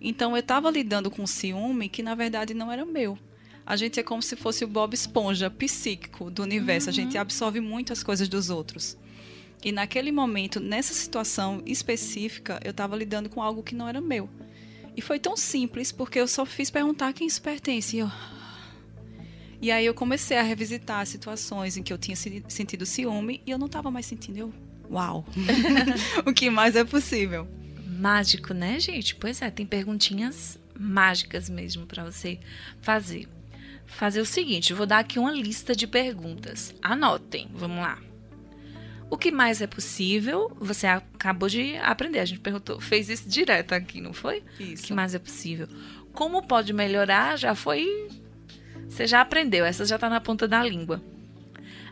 Então 0.00 0.32
eu 0.32 0.40
estava 0.40 0.70
lidando 0.70 1.10
com 1.10 1.26
ciúme 1.26 1.88
que 1.88 2.02
na 2.02 2.14
verdade 2.14 2.54
não 2.54 2.72
era 2.72 2.84
meu. 2.84 3.18
A 3.64 3.76
gente 3.76 4.00
é 4.00 4.02
como 4.02 4.20
se 4.20 4.34
fosse 4.34 4.64
o 4.64 4.68
Bob 4.68 4.92
Esponja 4.92 5.48
psíquico 5.48 6.30
do 6.30 6.42
universo. 6.42 6.88
Uhum. 6.88 6.90
A 6.90 6.94
gente 6.94 7.16
absorve 7.16 7.60
muito 7.60 7.92
as 7.92 8.02
coisas 8.02 8.28
dos 8.28 8.50
outros. 8.50 8.96
E 9.64 9.70
naquele 9.70 10.10
momento, 10.10 10.58
nessa 10.58 10.92
situação 10.92 11.62
específica, 11.64 12.58
eu 12.64 12.72
estava 12.72 12.96
lidando 12.96 13.28
com 13.28 13.40
algo 13.40 13.62
que 13.62 13.76
não 13.76 13.88
era 13.88 14.00
meu. 14.00 14.28
E 14.96 15.00
foi 15.00 15.20
tão 15.20 15.36
simples 15.36 15.92
porque 15.92 16.18
eu 16.18 16.26
só 16.26 16.44
fiz 16.44 16.68
perguntar 16.68 17.08
a 17.08 17.12
quem 17.12 17.28
isso 17.28 17.40
pertence. 17.40 17.96
E, 17.96 18.00
eu... 18.00 18.10
e 19.60 19.70
aí 19.70 19.86
eu 19.86 19.94
comecei 19.94 20.36
a 20.36 20.42
revisitar 20.42 21.06
situações 21.06 21.76
em 21.76 21.82
que 21.84 21.92
eu 21.92 21.98
tinha 21.98 22.16
sentido 22.16 22.84
ciúme 22.84 23.40
e 23.46 23.52
eu 23.52 23.58
não 23.58 23.66
estava 23.66 23.88
mais 23.88 24.06
sentindo. 24.06 24.38
Eu 24.38 24.52
Uau! 24.92 25.24
o 26.26 26.34
que 26.34 26.50
mais 26.50 26.76
é 26.76 26.84
possível? 26.84 27.48
Mágico, 27.86 28.52
né, 28.52 28.78
gente? 28.78 29.14
Pois 29.14 29.40
é, 29.40 29.50
tem 29.50 29.64
perguntinhas 29.64 30.58
mágicas 30.78 31.48
mesmo 31.48 31.86
para 31.86 32.04
você 32.04 32.38
fazer. 32.82 33.26
Fazer 33.86 34.20
o 34.20 34.26
seguinte, 34.26 34.70
eu 34.70 34.76
vou 34.76 34.84
dar 34.84 34.98
aqui 34.98 35.18
uma 35.18 35.32
lista 35.32 35.74
de 35.74 35.86
perguntas. 35.86 36.74
Anotem, 36.82 37.48
vamos 37.54 37.78
lá. 37.78 37.98
O 39.08 39.16
que 39.16 39.30
mais 39.30 39.62
é 39.62 39.66
possível? 39.66 40.54
Você 40.60 40.86
acabou 40.86 41.48
de 41.48 41.76
aprender, 41.78 42.18
a 42.18 42.24
gente 42.24 42.40
perguntou, 42.40 42.78
fez 42.80 43.08
isso 43.08 43.28
direto 43.28 43.72
aqui, 43.72 44.00
não 44.00 44.12
foi? 44.12 44.42
Isso. 44.60 44.84
O 44.84 44.86
que 44.88 44.92
mais 44.92 45.14
é 45.14 45.18
possível? 45.18 45.68
Como 46.12 46.46
pode 46.46 46.72
melhorar? 46.72 47.38
Já 47.38 47.54
foi. 47.54 48.08
Você 48.88 49.06
já 49.06 49.22
aprendeu, 49.22 49.64
essa 49.64 49.86
já 49.86 49.94
está 49.94 50.10
na 50.10 50.20
ponta 50.20 50.46
da 50.46 50.62
língua. 50.62 51.02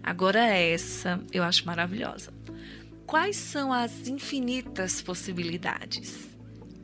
Agora 0.03 0.41
essa 0.41 1.21
eu 1.33 1.43
acho 1.43 1.67
maravilhosa 1.67 2.33
quais 3.11 3.35
são 3.35 3.73
as 3.73 4.07
infinitas 4.07 5.03
possibilidades? 5.03 6.29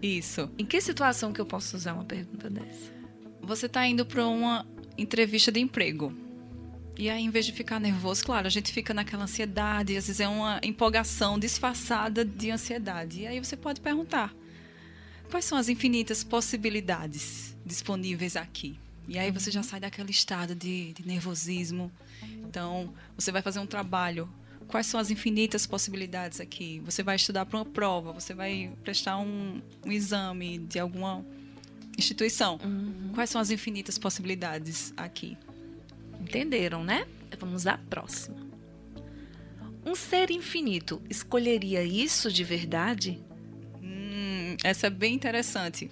Isso. 0.02 0.50
Em 0.58 0.66
que 0.66 0.80
situação 0.80 1.32
que 1.32 1.40
eu 1.40 1.46
posso 1.46 1.76
usar 1.76 1.94
uma 1.94 2.04
pergunta 2.04 2.50
dessa? 2.50 2.92
Você 3.40 3.66
está 3.66 3.86
indo 3.86 4.04
para 4.04 4.26
uma 4.26 4.66
entrevista 4.98 5.52
de 5.52 5.60
emprego. 5.60 6.12
E 6.98 7.08
aí, 7.08 7.22
em 7.22 7.30
vez 7.30 7.46
de 7.46 7.52
ficar 7.52 7.78
nervoso, 7.78 8.24
claro, 8.24 8.48
a 8.48 8.50
gente 8.50 8.72
fica 8.72 8.92
naquela 8.92 9.22
ansiedade, 9.22 9.96
às 9.96 10.08
vezes 10.08 10.18
é 10.18 10.26
uma 10.26 10.60
empolgação 10.64 11.38
disfarçada 11.38 12.24
de 12.24 12.50
ansiedade. 12.50 13.20
E 13.20 13.26
aí 13.28 13.38
você 13.38 13.56
pode 13.56 13.80
perguntar: 13.80 14.34
quais 15.30 15.44
são 15.44 15.56
as 15.56 15.68
infinitas 15.68 16.24
possibilidades 16.24 17.56
disponíveis 17.64 18.34
aqui? 18.34 18.76
E 19.06 19.16
aí 19.16 19.30
você 19.30 19.48
já 19.52 19.62
sai 19.62 19.78
daquele 19.78 20.10
estado 20.10 20.56
de, 20.56 20.92
de 20.92 21.06
nervosismo. 21.06 21.92
Então, 22.48 22.92
você 23.16 23.30
vai 23.30 23.42
fazer 23.42 23.60
um 23.60 23.66
trabalho 23.66 24.28
quais 24.68 24.86
são 24.86 24.98
as 24.98 25.10
infinitas 25.10 25.66
possibilidades 25.66 26.40
aqui. 26.40 26.80
Você 26.84 27.02
vai 27.02 27.16
estudar 27.16 27.46
para 27.46 27.58
uma 27.58 27.64
prova, 27.64 28.12
você 28.12 28.34
vai 28.34 28.72
prestar 28.82 29.18
um, 29.18 29.60
um 29.84 29.92
exame 29.92 30.58
de 30.58 30.78
alguma 30.78 31.24
instituição. 31.96 32.58
Uhum. 32.62 33.12
Quais 33.14 33.30
são 33.30 33.40
as 33.40 33.50
infinitas 33.50 33.98
possibilidades 33.98 34.92
aqui? 34.96 35.36
Entenderam, 36.20 36.84
né? 36.84 37.06
Vamos 37.38 37.66
à 37.66 37.78
próxima. 37.78 38.36
Um 39.84 39.94
ser 39.94 40.30
infinito 40.30 41.00
escolheria 41.08 41.82
isso 41.84 42.30
de 42.32 42.42
verdade? 42.42 43.22
Hum, 43.82 44.56
essa 44.64 44.88
é 44.88 44.90
bem 44.90 45.14
interessante. 45.14 45.88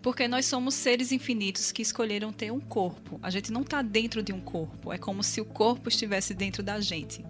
Porque 0.00 0.28
nós 0.28 0.46
somos 0.46 0.74
seres 0.74 1.10
infinitos 1.10 1.72
que 1.72 1.82
escolheram 1.82 2.32
ter 2.32 2.52
um 2.52 2.60
corpo. 2.60 3.18
A 3.22 3.28
gente 3.28 3.50
não 3.50 3.62
está 3.62 3.82
dentro 3.82 4.22
de 4.22 4.32
um 4.32 4.40
corpo. 4.40 4.92
É 4.92 4.98
como 4.98 5.22
se 5.22 5.40
o 5.40 5.44
corpo 5.44 5.88
estivesse 5.88 6.32
dentro 6.32 6.62
da 6.62 6.80
gente. 6.80 7.24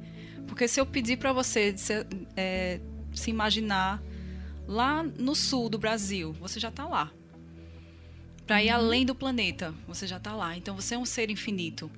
Porque 0.46 0.68
se 0.68 0.80
eu 0.80 0.86
pedir 0.86 1.16
para 1.18 1.32
você 1.32 1.76
se, 1.76 2.06
é, 2.36 2.80
se 3.12 3.30
imaginar 3.30 4.02
lá 4.66 5.02
no 5.02 5.34
sul 5.34 5.68
do 5.68 5.78
Brasil, 5.78 6.32
você 6.34 6.58
já 6.58 6.68
está 6.68 6.86
lá. 6.86 7.12
Para 8.46 8.62
ir 8.62 8.70
uhum. 8.70 8.76
além 8.76 9.04
do 9.04 9.14
planeta, 9.14 9.74
você 9.86 10.06
já 10.06 10.16
está 10.16 10.34
lá. 10.34 10.56
Então 10.56 10.74
você 10.74 10.94
é 10.94 10.98
um 10.98 11.06
ser 11.06 11.30
infinito. 11.30 11.90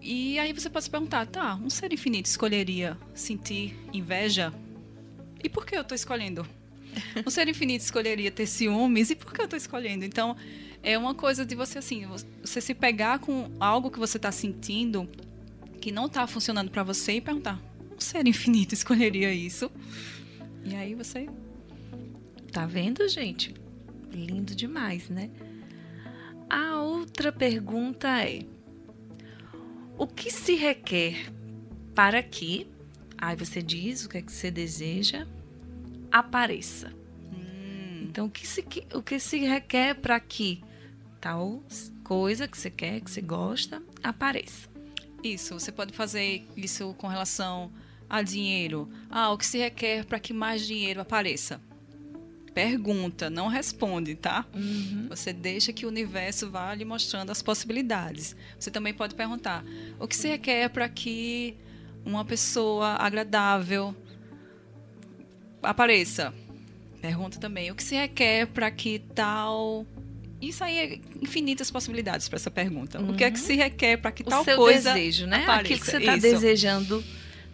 E 0.00 0.38
aí 0.38 0.52
você 0.52 0.70
pode 0.70 0.84
se 0.84 0.90
perguntar, 0.90 1.26
tá, 1.26 1.56
um 1.56 1.70
ser 1.70 1.92
infinito 1.92 2.26
escolheria 2.26 2.96
sentir 3.14 3.76
inveja? 3.92 4.52
E 5.42 5.48
por 5.48 5.66
que 5.66 5.76
eu 5.76 5.82
estou 5.82 5.94
escolhendo? 5.94 6.46
Um 7.26 7.30
ser 7.30 7.48
infinito 7.48 7.82
escolheria 7.82 8.30
ter 8.30 8.46
ciúmes? 8.46 9.10
E 9.10 9.14
por 9.16 9.32
que 9.32 9.40
eu 9.40 9.44
estou 9.44 9.56
escolhendo? 9.56 10.04
Então, 10.04 10.36
é 10.82 10.96
uma 10.96 11.14
coisa 11.14 11.44
de 11.44 11.54
você, 11.54 11.78
assim, 11.78 12.06
você 12.40 12.60
se 12.60 12.74
pegar 12.74 13.18
com 13.18 13.50
algo 13.60 13.90
que 13.90 13.98
você 13.98 14.16
está 14.16 14.32
sentindo 14.32 15.08
que 15.80 15.92
não 15.92 16.06
está 16.06 16.26
funcionando 16.26 16.70
para 16.70 16.82
você 16.82 17.14
e 17.14 17.20
perguntar, 17.20 17.60
um 17.98 18.00
ser 18.00 18.26
infinito 18.26 18.74
escolheria 18.74 19.32
isso? 19.32 19.70
E 20.64 20.74
aí 20.74 20.94
você 20.94 21.28
Tá 22.52 22.64
vendo, 22.66 23.06
gente? 23.08 23.54
Lindo 24.10 24.54
demais, 24.54 25.08
né? 25.08 25.30
A 26.48 26.80
outra 26.80 27.30
pergunta 27.30 28.08
é: 28.24 28.40
O 29.96 30.06
que 30.06 30.30
se 30.30 30.54
requer 30.54 31.30
para 31.94 32.22
que, 32.22 32.66
aí 33.16 33.36
você 33.36 33.62
diz 33.62 34.04
o 34.04 34.08
que 34.08 34.18
é 34.18 34.22
que 34.22 34.32
você 34.32 34.50
deseja, 34.50 35.26
apareça? 36.10 36.92
Hum. 37.32 38.06
Então, 38.08 38.26
o 38.26 38.30
que 38.30 38.46
se, 38.46 38.64
o 38.94 39.02
que 39.02 39.20
se 39.20 39.38
requer 39.40 39.94
para 39.94 40.18
que 40.18 40.62
tal 41.20 41.62
coisa 42.02 42.48
que 42.48 42.56
você 42.56 42.70
quer, 42.70 43.00
que 43.00 43.10
você 43.10 43.20
gosta, 43.20 43.82
apareça? 44.02 44.68
Isso, 45.22 45.52
você 45.52 45.70
pode 45.70 45.92
fazer 45.92 46.46
isso 46.56 46.94
com 46.94 47.08
relação 47.08 47.70
a 48.08 48.22
dinheiro. 48.22 48.88
Ah, 49.10 49.30
o 49.30 49.38
que 49.38 49.46
se 49.46 49.58
requer 49.58 50.04
para 50.04 50.18
que 50.18 50.32
mais 50.32 50.66
dinheiro 50.66 51.00
apareça? 51.00 51.60
pergunta, 52.58 53.30
não 53.30 53.46
responde, 53.46 54.16
tá? 54.16 54.44
Uhum. 54.52 55.06
Você 55.10 55.32
deixa 55.32 55.72
que 55.72 55.86
o 55.86 55.88
universo 55.88 56.50
vá 56.50 56.74
lhe 56.74 56.84
mostrando 56.84 57.30
as 57.30 57.40
possibilidades. 57.40 58.34
Você 58.58 58.68
também 58.68 58.92
pode 58.92 59.14
perguntar: 59.14 59.64
o 60.00 60.08
que 60.08 60.16
se 60.16 60.26
requer 60.26 60.68
para 60.68 60.88
que 60.88 61.54
uma 62.04 62.24
pessoa 62.24 62.96
agradável 62.98 63.94
apareça? 65.62 66.34
Pergunta 67.00 67.38
também: 67.38 67.70
o 67.70 67.76
que 67.76 67.82
se 67.84 67.94
requer 67.94 68.48
para 68.48 68.68
que 68.72 68.98
tal 69.14 69.86
isso 70.40 70.64
aí 70.64 70.78
é 70.78 71.00
infinitas 71.22 71.70
possibilidades 71.70 72.28
para 72.28 72.38
essa 72.38 72.50
pergunta. 72.50 73.00
Uhum. 73.00 73.10
O 73.10 73.14
que 73.14 73.22
é 73.22 73.30
que 73.30 73.38
uhum. 73.38 73.46
se 73.46 73.54
requer 73.54 73.98
para 73.98 74.10
que 74.10 74.22
o 74.22 74.26
tal 74.26 74.44
coisa 74.44 74.94
desejo, 74.94 75.26
né? 75.26 75.44
Apareça. 75.44 75.60
Aquilo 75.60 75.80
que 75.80 75.86
você 75.86 75.98
está 75.98 76.16
desejando 76.16 77.04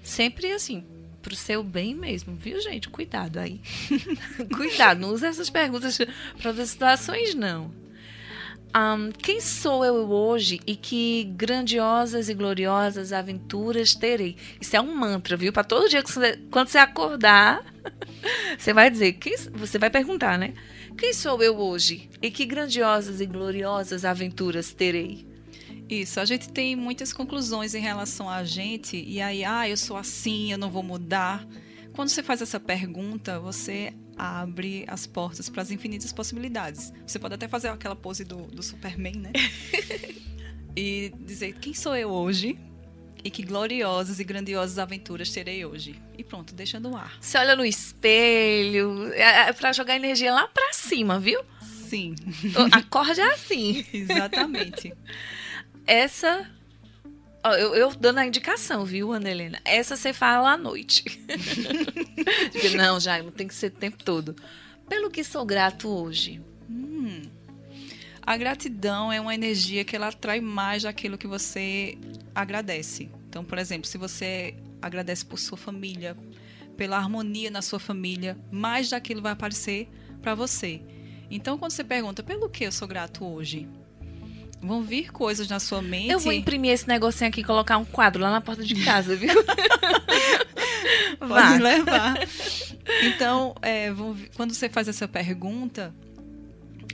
sempre 0.04 0.52
assim 0.52 0.84
pro 1.24 1.34
seu 1.34 1.64
bem 1.64 1.94
mesmo, 1.94 2.36
viu, 2.36 2.60
gente? 2.60 2.90
Cuidado 2.90 3.38
aí. 3.38 3.58
Cuidado, 4.54 5.00
não 5.00 5.08
use 5.08 5.24
essas 5.24 5.48
perguntas 5.48 5.96
para 5.96 6.50
outras 6.50 6.68
situações, 6.68 7.34
não. 7.34 7.72
Um, 8.76 9.10
quem 9.10 9.40
sou 9.40 9.84
eu 9.84 9.94
hoje 10.10 10.60
e 10.66 10.76
que 10.76 11.24
grandiosas 11.36 12.28
e 12.28 12.34
gloriosas 12.34 13.12
aventuras 13.12 13.94
terei? 13.94 14.36
Isso 14.60 14.76
é 14.76 14.80
um 14.80 14.94
mantra, 14.94 15.36
viu? 15.36 15.52
Para 15.52 15.64
todo 15.64 15.88
dia 15.88 16.02
que 16.02 16.12
você, 16.12 16.36
quando 16.50 16.68
você 16.68 16.78
acordar, 16.78 17.64
você 18.58 18.74
vai 18.74 18.90
dizer, 18.90 19.14
quem, 19.14 19.34
você 19.52 19.78
vai 19.78 19.88
perguntar, 19.88 20.36
né? 20.36 20.52
Quem 20.98 21.14
sou 21.14 21.42
eu 21.42 21.56
hoje 21.56 22.10
e 22.20 22.30
que 22.30 22.44
grandiosas 22.44 23.20
e 23.20 23.26
gloriosas 23.26 24.04
aventuras 24.04 24.72
terei? 24.72 25.33
Isso, 26.00 26.18
a 26.18 26.24
gente 26.24 26.48
tem 26.48 26.74
muitas 26.74 27.12
conclusões 27.12 27.74
em 27.74 27.80
relação 27.80 28.28
a 28.28 28.42
gente, 28.42 28.96
e 28.96 29.20
aí, 29.20 29.44
ah, 29.44 29.68
eu 29.68 29.76
sou 29.76 29.96
assim, 29.96 30.50
eu 30.50 30.58
não 30.58 30.70
vou 30.70 30.82
mudar. 30.82 31.46
Quando 31.92 32.08
você 32.08 32.22
faz 32.22 32.42
essa 32.42 32.58
pergunta, 32.58 33.38
você 33.38 33.92
abre 34.16 34.84
as 34.88 35.06
portas 35.06 35.48
para 35.48 35.62
as 35.62 35.70
infinitas 35.70 36.12
possibilidades. 36.12 36.92
Você 37.06 37.18
pode 37.18 37.34
até 37.34 37.46
fazer 37.46 37.68
aquela 37.68 37.94
pose 37.94 38.24
do, 38.24 38.46
do 38.46 38.62
Superman, 38.62 39.14
né? 39.14 39.32
e 40.76 41.12
dizer 41.20 41.54
quem 41.54 41.74
sou 41.74 41.94
eu 41.96 42.10
hoje 42.10 42.58
e 43.22 43.30
que 43.30 43.42
gloriosas 43.42 44.20
e 44.20 44.24
grandiosas 44.24 44.78
aventuras 44.78 45.30
terei 45.30 45.64
hoje. 45.64 45.94
E 46.18 46.24
pronto, 46.24 46.54
deixa 46.54 46.78
no 46.80 46.96
ar. 46.96 47.16
Você 47.20 47.38
olha 47.38 47.56
no 47.56 47.64
espelho, 47.64 49.12
é, 49.14 49.48
é 49.48 49.52
para 49.52 49.72
jogar 49.72 49.96
energia 49.96 50.32
lá 50.32 50.46
para 50.48 50.72
cima, 50.72 51.18
viu? 51.18 51.40
Sim. 51.88 52.14
Acorde 52.72 53.20
assim. 53.20 53.84
Exatamente. 53.94 54.92
Essa. 55.86 56.50
Eu, 57.44 57.74
eu, 57.74 57.94
dando 57.94 58.18
a 58.18 58.26
indicação, 58.26 58.84
viu, 58.86 59.12
Ana 59.12 59.30
Helena? 59.30 59.60
Essa 59.64 59.96
você 59.96 60.14
fala 60.14 60.52
à 60.52 60.56
noite. 60.56 61.04
não, 62.74 62.98
Jaime, 62.98 63.30
tem 63.30 63.46
que 63.46 63.54
ser 63.54 63.66
o 63.66 63.74
tempo 63.74 64.02
todo. 64.02 64.34
Pelo 64.88 65.10
que 65.10 65.22
sou 65.22 65.44
grato 65.44 65.88
hoje. 65.88 66.40
Hum. 66.70 67.22
A 68.22 68.36
gratidão 68.38 69.12
é 69.12 69.20
uma 69.20 69.34
energia 69.34 69.84
que 69.84 69.94
ela 69.94 70.08
atrai 70.08 70.40
mais 70.40 70.84
daquilo 70.84 71.18
que 71.18 71.26
você 71.26 71.98
agradece. 72.34 73.10
Então, 73.28 73.44
por 73.44 73.58
exemplo, 73.58 73.86
se 73.86 73.98
você 73.98 74.54
agradece 74.80 75.24
por 75.24 75.38
sua 75.38 75.58
família, 75.58 76.16
pela 76.78 76.96
harmonia 76.96 77.50
na 77.50 77.60
sua 77.60 77.78
família, 77.78 78.38
mais 78.50 78.88
daquilo 78.88 79.20
vai 79.20 79.32
aparecer 79.32 79.88
para 80.22 80.34
você. 80.34 80.80
Então, 81.30 81.58
quando 81.58 81.72
você 81.72 81.84
pergunta 81.84 82.22
pelo 82.22 82.48
que 82.48 82.64
eu 82.64 82.72
sou 82.72 82.88
grato 82.88 83.24
hoje, 83.26 83.68
Vão 84.64 84.82
vir 84.82 85.12
coisas 85.12 85.46
na 85.46 85.60
sua 85.60 85.82
mente. 85.82 86.10
Eu 86.10 86.18
vou 86.18 86.32
imprimir 86.32 86.72
esse 86.72 86.88
negocinho 86.88 87.28
aqui 87.28 87.42
e 87.42 87.44
colocar 87.44 87.76
um 87.76 87.84
quadro 87.84 88.22
lá 88.22 88.30
na 88.30 88.40
porta 88.40 88.64
de 88.64 88.82
casa, 88.82 89.14
viu? 89.14 89.30
Pode 91.20 91.62
levar. 91.62 92.16
Então, 93.02 93.54
é, 93.60 93.92
vir, 93.92 94.30
quando 94.34 94.54
você 94.54 94.68
faz 94.70 94.88
essa 94.88 95.06
pergunta, 95.06 95.94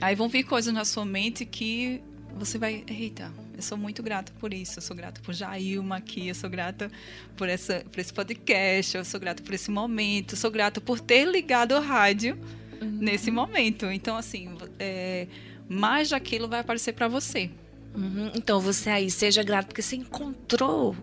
aí 0.01 0.15
vão 0.15 0.27
vir 0.27 0.43
coisas 0.43 0.73
na 0.73 0.83
sua 0.83 1.05
mente 1.05 1.45
que 1.45 2.01
você 2.35 2.57
vai. 2.57 2.83
Eita, 2.87 3.31
eu 3.55 3.61
sou 3.61 3.77
muito 3.77 4.03
grata 4.03 4.33
por 4.37 4.53
isso. 4.53 4.79
Eu 4.79 4.81
sou 4.81 4.95
grata 4.95 5.21
por 5.21 5.33
Jailma 5.33 5.95
aqui, 5.95 6.27
eu 6.27 6.35
sou 6.35 6.49
grata 6.49 6.91
por, 7.37 7.47
essa, 7.47 7.85
por 7.89 7.99
esse 7.99 8.11
podcast, 8.11 8.97
eu 8.97 9.05
sou 9.05 9.17
grata 9.17 9.41
por 9.41 9.53
esse 9.53 9.71
momento, 9.71 10.33
eu 10.33 10.37
sou 10.37 10.51
grata 10.51 10.81
por 10.81 10.99
ter 10.99 11.25
ligado 11.25 11.73
o 11.73 11.79
rádio 11.79 12.37
uhum. 12.81 12.97
nesse 12.99 13.31
momento. 13.31 13.85
Então, 13.85 14.17
assim, 14.17 14.49
é, 14.77 15.27
mais 15.69 16.09
daquilo 16.09 16.49
vai 16.49 16.59
aparecer 16.59 16.91
para 16.91 17.07
você. 17.07 17.49
Uhum. 17.93 18.31
Então 18.35 18.59
você 18.59 18.89
aí 18.89 19.11
seja 19.11 19.43
grato 19.43 19.67
porque 19.67 19.81
você 19.81 19.95
encontrou 19.95 20.95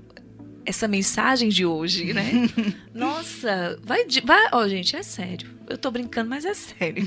essa 0.68 0.86
mensagem 0.86 1.48
de 1.48 1.64
hoje, 1.64 2.12
né? 2.12 2.30
Nossa, 2.94 3.78
vai, 3.82 4.04
vai, 4.22 4.48
ó, 4.52 4.58
oh, 4.58 4.68
gente, 4.68 4.94
é 4.94 5.02
sério. 5.02 5.56
Eu 5.66 5.78
tô 5.78 5.90
brincando, 5.90 6.28
mas 6.28 6.44
é 6.44 6.52
sério. 6.52 7.06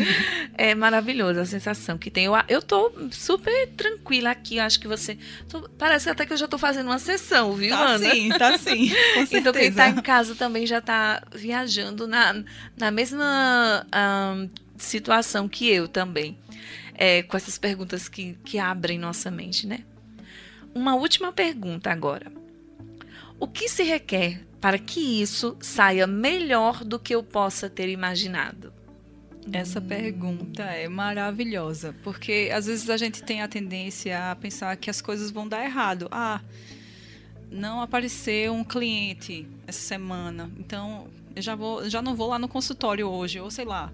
é 0.56 0.74
maravilhoso 0.74 1.40
a 1.40 1.46
sensação 1.46 1.96
que 1.96 2.10
tem. 2.10 2.24
Eu, 2.24 2.32
eu 2.48 2.60
tô 2.60 2.92
super 3.10 3.68
tranquila 3.68 4.30
aqui. 4.30 4.58
Acho 4.58 4.80
que 4.80 4.88
você. 4.88 5.16
Tô, 5.48 5.68
parece 5.78 6.08
até 6.10 6.26
que 6.26 6.32
eu 6.32 6.36
já 6.36 6.46
tô 6.46 6.58
fazendo 6.58 6.86
uma 6.86 6.98
sessão, 6.98 7.54
viu, 7.54 7.70
tá 7.70 7.86
Ana? 7.86 8.10
Sim, 8.10 8.28
tá 8.30 8.58
sim. 8.58 8.90
então 9.32 9.52
quem 9.52 9.72
tá 9.72 9.88
em 9.88 10.02
casa 10.02 10.34
também 10.34 10.66
já 10.66 10.80
tá 10.80 11.22
viajando 11.34 12.06
na, 12.06 12.42
na 12.76 12.90
mesma 12.90 13.86
situação 14.76 15.48
que 15.48 15.68
eu 15.68 15.88
também 15.88 16.38
é, 16.98 17.22
com 17.22 17.36
essas 17.36 17.56
perguntas 17.56 18.08
que, 18.08 18.34
que 18.44 18.58
abrem 18.58 18.98
nossa 18.98 19.30
mente, 19.30 19.66
né? 19.66 19.84
Uma 20.74 20.96
última 20.96 21.32
pergunta 21.32 21.90
agora. 21.90 22.30
O 23.38 23.46
que 23.46 23.68
se 23.68 23.84
requer 23.84 24.44
para 24.60 24.78
que 24.78 25.22
isso 25.22 25.56
saia 25.60 26.06
melhor 26.06 26.84
do 26.84 26.98
que 26.98 27.14
eu 27.14 27.22
possa 27.22 27.70
ter 27.70 27.88
imaginado? 27.88 28.72
Essa 29.50 29.80
pergunta 29.80 30.62
é 30.64 30.88
maravilhosa, 30.88 31.94
porque 32.02 32.50
às 32.52 32.66
vezes 32.66 32.90
a 32.90 32.96
gente 32.96 33.22
tem 33.22 33.40
a 33.40 33.48
tendência 33.48 34.30
a 34.30 34.36
pensar 34.36 34.76
que 34.76 34.90
as 34.90 35.00
coisas 35.00 35.30
vão 35.30 35.48
dar 35.48 35.64
errado. 35.64 36.08
Ah, 36.10 36.42
não 37.50 37.80
apareceu 37.80 38.52
um 38.52 38.64
cliente 38.64 39.46
essa 39.66 39.80
semana, 39.80 40.50
então 40.58 41.08
eu 41.34 41.40
já, 41.40 41.54
vou, 41.54 41.88
já 41.88 42.02
não 42.02 42.14
vou 42.14 42.28
lá 42.28 42.38
no 42.38 42.48
consultório 42.48 43.08
hoje, 43.08 43.40
ou 43.40 43.50
sei 43.50 43.64
lá, 43.64 43.90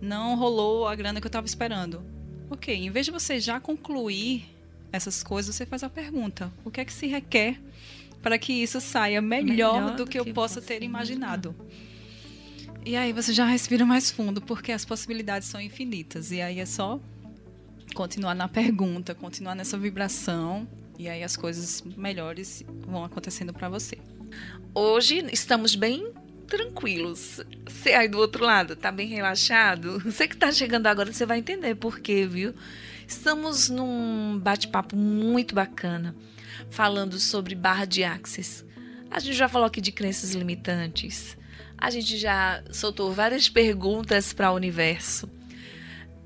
não 0.00 0.36
rolou 0.36 0.86
a 0.86 0.94
grana 0.94 1.20
que 1.20 1.26
eu 1.26 1.30
estava 1.30 1.46
esperando. 1.46 2.04
Ok, 2.52 2.74
em 2.74 2.90
vez 2.90 3.06
de 3.06 3.12
você 3.12 3.40
já 3.40 3.58
concluir 3.58 4.44
essas 4.92 5.22
coisas, 5.22 5.56
você 5.56 5.64
faz 5.64 5.82
a 5.82 5.88
pergunta: 5.88 6.52
o 6.62 6.70
que 6.70 6.82
é 6.82 6.84
que 6.84 6.92
se 6.92 7.06
requer 7.06 7.58
para 8.20 8.38
que 8.38 8.52
isso 8.52 8.78
saia 8.78 9.22
melhor, 9.22 9.80
melhor 9.80 9.96
do, 9.96 10.04
que, 10.04 10.22
que 10.22 10.28
eu 10.30 10.34
possa 10.34 10.60
ter 10.60 10.82
imaginado? 10.82 11.56
E 12.84 12.94
aí 12.94 13.10
você 13.10 13.32
já 13.32 13.46
respira 13.46 13.86
mais 13.86 14.10
fundo, 14.10 14.42
porque 14.42 14.70
as 14.70 14.84
possibilidades 14.84 15.48
são 15.48 15.58
infinitas. 15.62 16.30
E 16.30 16.42
aí 16.42 16.60
é 16.60 16.66
só 16.66 17.00
continuar 17.94 18.34
na 18.34 18.48
pergunta, 18.48 19.14
continuar 19.14 19.54
nessa 19.54 19.78
vibração 19.78 20.68
E 20.98 21.08
aí 21.08 21.22
as 21.22 21.38
coisas 21.38 21.82
melhores 21.96 22.62
vão 22.86 23.02
acontecendo 23.02 23.54
para 23.54 23.70
você. 23.70 23.96
Hoje 24.74 25.24
estamos 25.32 25.74
bem 25.74 26.11
tranquilos. 26.52 27.40
Você 27.66 27.94
aí 27.94 28.06
do 28.06 28.18
outro 28.18 28.44
lado 28.44 28.76
tá 28.76 28.92
bem 28.92 29.08
relaxado? 29.08 29.98
Você 30.04 30.28
que 30.28 30.36
tá 30.36 30.52
chegando 30.52 30.86
agora, 30.86 31.10
você 31.10 31.24
vai 31.24 31.38
entender 31.38 31.74
por 31.74 31.98
quê, 31.98 32.26
viu? 32.26 32.54
Estamos 33.08 33.70
num 33.70 34.38
bate-papo 34.38 34.94
muito 34.94 35.54
bacana, 35.54 36.14
falando 36.70 37.18
sobre 37.18 37.54
barra 37.54 37.86
de 37.86 38.04
axis. 38.04 38.64
A 39.10 39.18
gente 39.18 39.34
já 39.34 39.48
falou 39.48 39.66
aqui 39.66 39.80
de 39.80 39.92
crenças 39.92 40.32
limitantes. 40.32 41.38
A 41.78 41.90
gente 41.90 42.18
já 42.18 42.62
soltou 42.70 43.12
várias 43.12 43.48
perguntas 43.48 44.34
para 44.34 44.52
o 44.52 44.54
universo. 44.54 45.28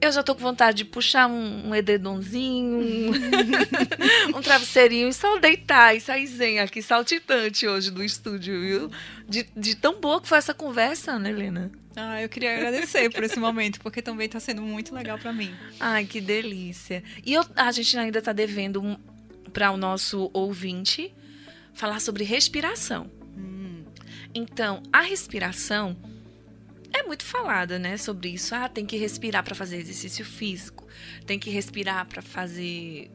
Eu 0.06 0.12
já 0.12 0.22
tô 0.22 0.36
com 0.36 0.40
vontade 0.40 0.78
de 0.78 0.84
puxar 0.84 1.26
um, 1.26 1.68
um 1.68 1.74
edredomzinho, 1.74 2.78
um, 2.78 3.10
um 4.38 4.40
travesseirinho 4.40 5.08
e 5.08 5.12
só 5.12 5.36
deitar 5.40 5.96
e 5.96 6.00
sair 6.00 6.28
zen 6.28 6.60
aqui, 6.60 6.80
saltitante 6.80 7.66
hoje 7.66 7.90
do 7.90 8.04
estúdio, 8.04 8.60
viu? 8.60 8.90
De, 9.28 9.48
de 9.56 9.74
tão 9.74 10.00
boa 10.00 10.20
que 10.20 10.28
foi 10.28 10.38
essa 10.38 10.54
conversa, 10.54 11.18
né, 11.18 11.30
Helena? 11.30 11.72
Ah, 11.96 12.22
eu 12.22 12.28
queria 12.28 12.54
agradecer 12.54 13.10
por 13.10 13.24
esse 13.24 13.40
momento, 13.40 13.80
porque 13.80 14.00
também 14.00 14.26
está 14.26 14.38
sendo 14.38 14.62
muito 14.62 14.94
legal 14.94 15.18
para 15.18 15.32
mim. 15.32 15.52
Ai, 15.80 16.04
que 16.04 16.20
delícia. 16.20 17.02
E 17.24 17.34
eu, 17.34 17.44
a 17.56 17.72
gente 17.72 17.98
ainda 17.98 18.20
está 18.20 18.32
devendo 18.32 18.80
um, 18.80 18.96
para 19.52 19.72
o 19.72 19.76
nosso 19.76 20.30
ouvinte 20.32 21.12
falar 21.74 22.00
sobre 22.00 22.22
respiração. 22.22 23.10
Hum. 23.36 23.82
Então, 24.32 24.84
a 24.92 25.00
respiração 25.00 25.96
é 26.98 27.02
muito 27.02 27.24
falada, 27.24 27.78
né, 27.78 27.96
sobre 27.96 28.30
isso. 28.30 28.54
Ah, 28.54 28.68
tem 28.68 28.86
que 28.86 28.96
respirar 28.96 29.44
para 29.44 29.54
fazer 29.54 29.76
exercício 29.76 30.24
físico, 30.24 30.86
tem 31.26 31.38
que 31.38 31.50
respirar 31.50 32.06
para 32.06 32.22
fazer 32.22 33.10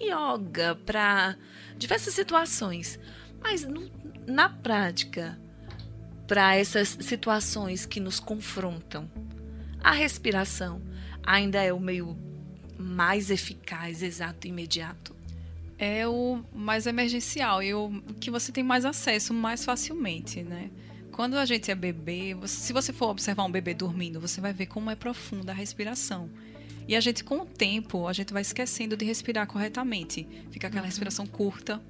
yoga, 0.00 0.76
para 0.86 1.36
diversas 1.76 2.14
situações. 2.14 2.98
Mas 3.40 3.64
no, 3.64 3.90
na 4.26 4.48
prática, 4.48 5.38
para 6.26 6.56
essas 6.56 6.96
situações 7.00 7.84
que 7.86 8.00
nos 8.00 8.18
confrontam, 8.20 9.10
a 9.82 9.92
respiração 9.92 10.82
ainda 11.22 11.62
é 11.62 11.72
o 11.72 11.80
meio 11.80 12.16
mais 12.78 13.30
eficaz, 13.30 14.02
exato 14.02 14.46
imediato. 14.46 15.14
É 15.78 16.06
o 16.06 16.42
mais 16.54 16.86
emergencial 16.86 17.62
e 17.62 17.74
o 17.74 18.02
que 18.20 18.30
você 18.30 18.52
tem 18.52 18.62
mais 18.62 18.84
acesso 18.84 19.34
mais 19.34 19.64
facilmente, 19.64 20.42
né? 20.42 20.70
Quando 21.14 21.36
a 21.36 21.46
gente 21.46 21.70
é 21.70 21.76
bebê, 21.76 22.36
se 22.44 22.72
você 22.72 22.92
for 22.92 23.08
observar 23.08 23.44
um 23.44 23.50
bebê 23.50 23.72
dormindo, 23.72 24.20
você 24.20 24.40
vai 24.40 24.52
ver 24.52 24.66
como 24.66 24.90
é 24.90 24.96
profunda 24.96 25.52
a 25.52 25.54
respiração. 25.54 26.28
E 26.88 26.96
a 26.96 27.00
gente, 27.00 27.22
com 27.22 27.36
o 27.36 27.46
tempo, 27.46 28.08
a 28.08 28.12
gente 28.12 28.32
vai 28.32 28.42
esquecendo 28.42 28.96
de 28.96 29.04
respirar 29.04 29.46
corretamente. 29.46 30.26
Fica 30.50 30.66
aquela 30.66 30.82
uhum. 30.82 30.88
respiração 30.88 31.24
curta. 31.24 31.80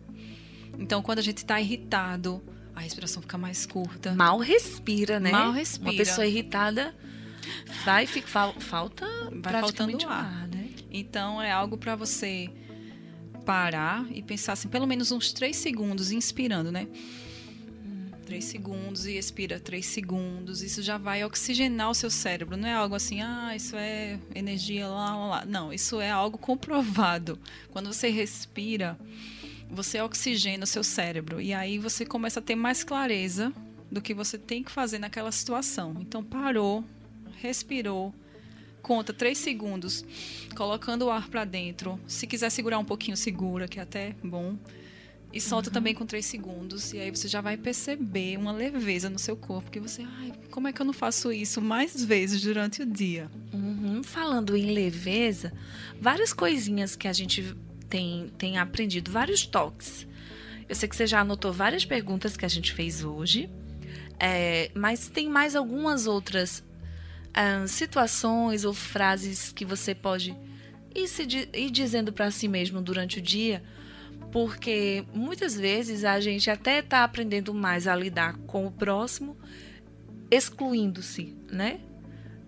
Então, 0.79 1.01
quando 1.03 1.21
a 1.21 1.23
gente 1.23 1.39
está 1.39 1.59
irritado, 1.59 2.43
a 2.77 2.81
respiração 2.81 3.23
fica 3.23 3.39
mais 3.39 3.65
curta. 3.65 4.15
Mal 4.15 4.39
respira, 4.39 5.19
né? 5.19 5.31
Mal 5.31 5.53
respira. 5.53 5.91
Uma 5.91 5.97
pessoa 5.97 6.27
irritada 6.27 6.95
vai 7.83 8.07
ficar 8.07 8.53
falta 8.61 9.07
vai 9.33 9.59
faltando 9.59 10.07
ar, 10.07 10.43
ar, 10.43 10.49
né? 10.49 10.69
Então 10.91 11.41
é 11.41 11.51
algo 11.51 11.79
para 11.79 11.97
você 11.97 12.51
parar 13.47 14.07
e 14.13 14.23
pensar 14.23 14.53
assim, 14.53 14.69
pelo 14.69 14.87
menos 14.87 15.11
uns 15.11 15.33
três 15.33 15.57
segundos 15.57 16.13
inspirando, 16.13 16.71
né? 16.71 16.87
3 18.25 18.45
segundos 18.45 19.07
e 19.07 19.17
expira 19.17 19.61
3 19.61 19.85
segundos. 19.85 20.63
Isso 20.63 20.83
já 20.83 20.97
vai 20.99 21.25
oxigenar 21.25 21.91
o 21.91 21.95
seu 21.95 22.11
cérebro. 22.11 22.57
Não 22.57 22.69
é 22.69 22.73
algo 22.73 22.95
assim, 22.95 23.21
ah, 23.21 23.55
isso 23.55 23.77
é 23.77 24.19
energia 24.35 24.89
lá, 24.89 25.17
lá, 25.17 25.27
lá. 25.27 25.45
Não, 25.45 25.73
isso 25.73 26.01
é 26.01 26.11
algo 26.11 26.39
comprovado. 26.39 27.39
Quando 27.71 27.93
você 27.93 28.09
respira, 28.09 28.99
você 29.71 30.01
oxigena 30.01 30.65
o 30.65 30.67
seu 30.67 30.83
cérebro. 30.83 31.41
E 31.41 31.53
aí 31.53 31.79
você 31.79 32.05
começa 32.05 32.41
a 32.41 32.43
ter 32.43 32.57
mais 32.57 32.83
clareza 32.83 33.53
do 33.91 34.01
que 34.01 34.15
você 34.15 34.39
tem 34.39 34.63
que 34.63 34.71
fazer 34.71 34.99
naquela 34.99 35.31
situação. 35.31 35.97
Então, 36.01 36.25
parou, 36.25 36.85
respirou, 37.41 38.13
conta 38.83 39.13
3 39.13 39.37
segundos, 39.37 40.05
colocando 40.57 41.03
o 41.07 41.11
ar 41.11 41.29
para 41.29 41.45
dentro. 41.45 42.01
Se 42.07 42.27
quiser 42.27 42.51
segurar 42.51 42.79
um 42.79 42.85
pouquinho, 42.85 43.17
segura, 43.17 43.69
que 43.69 43.79
é 43.79 43.83
até 43.83 44.17
bom 44.23 44.57
e 45.35 45.41
solta 45.41 45.69
uhum. 45.69 45.75
também 45.75 45.95
com 45.95 46.07
3 46.07 46.25
segundos. 46.25 46.93
E 46.93 47.01
aí 47.01 47.11
você 47.11 47.27
já 47.27 47.41
vai 47.41 47.57
perceber 47.57 48.39
uma 48.39 48.53
leveza 48.53 49.11
no 49.11 49.19
seu 49.19 49.37
corpo. 49.37 49.69
Que 49.69 49.81
você, 49.81 50.03
ai, 50.03 50.33
como 50.49 50.69
é 50.69 50.73
que 50.73 50.81
eu 50.81 50.87
não 50.87 50.93
faço 50.93 51.33
isso 51.33 51.61
mais 51.61 52.05
vezes 52.05 52.41
durante 52.41 52.83
o 52.83 52.87
dia? 52.87 53.29
Uhum. 53.53 54.01
Falando 54.05 54.57
em 54.57 54.73
leveza, 54.73 55.53
várias 56.01 56.33
coisinhas 56.33 56.95
que 56.95 57.09
a 57.09 57.13
gente 57.13 57.53
tem, 57.89 58.31
tem 58.39 58.59
aprendido, 58.59 59.11
vários 59.11 59.45
toques. 59.45 60.07
Eu 60.69 60.75
sei 60.77 60.89
que 60.89 60.95
você 60.95 61.07
já 61.07 61.21
anotou 61.21 61.53
várias 61.53 61.85
perguntas 61.85 62.37
que 62.37 62.45
a 62.45 62.49
gente 62.49 62.73
fez 62.73 63.03
hoje. 63.03 63.51
É, 64.21 64.71
mas 64.73 65.09
tem 65.09 65.29
mais 65.29 65.57
algumas 65.57 66.07
outras 66.07 66.61
uh, 67.31 67.67
situações 67.67 68.65
ou 68.65 68.73
frases 68.73 69.51
que 69.51 69.65
você 69.65 69.97
pode 69.97 70.37
ir, 70.95 71.09
se, 71.09 71.25
ir 71.53 71.71
dizendo 71.73 72.13
para 72.13 72.31
si 72.31 72.47
mesmo 72.47 72.81
durante 72.81 73.19
o 73.19 73.21
dia 73.21 73.61
porque 74.35 75.05
muitas 75.15 75.55
vezes 75.55 76.03
a 76.05 76.19
gente 76.19 76.51
até 76.51 76.81
está 76.81 77.05
aprendendo 77.05 77.55
mais 77.55 77.87
a 77.87 77.95
lidar 77.95 78.37
com 78.49 78.67
o 78.67 78.71
próximo, 78.73 79.37
excluindo-se, 80.29 81.37
né? 81.49 81.79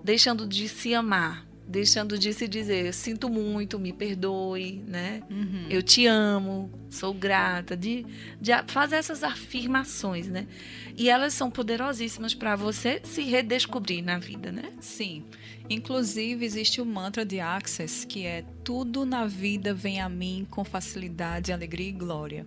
Deixando 0.02 0.48
de 0.48 0.68
se 0.68 0.92
amar, 0.94 1.46
deixando 1.64 2.18
de 2.18 2.32
se 2.32 2.48
dizer 2.48 2.92
sinto 2.92 3.28
muito, 3.28 3.78
me 3.78 3.92
perdoe, 3.92 4.82
né? 4.84 5.22
Uhum. 5.30 5.66
Eu 5.70 5.80
te 5.80 6.08
amo, 6.08 6.72
sou 6.90 7.14
grata, 7.14 7.76
de, 7.76 8.04
de 8.40 8.50
fazer 8.66 8.96
essas 8.96 9.22
afirmações, 9.22 10.26
né? 10.26 10.48
E 10.96 11.08
elas 11.08 11.34
são 11.34 11.48
poderosíssimas 11.52 12.34
para 12.34 12.56
você 12.56 13.00
se 13.04 13.22
redescobrir 13.22 14.02
na 14.02 14.18
vida, 14.18 14.50
né? 14.50 14.72
Sim. 14.80 15.24
Inclusive, 15.68 16.44
existe 16.44 16.80
o 16.80 16.86
mantra 16.86 17.24
de 17.24 17.40
Access, 17.40 18.06
que 18.06 18.24
é 18.24 18.44
tudo 18.62 19.04
na 19.04 19.26
vida 19.26 19.74
vem 19.74 20.00
a 20.00 20.08
mim 20.08 20.46
com 20.50 20.64
facilidade, 20.64 21.52
alegria 21.52 21.88
e 21.88 21.92
glória. 21.92 22.46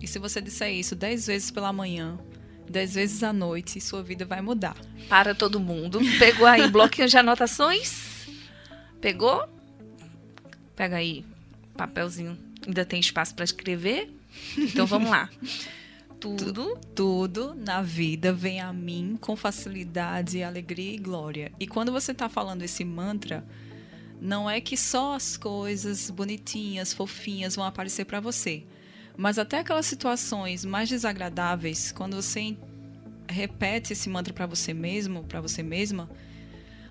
E 0.00 0.06
se 0.06 0.18
você 0.18 0.40
disser 0.40 0.72
isso 0.72 0.94
dez 0.94 1.26
vezes 1.26 1.50
pela 1.50 1.72
manhã, 1.72 2.18
dez 2.68 2.94
vezes 2.94 3.22
à 3.22 3.32
noite, 3.32 3.80
sua 3.80 4.02
vida 4.02 4.24
vai 4.24 4.40
mudar. 4.40 4.76
Para 5.08 5.34
todo 5.34 5.58
mundo. 5.58 6.00
Pegou 6.18 6.46
aí 6.46 6.68
bloquinho 6.68 7.08
de 7.08 7.16
anotações? 7.16 8.28
Pegou? 9.00 9.48
Pega 10.76 10.96
aí 10.96 11.24
papelzinho. 11.76 12.38
Ainda 12.66 12.84
tem 12.84 13.00
espaço 13.00 13.34
para 13.34 13.44
escrever? 13.44 14.10
Então 14.56 14.86
vamos 14.86 15.10
lá. 15.10 15.30
Tudo, 16.20 16.78
tudo 16.94 17.54
na 17.54 17.80
vida 17.80 18.32
vem 18.32 18.60
a 18.60 18.72
mim 18.72 19.16
com 19.20 19.34
facilidade, 19.34 20.42
alegria 20.42 20.94
e 20.94 20.98
glória. 20.98 21.50
E 21.58 21.66
quando 21.66 21.90
você 21.90 22.12
está 22.12 22.28
falando 22.28 22.62
esse 22.62 22.84
mantra, 22.84 23.44
não 24.20 24.48
é 24.48 24.60
que 24.60 24.76
só 24.76 25.14
as 25.14 25.36
coisas 25.36 26.10
bonitinhas, 26.10 26.92
fofinhas 26.92 27.56
vão 27.56 27.64
aparecer 27.64 28.04
para 28.04 28.20
você, 28.20 28.64
mas 29.16 29.38
até 29.38 29.60
aquelas 29.60 29.86
situações 29.86 30.64
mais 30.64 30.88
desagradáveis, 30.88 31.90
quando 31.90 32.16
você 32.16 32.56
repete 33.26 33.94
esse 33.94 34.08
mantra 34.08 34.34
para 34.34 34.46
você 34.46 34.74
mesmo, 34.74 35.24
para 35.24 35.40
você 35.40 35.62
mesma, 35.62 36.10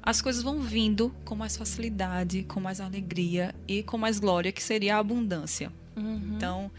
as 0.02 0.22
coisas 0.22 0.42
vão 0.42 0.60
vindo 0.60 1.14
com 1.24 1.36
mais 1.36 1.56
facilidade, 1.56 2.44
com 2.44 2.60
mais 2.60 2.82
alegria 2.82 3.54
e 3.68 3.84
com 3.84 3.98
mais 3.98 4.20
glória, 4.20 4.52
que 4.52 4.64
seria 4.64 4.96
a 4.96 5.00
abundância. 5.00 5.72
Uhum. 5.96 6.34
Então, 6.36 6.72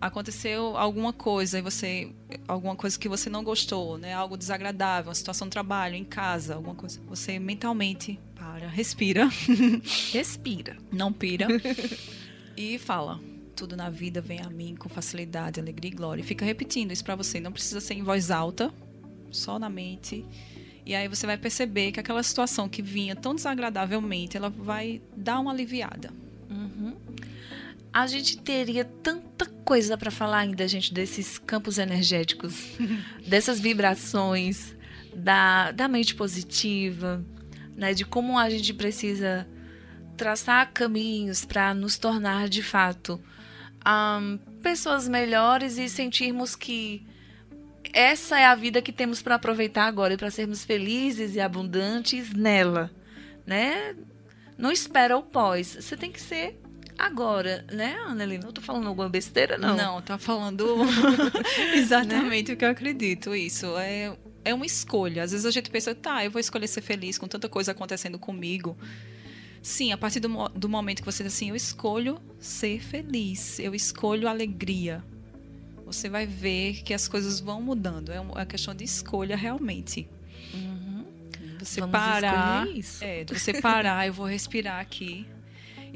aconteceu 0.00 0.76
alguma 0.76 1.12
coisa 1.12 1.58
e 1.58 1.62
você 1.62 2.12
alguma 2.46 2.76
coisa 2.76 2.98
que 2.98 3.08
você 3.08 3.30
não 3.30 3.42
gostou, 3.42 3.98
né? 3.98 4.12
Algo 4.12 4.36
desagradável, 4.36 5.08
uma 5.08 5.14
situação 5.14 5.48
de 5.48 5.52
trabalho, 5.52 5.94
em 5.94 6.04
casa, 6.04 6.54
alguma 6.54 6.74
coisa. 6.74 7.00
Você 7.08 7.38
mentalmente 7.38 8.18
para, 8.34 8.68
respira. 8.68 9.28
Respira. 10.12 10.76
Não 10.92 11.12
pira. 11.12 11.46
e 12.56 12.78
fala: 12.78 13.20
tudo 13.54 13.76
na 13.76 13.90
vida 13.90 14.20
vem 14.20 14.40
a 14.40 14.50
mim 14.50 14.74
com 14.76 14.88
facilidade, 14.88 15.60
alegria 15.60 15.90
e 15.90 15.94
glória. 15.94 16.22
E 16.22 16.24
fica 16.24 16.44
repetindo 16.44 16.92
isso 16.92 17.04
para 17.04 17.16
você, 17.16 17.40
não 17.40 17.52
precisa 17.52 17.80
ser 17.80 17.94
em 17.94 18.02
voz 18.02 18.30
alta, 18.30 18.72
só 19.30 19.58
na 19.58 19.68
mente. 19.68 20.24
E 20.84 20.94
aí 20.94 21.08
você 21.08 21.26
vai 21.26 21.36
perceber 21.36 21.90
que 21.90 21.98
aquela 21.98 22.22
situação 22.22 22.68
que 22.68 22.80
vinha 22.80 23.16
tão 23.16 23.34
desagradavelmente, 23.34 24.36
ela 24.36 24.48
vai 24.48 25.00
dar 25.16 25.40
uma 25.40 25.50
aliviada. 25.50 26.12
Uhum 26.48 26.94
a 27.92 28.06
gente 28.06 28.38
teria 28.38 28.84
tanta 28.84 29.46
coisa 29.46 29.96
para 29.96 30.10
falar 30.10 30.38
ainda, 30.38 30.66
gente, 30.68 30.92
desses 30.92 31.38
campos 31.38 31.78
energéticos, 31.78 32.76
dessas 33.26 33.58
vibrações, 33.58 34.76
da, 35.14 35.72
da 35.72 35.88
mente 35.88 36.14
positiva, 36.14 37.24
né, 37.74 37.94
de 37.94 38.04
como 38.04 38.38
a 38.38 38.48
gente 38.50 38.72
precisa 38.74 39.46
traçar 40.16 40.72
caminhos 40.72 41.44
para 41.44 41.74
nos 41.74 41.98
tornar 41.98 42.48
de 42.48 42.62
fato 42.62 43.20
um, 43.86 44.38
pessoas 44.62 45.08
melhores 45.08 45.78
e 45.78 45.88
sentirmos 45.88 46.56
que 46.56 47.06
essa 47.92 48.38
é 48.38 48.44
a 48.44 48.54
vida 48.54 48.82
que 48.82 48.92
temos 48.92 49.22
para 49.22 49.36
aproveitar 49.36 49.86
agora 49.86 50.14
e 50.14 50.16
para 50.16 50.30
sermos 50.30 50.64
felizes 50.64 51.34
e 51.34 51.40
abundantes 51.40 52.32
nela, 52.32 52.90
né? 53.46 53.94
Não 54.58 54.72
espera 54.72 55.16
o 55.16 55.22
pós, 55.22 55.76
você 55.80 55.96
tem 55.96 56.10
que 56.10 56.20
ser 56.20 56.60
Agora, 56.98 57.64
né, 57.70 57.96
Annelina? 58.06 58.44
Não 58.44 58.52
tô 58.52 58.60
falando 58.60 58.86
alguma 58.86 59.08
besteira, 59.08 59.58
não. 59.58 59.76
Não, 59.76 60.02
tá 60.02 60.18
falando 60.18 60.66
exatamente 61.74 62.52
o 62.52 62.56
que 62.56 62.64
eu 62.64 62.70
acredito. 62.70 63.34
Isso 63.34 63.66
é, 63.78 64.16
é 64.44 64.54
uma 64.54 64.64
escolha. 64.64 65.22
Às 65.22 65.32
vezes 65.32 65.46
a 65.46 65.50
gente 65.50 65.70
pensa, 65.70 65.94
tá, 65.94 66.24
eu 66.24 66.30
vou 66.30 66.40
escolher 66.40 66.66
ser 66.66 66.80
feliz 66.80 67.18
com 67.18 67.28
tanta 67.28 67.48
coisa 67.48 67.72
acontecendo 67.72 68.18
comigo. 68.18 68.76
Sim, 69.62 69.92
a 69.92 69.98
partir 69.98 70.20
do, 70.20 70.48
do 70.50 70.68
momento 70.68 71.00
que 71.00 71.04
você 71.06 71.22
diz 71.22 71.34
assim, 71.34 71.50
eu 71.50 71.56
escolho 71.56 72.20
ser 72.38 72.80
feliz, 72.80 73.58
eu 73.58 73.74
escolho 73.74 74.28
alegria. 74.28 75.04
Você 75.84 76.08
vai 76.08 76.26
ver 76.26 76.82
que 76.82 76.94
as 76.94 77.06
coisas 77.06 77.40
vão 77.40 77.60
mudando. 77.60 78.10
É 78.10 78.20
uma 78.20 78.46
questão 78.46 78.74
de 78.74 78.84
escolha 78.84 79.36
realmente. 79.36 80.08
Você 81.66 81.80
Vamos 81.80 81.92
parar. 81.92 82.68
isso. 82.68 83.02
É, 83.02 83.24
você 83.24 83.60
parar, 83.60 84.06
eu 84.06 84.12
vou 84.12 84.26
respirar 84.26 84.80
aqui. 84.80 85.26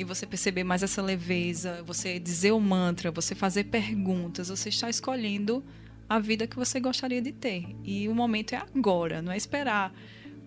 E 0.00 0.04
você 0.04 0.24
perceber 0.24 0.64
mais 0.64 0.82
essa 0.82 1.02
leveza, 1.02 1.82
você 1.82 2.18
dizer 2.18 2.52
o 2.52 2.58
mantra, 2.58 3.10
você 3.10 3.34
fazer 3.34 3.64
perguntas, 3.64 4.48
você 4.48 4.70
está 4.70 4.88
escolhendo 4.88 5.62
a 6.08 6.18
vida 6.18 6.46
que 6.46 6.56
você 6.56 6.80
gostaria 6.80 7.20
de 7.20 7.32
ter. 7.32 7.76
E 7.84 8.08
o 8.08 8.14
momento 8.14 8.54
é 8.54 8.56
agora, 8.56 9.20
não 9.20 9.30
é 9.30 9.36
esperar 9.36 9.92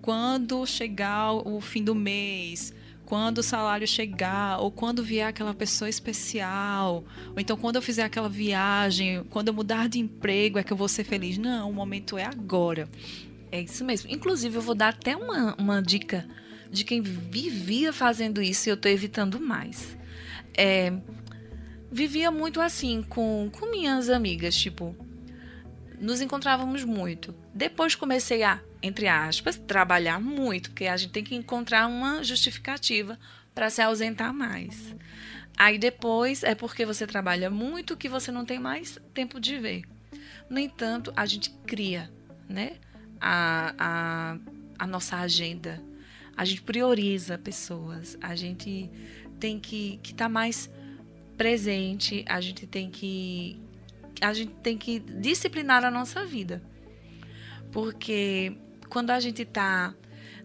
quando 0.01 0.66
chegar 0.66 1.34
o 1.34 1.62
fim 1.62 1.84
do 1.84 1.93
mês, 1.93 2.74
quando 3.06 3.38
o 3.38 3.43
salário 3.43 3.88
chegar, 3.88 4.58
ou 4.58 4.72
quando 4.72 5.04
vier 5.04 5.28
aquela 5.28 5.54
pessoa 5.54 5.88
especial, 5.88 7.04
ou 7.28 7.39
então 7.39 7.56
quando 7.56 7.76
eu 7.76 7.82
fizer 7.84 8.06
aquela 8.06 8.28
viagem, 8.28 9.24
quando 9.30 9.49
eu 9.49 9.54
mudar 9.54 9.88
de 9.88 9.99
emprego 9.99 10.58
é 10.58 10.64
que 10.64 10.74
eu 10.74 10.78
vou 10.78 10.88
ser 10.88 11.04
feliz. 11.04 11.38
Não, 11.38 11.70
o 11.70 11.74
momento 11.74 12.18
é 12.18 12.26
agora. 12.26 12.89
É 13.51 13.62
isso 13.62 13.86
mesmo. 13.86 14.10
Inclusive, 14.10 14.56
eu 14.56 14.64
vou 14.64 14.74
dar 14.74 14.89
até 14.89 15.16
uma, 15.16 15.54
uma 15.60 15.80
dica 15.80 16.28
de 16.74 16.84
quem 16.84 17.01
vivia 17.01 17.93
fazendo 17.93 18.41
isso 18.41 18.67
e 18.67 18.71
eu 18.71 18.76
tô 18.76 18.89
evitando 18.89 19.39
mais. 19.39 19.95
É, 20.57 20.91
vivia 21.91 22.32
muito 22.32 22.59
assim 22.59 23.03
com, 23.03 23.49
com 23.51 23.69
minhas 23.69 24.09
amigas, 24.09 24.55
tipo, 24.55 24.95
nos 25.99 26.19
encontrávamos 26.19 26.84
muito. 26.84 27.34
Depois 27.53 27.93
comecei 27.93 28.41
a, 28.41 28.59
entre 28.82 29.07
aspas, 29.07 29.55
trabalhar 29.55 30.19
muito, 30.19 30.71
porque 30.71 30.88
a 30.88 30.97
gente 30.97 31.11
tem 31.11 31.24
que 31.24 31.36
encontrar 31.36 31.86
uma 31.88 32.24
justificativa 32.24 33.19
para 33.53 33.69
se 33.69 33.80
ausentar 33.80 34.34
mais. 34.34 34.95
Aí 35.55 35.78
depois 35.78 36.43
é 36.43 36.55
porque 36.55 36.88
você 36.88 37.05
trabalha 37.05 37.51
muito 37.51 37.95
que 37.95 38.09
você 38.09 38.32
não 38.32 38.43
tem 38.45 38.57
mais 38.57 38.99
tempo 39.13 39.39
de 39.39 39.59
ver. 39.59 39.84
No 40.49 40.57
entanto, 40.57 41.13
a 41.15 41.28
gente 41.28 41.51
cria, 41.67 42.11
né? 42.49 42.78
A, 43.21 43.76
a, 43.78 44.38
a 44.80 44.88
nossa 44.88 45.17
agenda. 45.17 45.92
A 46.36 46.45
gente 46.45 46.61
prioriza 46.61 47.38
pessoas. 47.38 48.17
A 48.21 48.36
gente 48.36 48.89
tem 49.39 49.59
que 49.59 49.99
estar 50.03 50.29
mais 50.29 50.69
presente. 51.38 52.25
A 52.27 52.41
gente 52.41 52.65
tem 52.65 52.89
que 52.89 53.59
a 54.21 54.34
gente 54.34 54.53
tem 54.63 54.77
que 54.77 54.99
disciplinar 54.99 55.84
a 55.84 55.91
nossa 55.91 56.25
vida. 56.25 56.61
Porque 57.71 58.53
quando 58.89 59.09
a 59.09 59.19
gente 59.19 59.41
está 59.41 59.93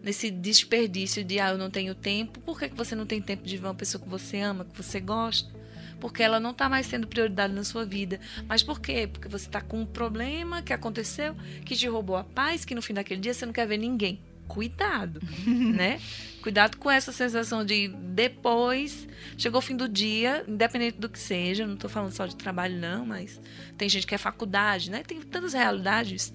nesse 0.03 0.30
desperdício 0.30 1.22
de 1.22 1.39
ah, 1.39 1.51
eu 1.51 1.59
não 1.59 1.70
tenho 1.70 1.95
tempo, 1.95 2.41
por 2.41 2.59
que, 2.59 2.68
que 2.68 2.76
você 2.76 2.95
não 2.95 3.07
tem 3.07 3.20
tempo 3.20 3.45
de 3.45 3.57
ver 3.57 3.66
uma 3.66 3.74
pessoa 3.74 4.03
que 4.03 4.09
você 4.09 4.39
ama, 4.39 4.64
que 4.64 4.76
você 4.76 5.01
gosta? 5.01 5.53
Porque 6.01 6.22
ela 6.22 6.39
não 6.39 6.53
está 6.53 6.68
mais 6.68 6.86
sendo 6.86 7.07
prioridade 7.07 7.53
na 7.53 7.64
sua 7.64 7.84
vida. 7.84 8.20
Mas 8.47 8.62
por 8.62 8.80
quê? 8.80 9.09
Porque 9.12 9.28
você 9.28 9.47
está 9.47 9.61
com 9.61 9.80
um 9.80 9.86
problema 9.86 10.62
que 10.62 10.72
aconteceu, 10.72 11.34
que 11.64 11.76
te 11.76 11.89
roubou 11.89 12.16
a 12.16 12.24
paz, 12.24 12.64
que 12.64 12.74
no 12.74 12.82
fim 12.82 12.95
daquele 12.95 13.20
dia 13.20 13.34
você 13.34 13.45
não 13.45 13.53
quer 13.53 13.66
ver 13.66 13.78
ninguém. 13.78 14.20
Cuidado, 14.49 15.20
né? 15.46 16.01
Cuidado 16.42 16.76
com 16.78 16.90
essa 16.90 17.12
sensação 17.12 17.64
de 17.64 17.88
depois, 17.88 19.07
chegou 19.36 19.59
o 19.59 19.62
fim 19.62 19.76
do 19.76 19.88
dia, 19.88 20.44
independente 20.49 20.99
do 20.99 21.09
que 21.09 21.18
seja, 21.18 21.66
não 21.66 21.74
estou 21.74 21.90
falando 21.90 22.12
só 22.12 22.26
de 22.26 22.34
trabalho 22.34 22.76
não, 22.76 23.05
mas 23.05 23.40
tem 23.76 23.88
gente 23.88 24.07
que 24.07 24.14
é 24.14 24.18
faculdade, 24.18 24.90
né? 24.90 25.03
Tem 25.03 25.20
tantas 25.20 25.53
realidades. 25.53 26.32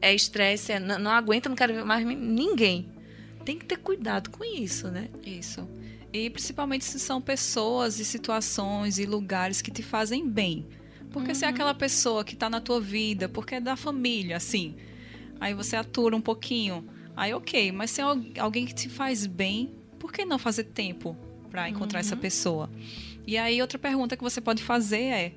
É 0.00 0.14
estresse, 0.14 0.72
é, 0.72 0.78
não, 0.78 0.98
não 0.98 1.10
aguenta, 1.10 1.48
não 1.48 1.56
quero 1.56 1.74
ver 1.74 1.84
mais 1.84 2.06
ninguém. 2.06 2.88
Tem 3.44 3.58
que 3.58 3.64
ter 3.64 3.78
cuidado 3.78 4.30
com 4.30 4.44
isso, 4.44 4.88
né? 4.88 5.08
Isso. 5.24 5.68
E 6.12 6.30
principalmente 6.30 6.84
se 6.84 7.00
são 7.00 7.20
pessoas 7.20 7.98
e 7.98 8.04
situações 8.04 8.98
e 8.98 9.04
lugares 9.04 9.60
que 9.60 9.70
te 9.70 9.82
fazem 9.82 10.28
bem. 10.28 10.66
Porque 11.10 11.34
se 11.34 11.44
é 11.44 11.48
aquela 11.48 11.74
pessoa 11.74 12.24
que 12.24 12.34
está 12.34 12.48
na 12.50 12.60
tua 12.60 12.80
vida, 12.80 13.28
porque 13.28 13.56
é 13.56 13.60
da 13.60 13.76
família, 13.76 14.36
assim, 14.36 14.74
aí 15.40 15.54
você 15.54 15.76
atura 15.76 16.16
um 16.16 16.20
pouquinho, 16.20 16.84
aí 17.16 17.32
ok, 17.34 17.72
mas 17.72 17.90
se 17.90 18.00
é 18.00 18.04
al- 18.04 18.18
alguém 18.38 18.66
que 18.66 18.74
te 18.74 18.88
faz 18.88 19.26
bem, 19.26 19.74
por 19.98 20.12
que 20.12 20.24
não 20.24 20.38
fazer 20.38 20.64
tempo 20.64 21.16
para 21.50 21.68
encontrar 21.68 22.00
essa 22.00 22.16
pessoa? 22.16 22.70
E 23.26 23.36
aí 23.38 23.60
outra 23.60 23.78
pergunta 23.78 24.16
que 24.16 24.22
você 24.22 24.40
pode 24.40 24.62
fazer 24.62 25.02
é: 25.04 25.32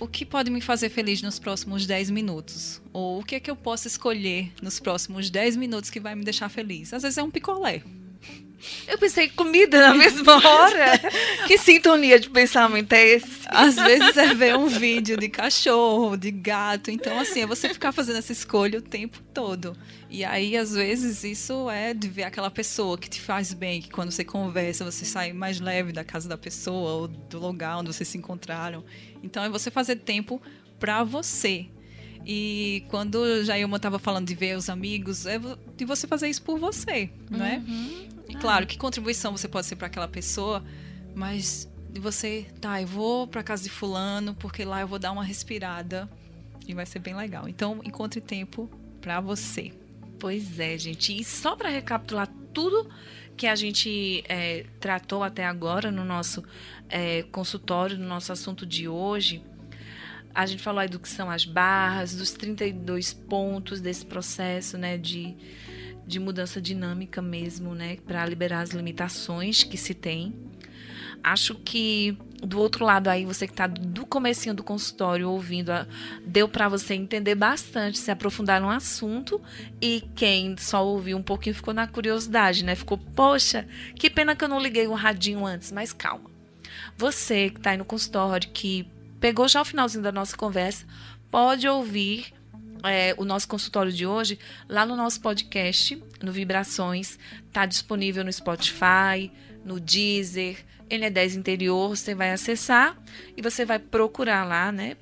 o 0.00 0.08
que 0.08 0.24
pode 0.24 0.50
me 0.50 0.60
fazer 0.60 0.88
feliz 0.88 1.22
nos 1.22 1.38
próximos 1.38 1.86
10 1.86 2.10
minutos? 2.10 2.82
Ou 2.92 3.20
o 3.20 3.24
que 3.24 3.36
é 3.36 3.40
que 3.40 3.50
eu 3.50 3.56
posso 3.56 3.86
escolher 3.86 4.52
nos 4.60 4.80
próximos 4.80 5.30
10 5.30 5.56
minutos 5.56 5.90
que 5.90 6.00
vai 6.00 6.14
me 6.14 6.24
deixar 6.24 6.48
feliz? 6.48 6.92
Às 6.92 7.02
vezes 7.02 7.18
é 7.18 7.22
um 7.22 7.30
picolé. 7.30 7.82
Eu 8.86 8.98
pensei 8.98 9.28
comida 9.28 9.80
na 9.88 9.94
mesma 9.94 10.34
hora. 10.36 10.98
que 11.46 11.58
sintonia 11.58 12.18
de 12.18 12.30
pensamento 12.30 12.92
é 12.92 13.04
esse? 13.04 13.42
Às 13.46 13.76
vezes 13.76 14.16
é 14.16 14.34
ver 14.34 14.56
um 14.56 14.66
vídeo 14.66 15.16
de 15.16 15.28
cachorro, 15.28 16.16
de 16.16 16.30
gato. 16.30 16.90
Então, 16.90 17.18
assim, 17.18 17.42
é 17.42 17.46
você 17.46 17.68
ficar 17.68 17.92
fazendo 17.92 18.18
essa 18.18 18.32
escolha 18.32 18.78
o 18.78 18.82
tempo 18.82 19.20
todo. 19.34 19.76
E 20.10 20.24
aí, 20.24 20.56
às 20.56 20.74
vezes, 20.74 21.24
isso 21.24 21.70
é 21.70 21.94
de 21.94 22.08
ver 22.08 22.24
aquela 22.24 22.50
pessoa 22.50 22.98
que 22.98 23.08
te 23.08 23.20
faz 23.20 23.52
bem, 23.52 23.80
que 23.80 23.90
quando 23.90 24.10
você 24.10 24.24
conversa, 24.24 24.84
você 24.84 25.04
sai 25.04 25.32
mais 25.32 25.60
leve 25.60 25.92
da 25.92 26.04
casa 26.04 26.28
da 26.28 26.36
pessoa 26.38 26.92
ou 26.92 27.08
do 27.08 27.38
lugar 27.38 27.78
onde 27.78 27.92
vocês 27.92 28.08
se 28.08 28.18
encontraram. 28.18 28.84
Então, 29.22 29.42
é 29.42 29.48
você 29.48 29.70
fazer 29.70 29.96
tempo 29.96 30.40
pra 30.78 31.02
você. 31.04 31.66
E 32.24 32.84
quando 32.88 33.44
Jailma 33.44 33.76
estava 33.76 33.98
falando 33.98 34.28
de 34.28 34.34
ver 34.34 34.56
os 34.56 34.68
amigos, 34.70 35.26
é 35.26 35.40
de 35.76 35.84
você 35.84 36.06
fazer 36.06 36.28
isso 36.28 36.42
por 36.42 36.58
você, 36.58 37.10
não 37.28 37.44
é? 37.44 37.60
E 38.32 38.34
claro, 38.34 38.66
que 38.66 38.78
contribuição 38.78 39.36
você 39.36 39.46
pode 39.46 39.66
ser 39.66 39.76
para 39.76 39.88
aquela 39.88 40.08
pessoa, 40.08 40.64
mas 41.14 41.70
você, 42.00 42.46
tá, 42.62 42.80
eu 42.80 42.86
vou 42.86 43.26
para 43.26 43.42
casa 43.42 43.62
de 43.62 43.68
fulano 43.68 44.34
porque 44.34 44.64
lá 44.64 44.80
eu 44.80 44.88
vou 44.88 44.98
dar 44.98 45.12
uma 45.12 45.22
respirada 45.22 46.08
e 46.66 46.72
vai 46.72 46.86
ser 46.86 46.98
bem 46.98 47.14
legal. 47.14 47.46
Então, 47.46 47.82
encontre 47.84 48.22
tempo 48.22 48.70
para 49.02 49.20
você. 49.20 49.74
Pois 50.18 50.58
é, 50.58 50.78
gente. 50.78 51.14
E 51.14 51.22
só 51.22 51.54
para 51.54 51.68
recapitular 51.68 52.26
tudo 52.54 52.88
que 53.36 53.46
a 53.46 53.54
gente 53.54 54.24
é, 54.26 54.64
tratou 54.80 55.22
até 55.22 55.44
agora 55.44 55.92
no 55.92 56.02
nosso 56.02 56.42
é, 56.88 57.24
consultório, 57.24 57.98
no 57.98 58.06
nosso 58.06 58.32
assunto 58.32 58.64
de 58.64 58.88
hoje, 58.88 59.44
a 60.34 60.46
gente 60.46 60.62
falou 60.62 60.80
aí 60.80 60.88
do 60.88 60.98
que 60.98 61.08
são 61.08 61.30
as 61.30 61.44
barras, 61.44 62.14
dos 62.14 62.30
32 62.30 63.12
pontos 63.12 63.78
desse 63.78 64.06
processo 64.06 64.78
né, 64.78 64.96
de, 64.96 65.36
de 66.06 66.18
mudança 66.18 66.60
dinâmica 66.60 67.22
mesmo, 67.22 67.74
né, 67.74 67.96
para 68.06 68.24
liberar 68.26 68.60
as 68.60 68.70
limitações 68.70 69.62
que 69.64 69.76
se 69.76 69.94
tem. 69.94 70.34
Acho 71.22 71.54
que 71.54 72.16
do 72.42 72.58
outro 72.58 72.84
lado 72.84 73.06
aí, 73.08 73.24
você 73.24 73.46
que 73.46 73.52
está 73.52 73.68
do 73.68 74.04
comecinho 74.04 74.52
do 74.54 74.64
consultório 74.64 75.30
ouvindo, 75.30 75.70
a- 75.70 75.86
deu 76.26 76.48
para 76.48 76.68
você 76.68 76.94
entender 76.94 77.36
bastante, 77.36 77.98
se 77.98 78.10
aprofundar 78.10 78.60
no 78.60 78.68
assunto. 78.68 79.40
E 79.80 80.02
quem 80.16 80.56
só 80.58 80.84
ouviu 80.84 81.16
um 81.16 81.22
pouquinho 81.22 81.54
ficou 81.54 81.72
na 81.72 81.86
curiosidade, 81.86 82.64
né? 82.64 82.74
Ficou, 82.74 82.98
poxa, 82.98 83.66
que 83.94 84.10
pena 84.10 84.34
que 84.34 84.42
eu 84.42 84.48
não 84.48 84.60
liguei 84.60 84.88
o 84.88 84.94
radinho 84.94 85.46
antes, 85.46 85.70
mas 85.70 85.92
calma. 85.92 86.28
Você 86.96 87.50
que 87.50 87.58
está 87.58 87.70
aí 87.70 87.76
no 87.76 87.84
consultório, 87.84 88.50
que 88.50 88.84
pegou 89.20 89.46
já 89.46 89.60
o 89.62 89.64
finalzinho 89.64 90.02
da 90.02 90.10
nossa 90.10 90.36
conversa, 90.36 90.84
pode 91.30 91.68
ouvir 91.68 92.34
é, 92.84 93.14
o 93.16 93.24
nosso 93.24 93.48
consultório 93.48 93.92
de 93.92 94.06
hoje 94.06 94.38
lá 94.68 94.84
no 94.84 94.96
nosso 94.96 95.20
podcast, 95.20 96.02
no 96.22 96.32
Vibrações. 96.32 97.18
Está 97.46 97.66
disponível 97.66 98.24
no 98.24 98.32
Spotify, 98.32 99.30
no 99.64 99.78
Deezer, 99.78 100.64
N10 100.90 101.36
Interior. 101.36 101.96
Você 101.96 102.14
vai 102.14 102.32
acessar 102.32 102.96
e 103.36 103.42
você 103.42 103.64
vai 103.64 103.78
procurar 103.78 104.44
lá, 104.44 104.72
né? 104.72 104.96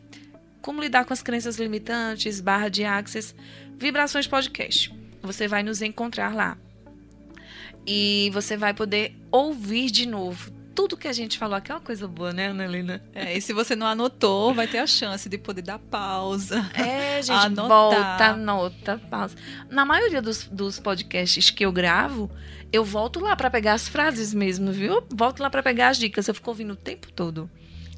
Como 0.60 0.80
lidar 0.80 1.04
com 1.04 1.12
as 1.12 1.22
crenças 1.22 1.56
limitantes, 1.56 2.40
barra 2.40 2.68
de 2.68 2.84
Access, 2.84 3.34
Vibrações 3.76 4.26
Podcast. 4.26 4.94
Você 5.22 5.48
vai 5.48 5.62
nos 5.62 5.80
encontrar 5.80 6.34
lá. 6.34 6.58
E 7.86 8.30
você 8.32 8.56
vai 8.56 8.74
poder 8.74 9.16
ouvir 9.30 9.90
de 9.90 10.06
novo 10.06 10.59
tudo 10.80 10.96
que 10.96 11.06
a 11.06 11.12
gente 11.12 11.36
falou. 11.36 11.56
Aquela 11.56 11.78
coisa 11.78 12.08
boa, 12.08 12.32
né, 12.32 12.48
Ana 12.48 12.64
Helena? 12.64 13.02
É, 13.14 13.36
e 13.36 13.40
se 13.42 13.52
você 13.52 13.76
não 13.76 13.86
anotou, 13.86 14.54
vai 14.54 14.66
ter 14.66 14.78
a 14.78 14.86
chance 14.86 15.28
de 15.28 15.36
poder 15.36 15.60
dar 15.60 15.78
pausa. 15.78 16.70
É, 16.74 17.20
gente, 17.20 17.36
Anotar. 17.36 17.68
volta, 17.68 18.24
anota, 18.24 18.98
pausa. 19.10 19.36
Na 19.68 19.84
maioria 19.84 20.22
dos, 20.22 20.46
dos 20.46 20.80
podcasts 20.80 21.50
que 21.50 21.66
eu 21.66 21.70
gravo, 21.70 22.30
eu 22.72 22.82
volto 22.82 23.20
lá 23.20 23.36
para 23.36 23.50
pegar 23.50 23.74
as 23.74 23.88
frases 23.88 24.32
mesmo, 24.32 24.72
viu? 24.72 25.02
Volto 25.14 25.40
lá 25.40 25.50
para 25.50 25.62
pegar 25.62 25.88
as 25.88 25.98
dicas. 25.98 26.26
Eu 26.26 26.34
fico 26.34 26.48
ouvindo 26.48 26.72
o 26.72 26.76
tempo 26.76 27.12
todo. 27.12 27.50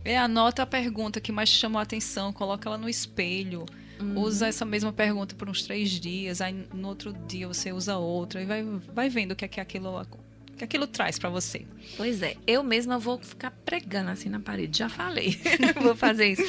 É, 0.04 0.18
anota 0.18 0.64
a 0.64 0.66
pergunta 0.66 1.20
que 1.20 1.30
mais 1.30 1.50
te 1.50 1.58
chamou 1.58 1.78
a 1.78 1.82
atenção, 1.82 2.32
coloca 2.32 2.68
ela 2.68 2.78
no 2.78 2.88
espelho. 2.88 3.64
Usa 4.16 4.48
essa 4.48 4.64
mesma 4.64 4.92
pergunta 4.92 5.36
por 5.36 5.48
uns 5.48 5.62
três 5.62 5.90
dias, 5.90 6.40
aí 6.40 6.66
no 6.74 6.88
outro 6.88 7.12
dia 7.12 7.46
você 7.46 7.72
usa 7.72 7.96
outra 7.96 8.42
e 8.42 8.44
vai, 8.44 8.64
vai 8.92 9.08
vendo 9.08 9.30
o 9.30 9.36
que 9.36 9.44
é 9.44 9.48
que 9.48 9.60
aquilo, 9.60 9.96
que 10.62 10.64
aquilo 10.64 10.86
traz 10.86 11.18
para 11.18 11.28
você. 11.28 11.66
Pois 11.96 12.22
é, 12.22 12.36
eu 12.46 12.62
mesma 12.62 12.96
vou 12.98 13.18
ficar 13.18 13.50
pregando 13.50 14.10
assim 14.10 14.28
na 14.28 14.38
parede, 14.38 14.78
já 14.78 14.88
falei, 14.88 15.40
vou 15.82 15.96
fazer 15.96 16.28
isso. 16.28 16.42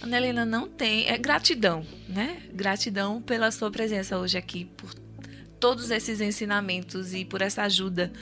Ana 0.00 0.16
Helena 0.16 0.44
não 0.46 0.68
tem, 0.68 1.08
é 1.08 1.18
gratidão, 1.18 1.84
né? 2.08 2.42
Gratidão 2.52 3.20
pela 3.20 3.50
sua 3.50 3.70
presença 3.70 4.18
hoje 4.18 4.38
aqui, 4.38 4.66
por 4.76 4.94
todos 5.58 5.90
esses 5.90 6.20
ensinamentos 6.20 7.12
e 7.12 7.24
por 7.24 7.42
essa 7.42 7.62
ajuda 7.62 8.12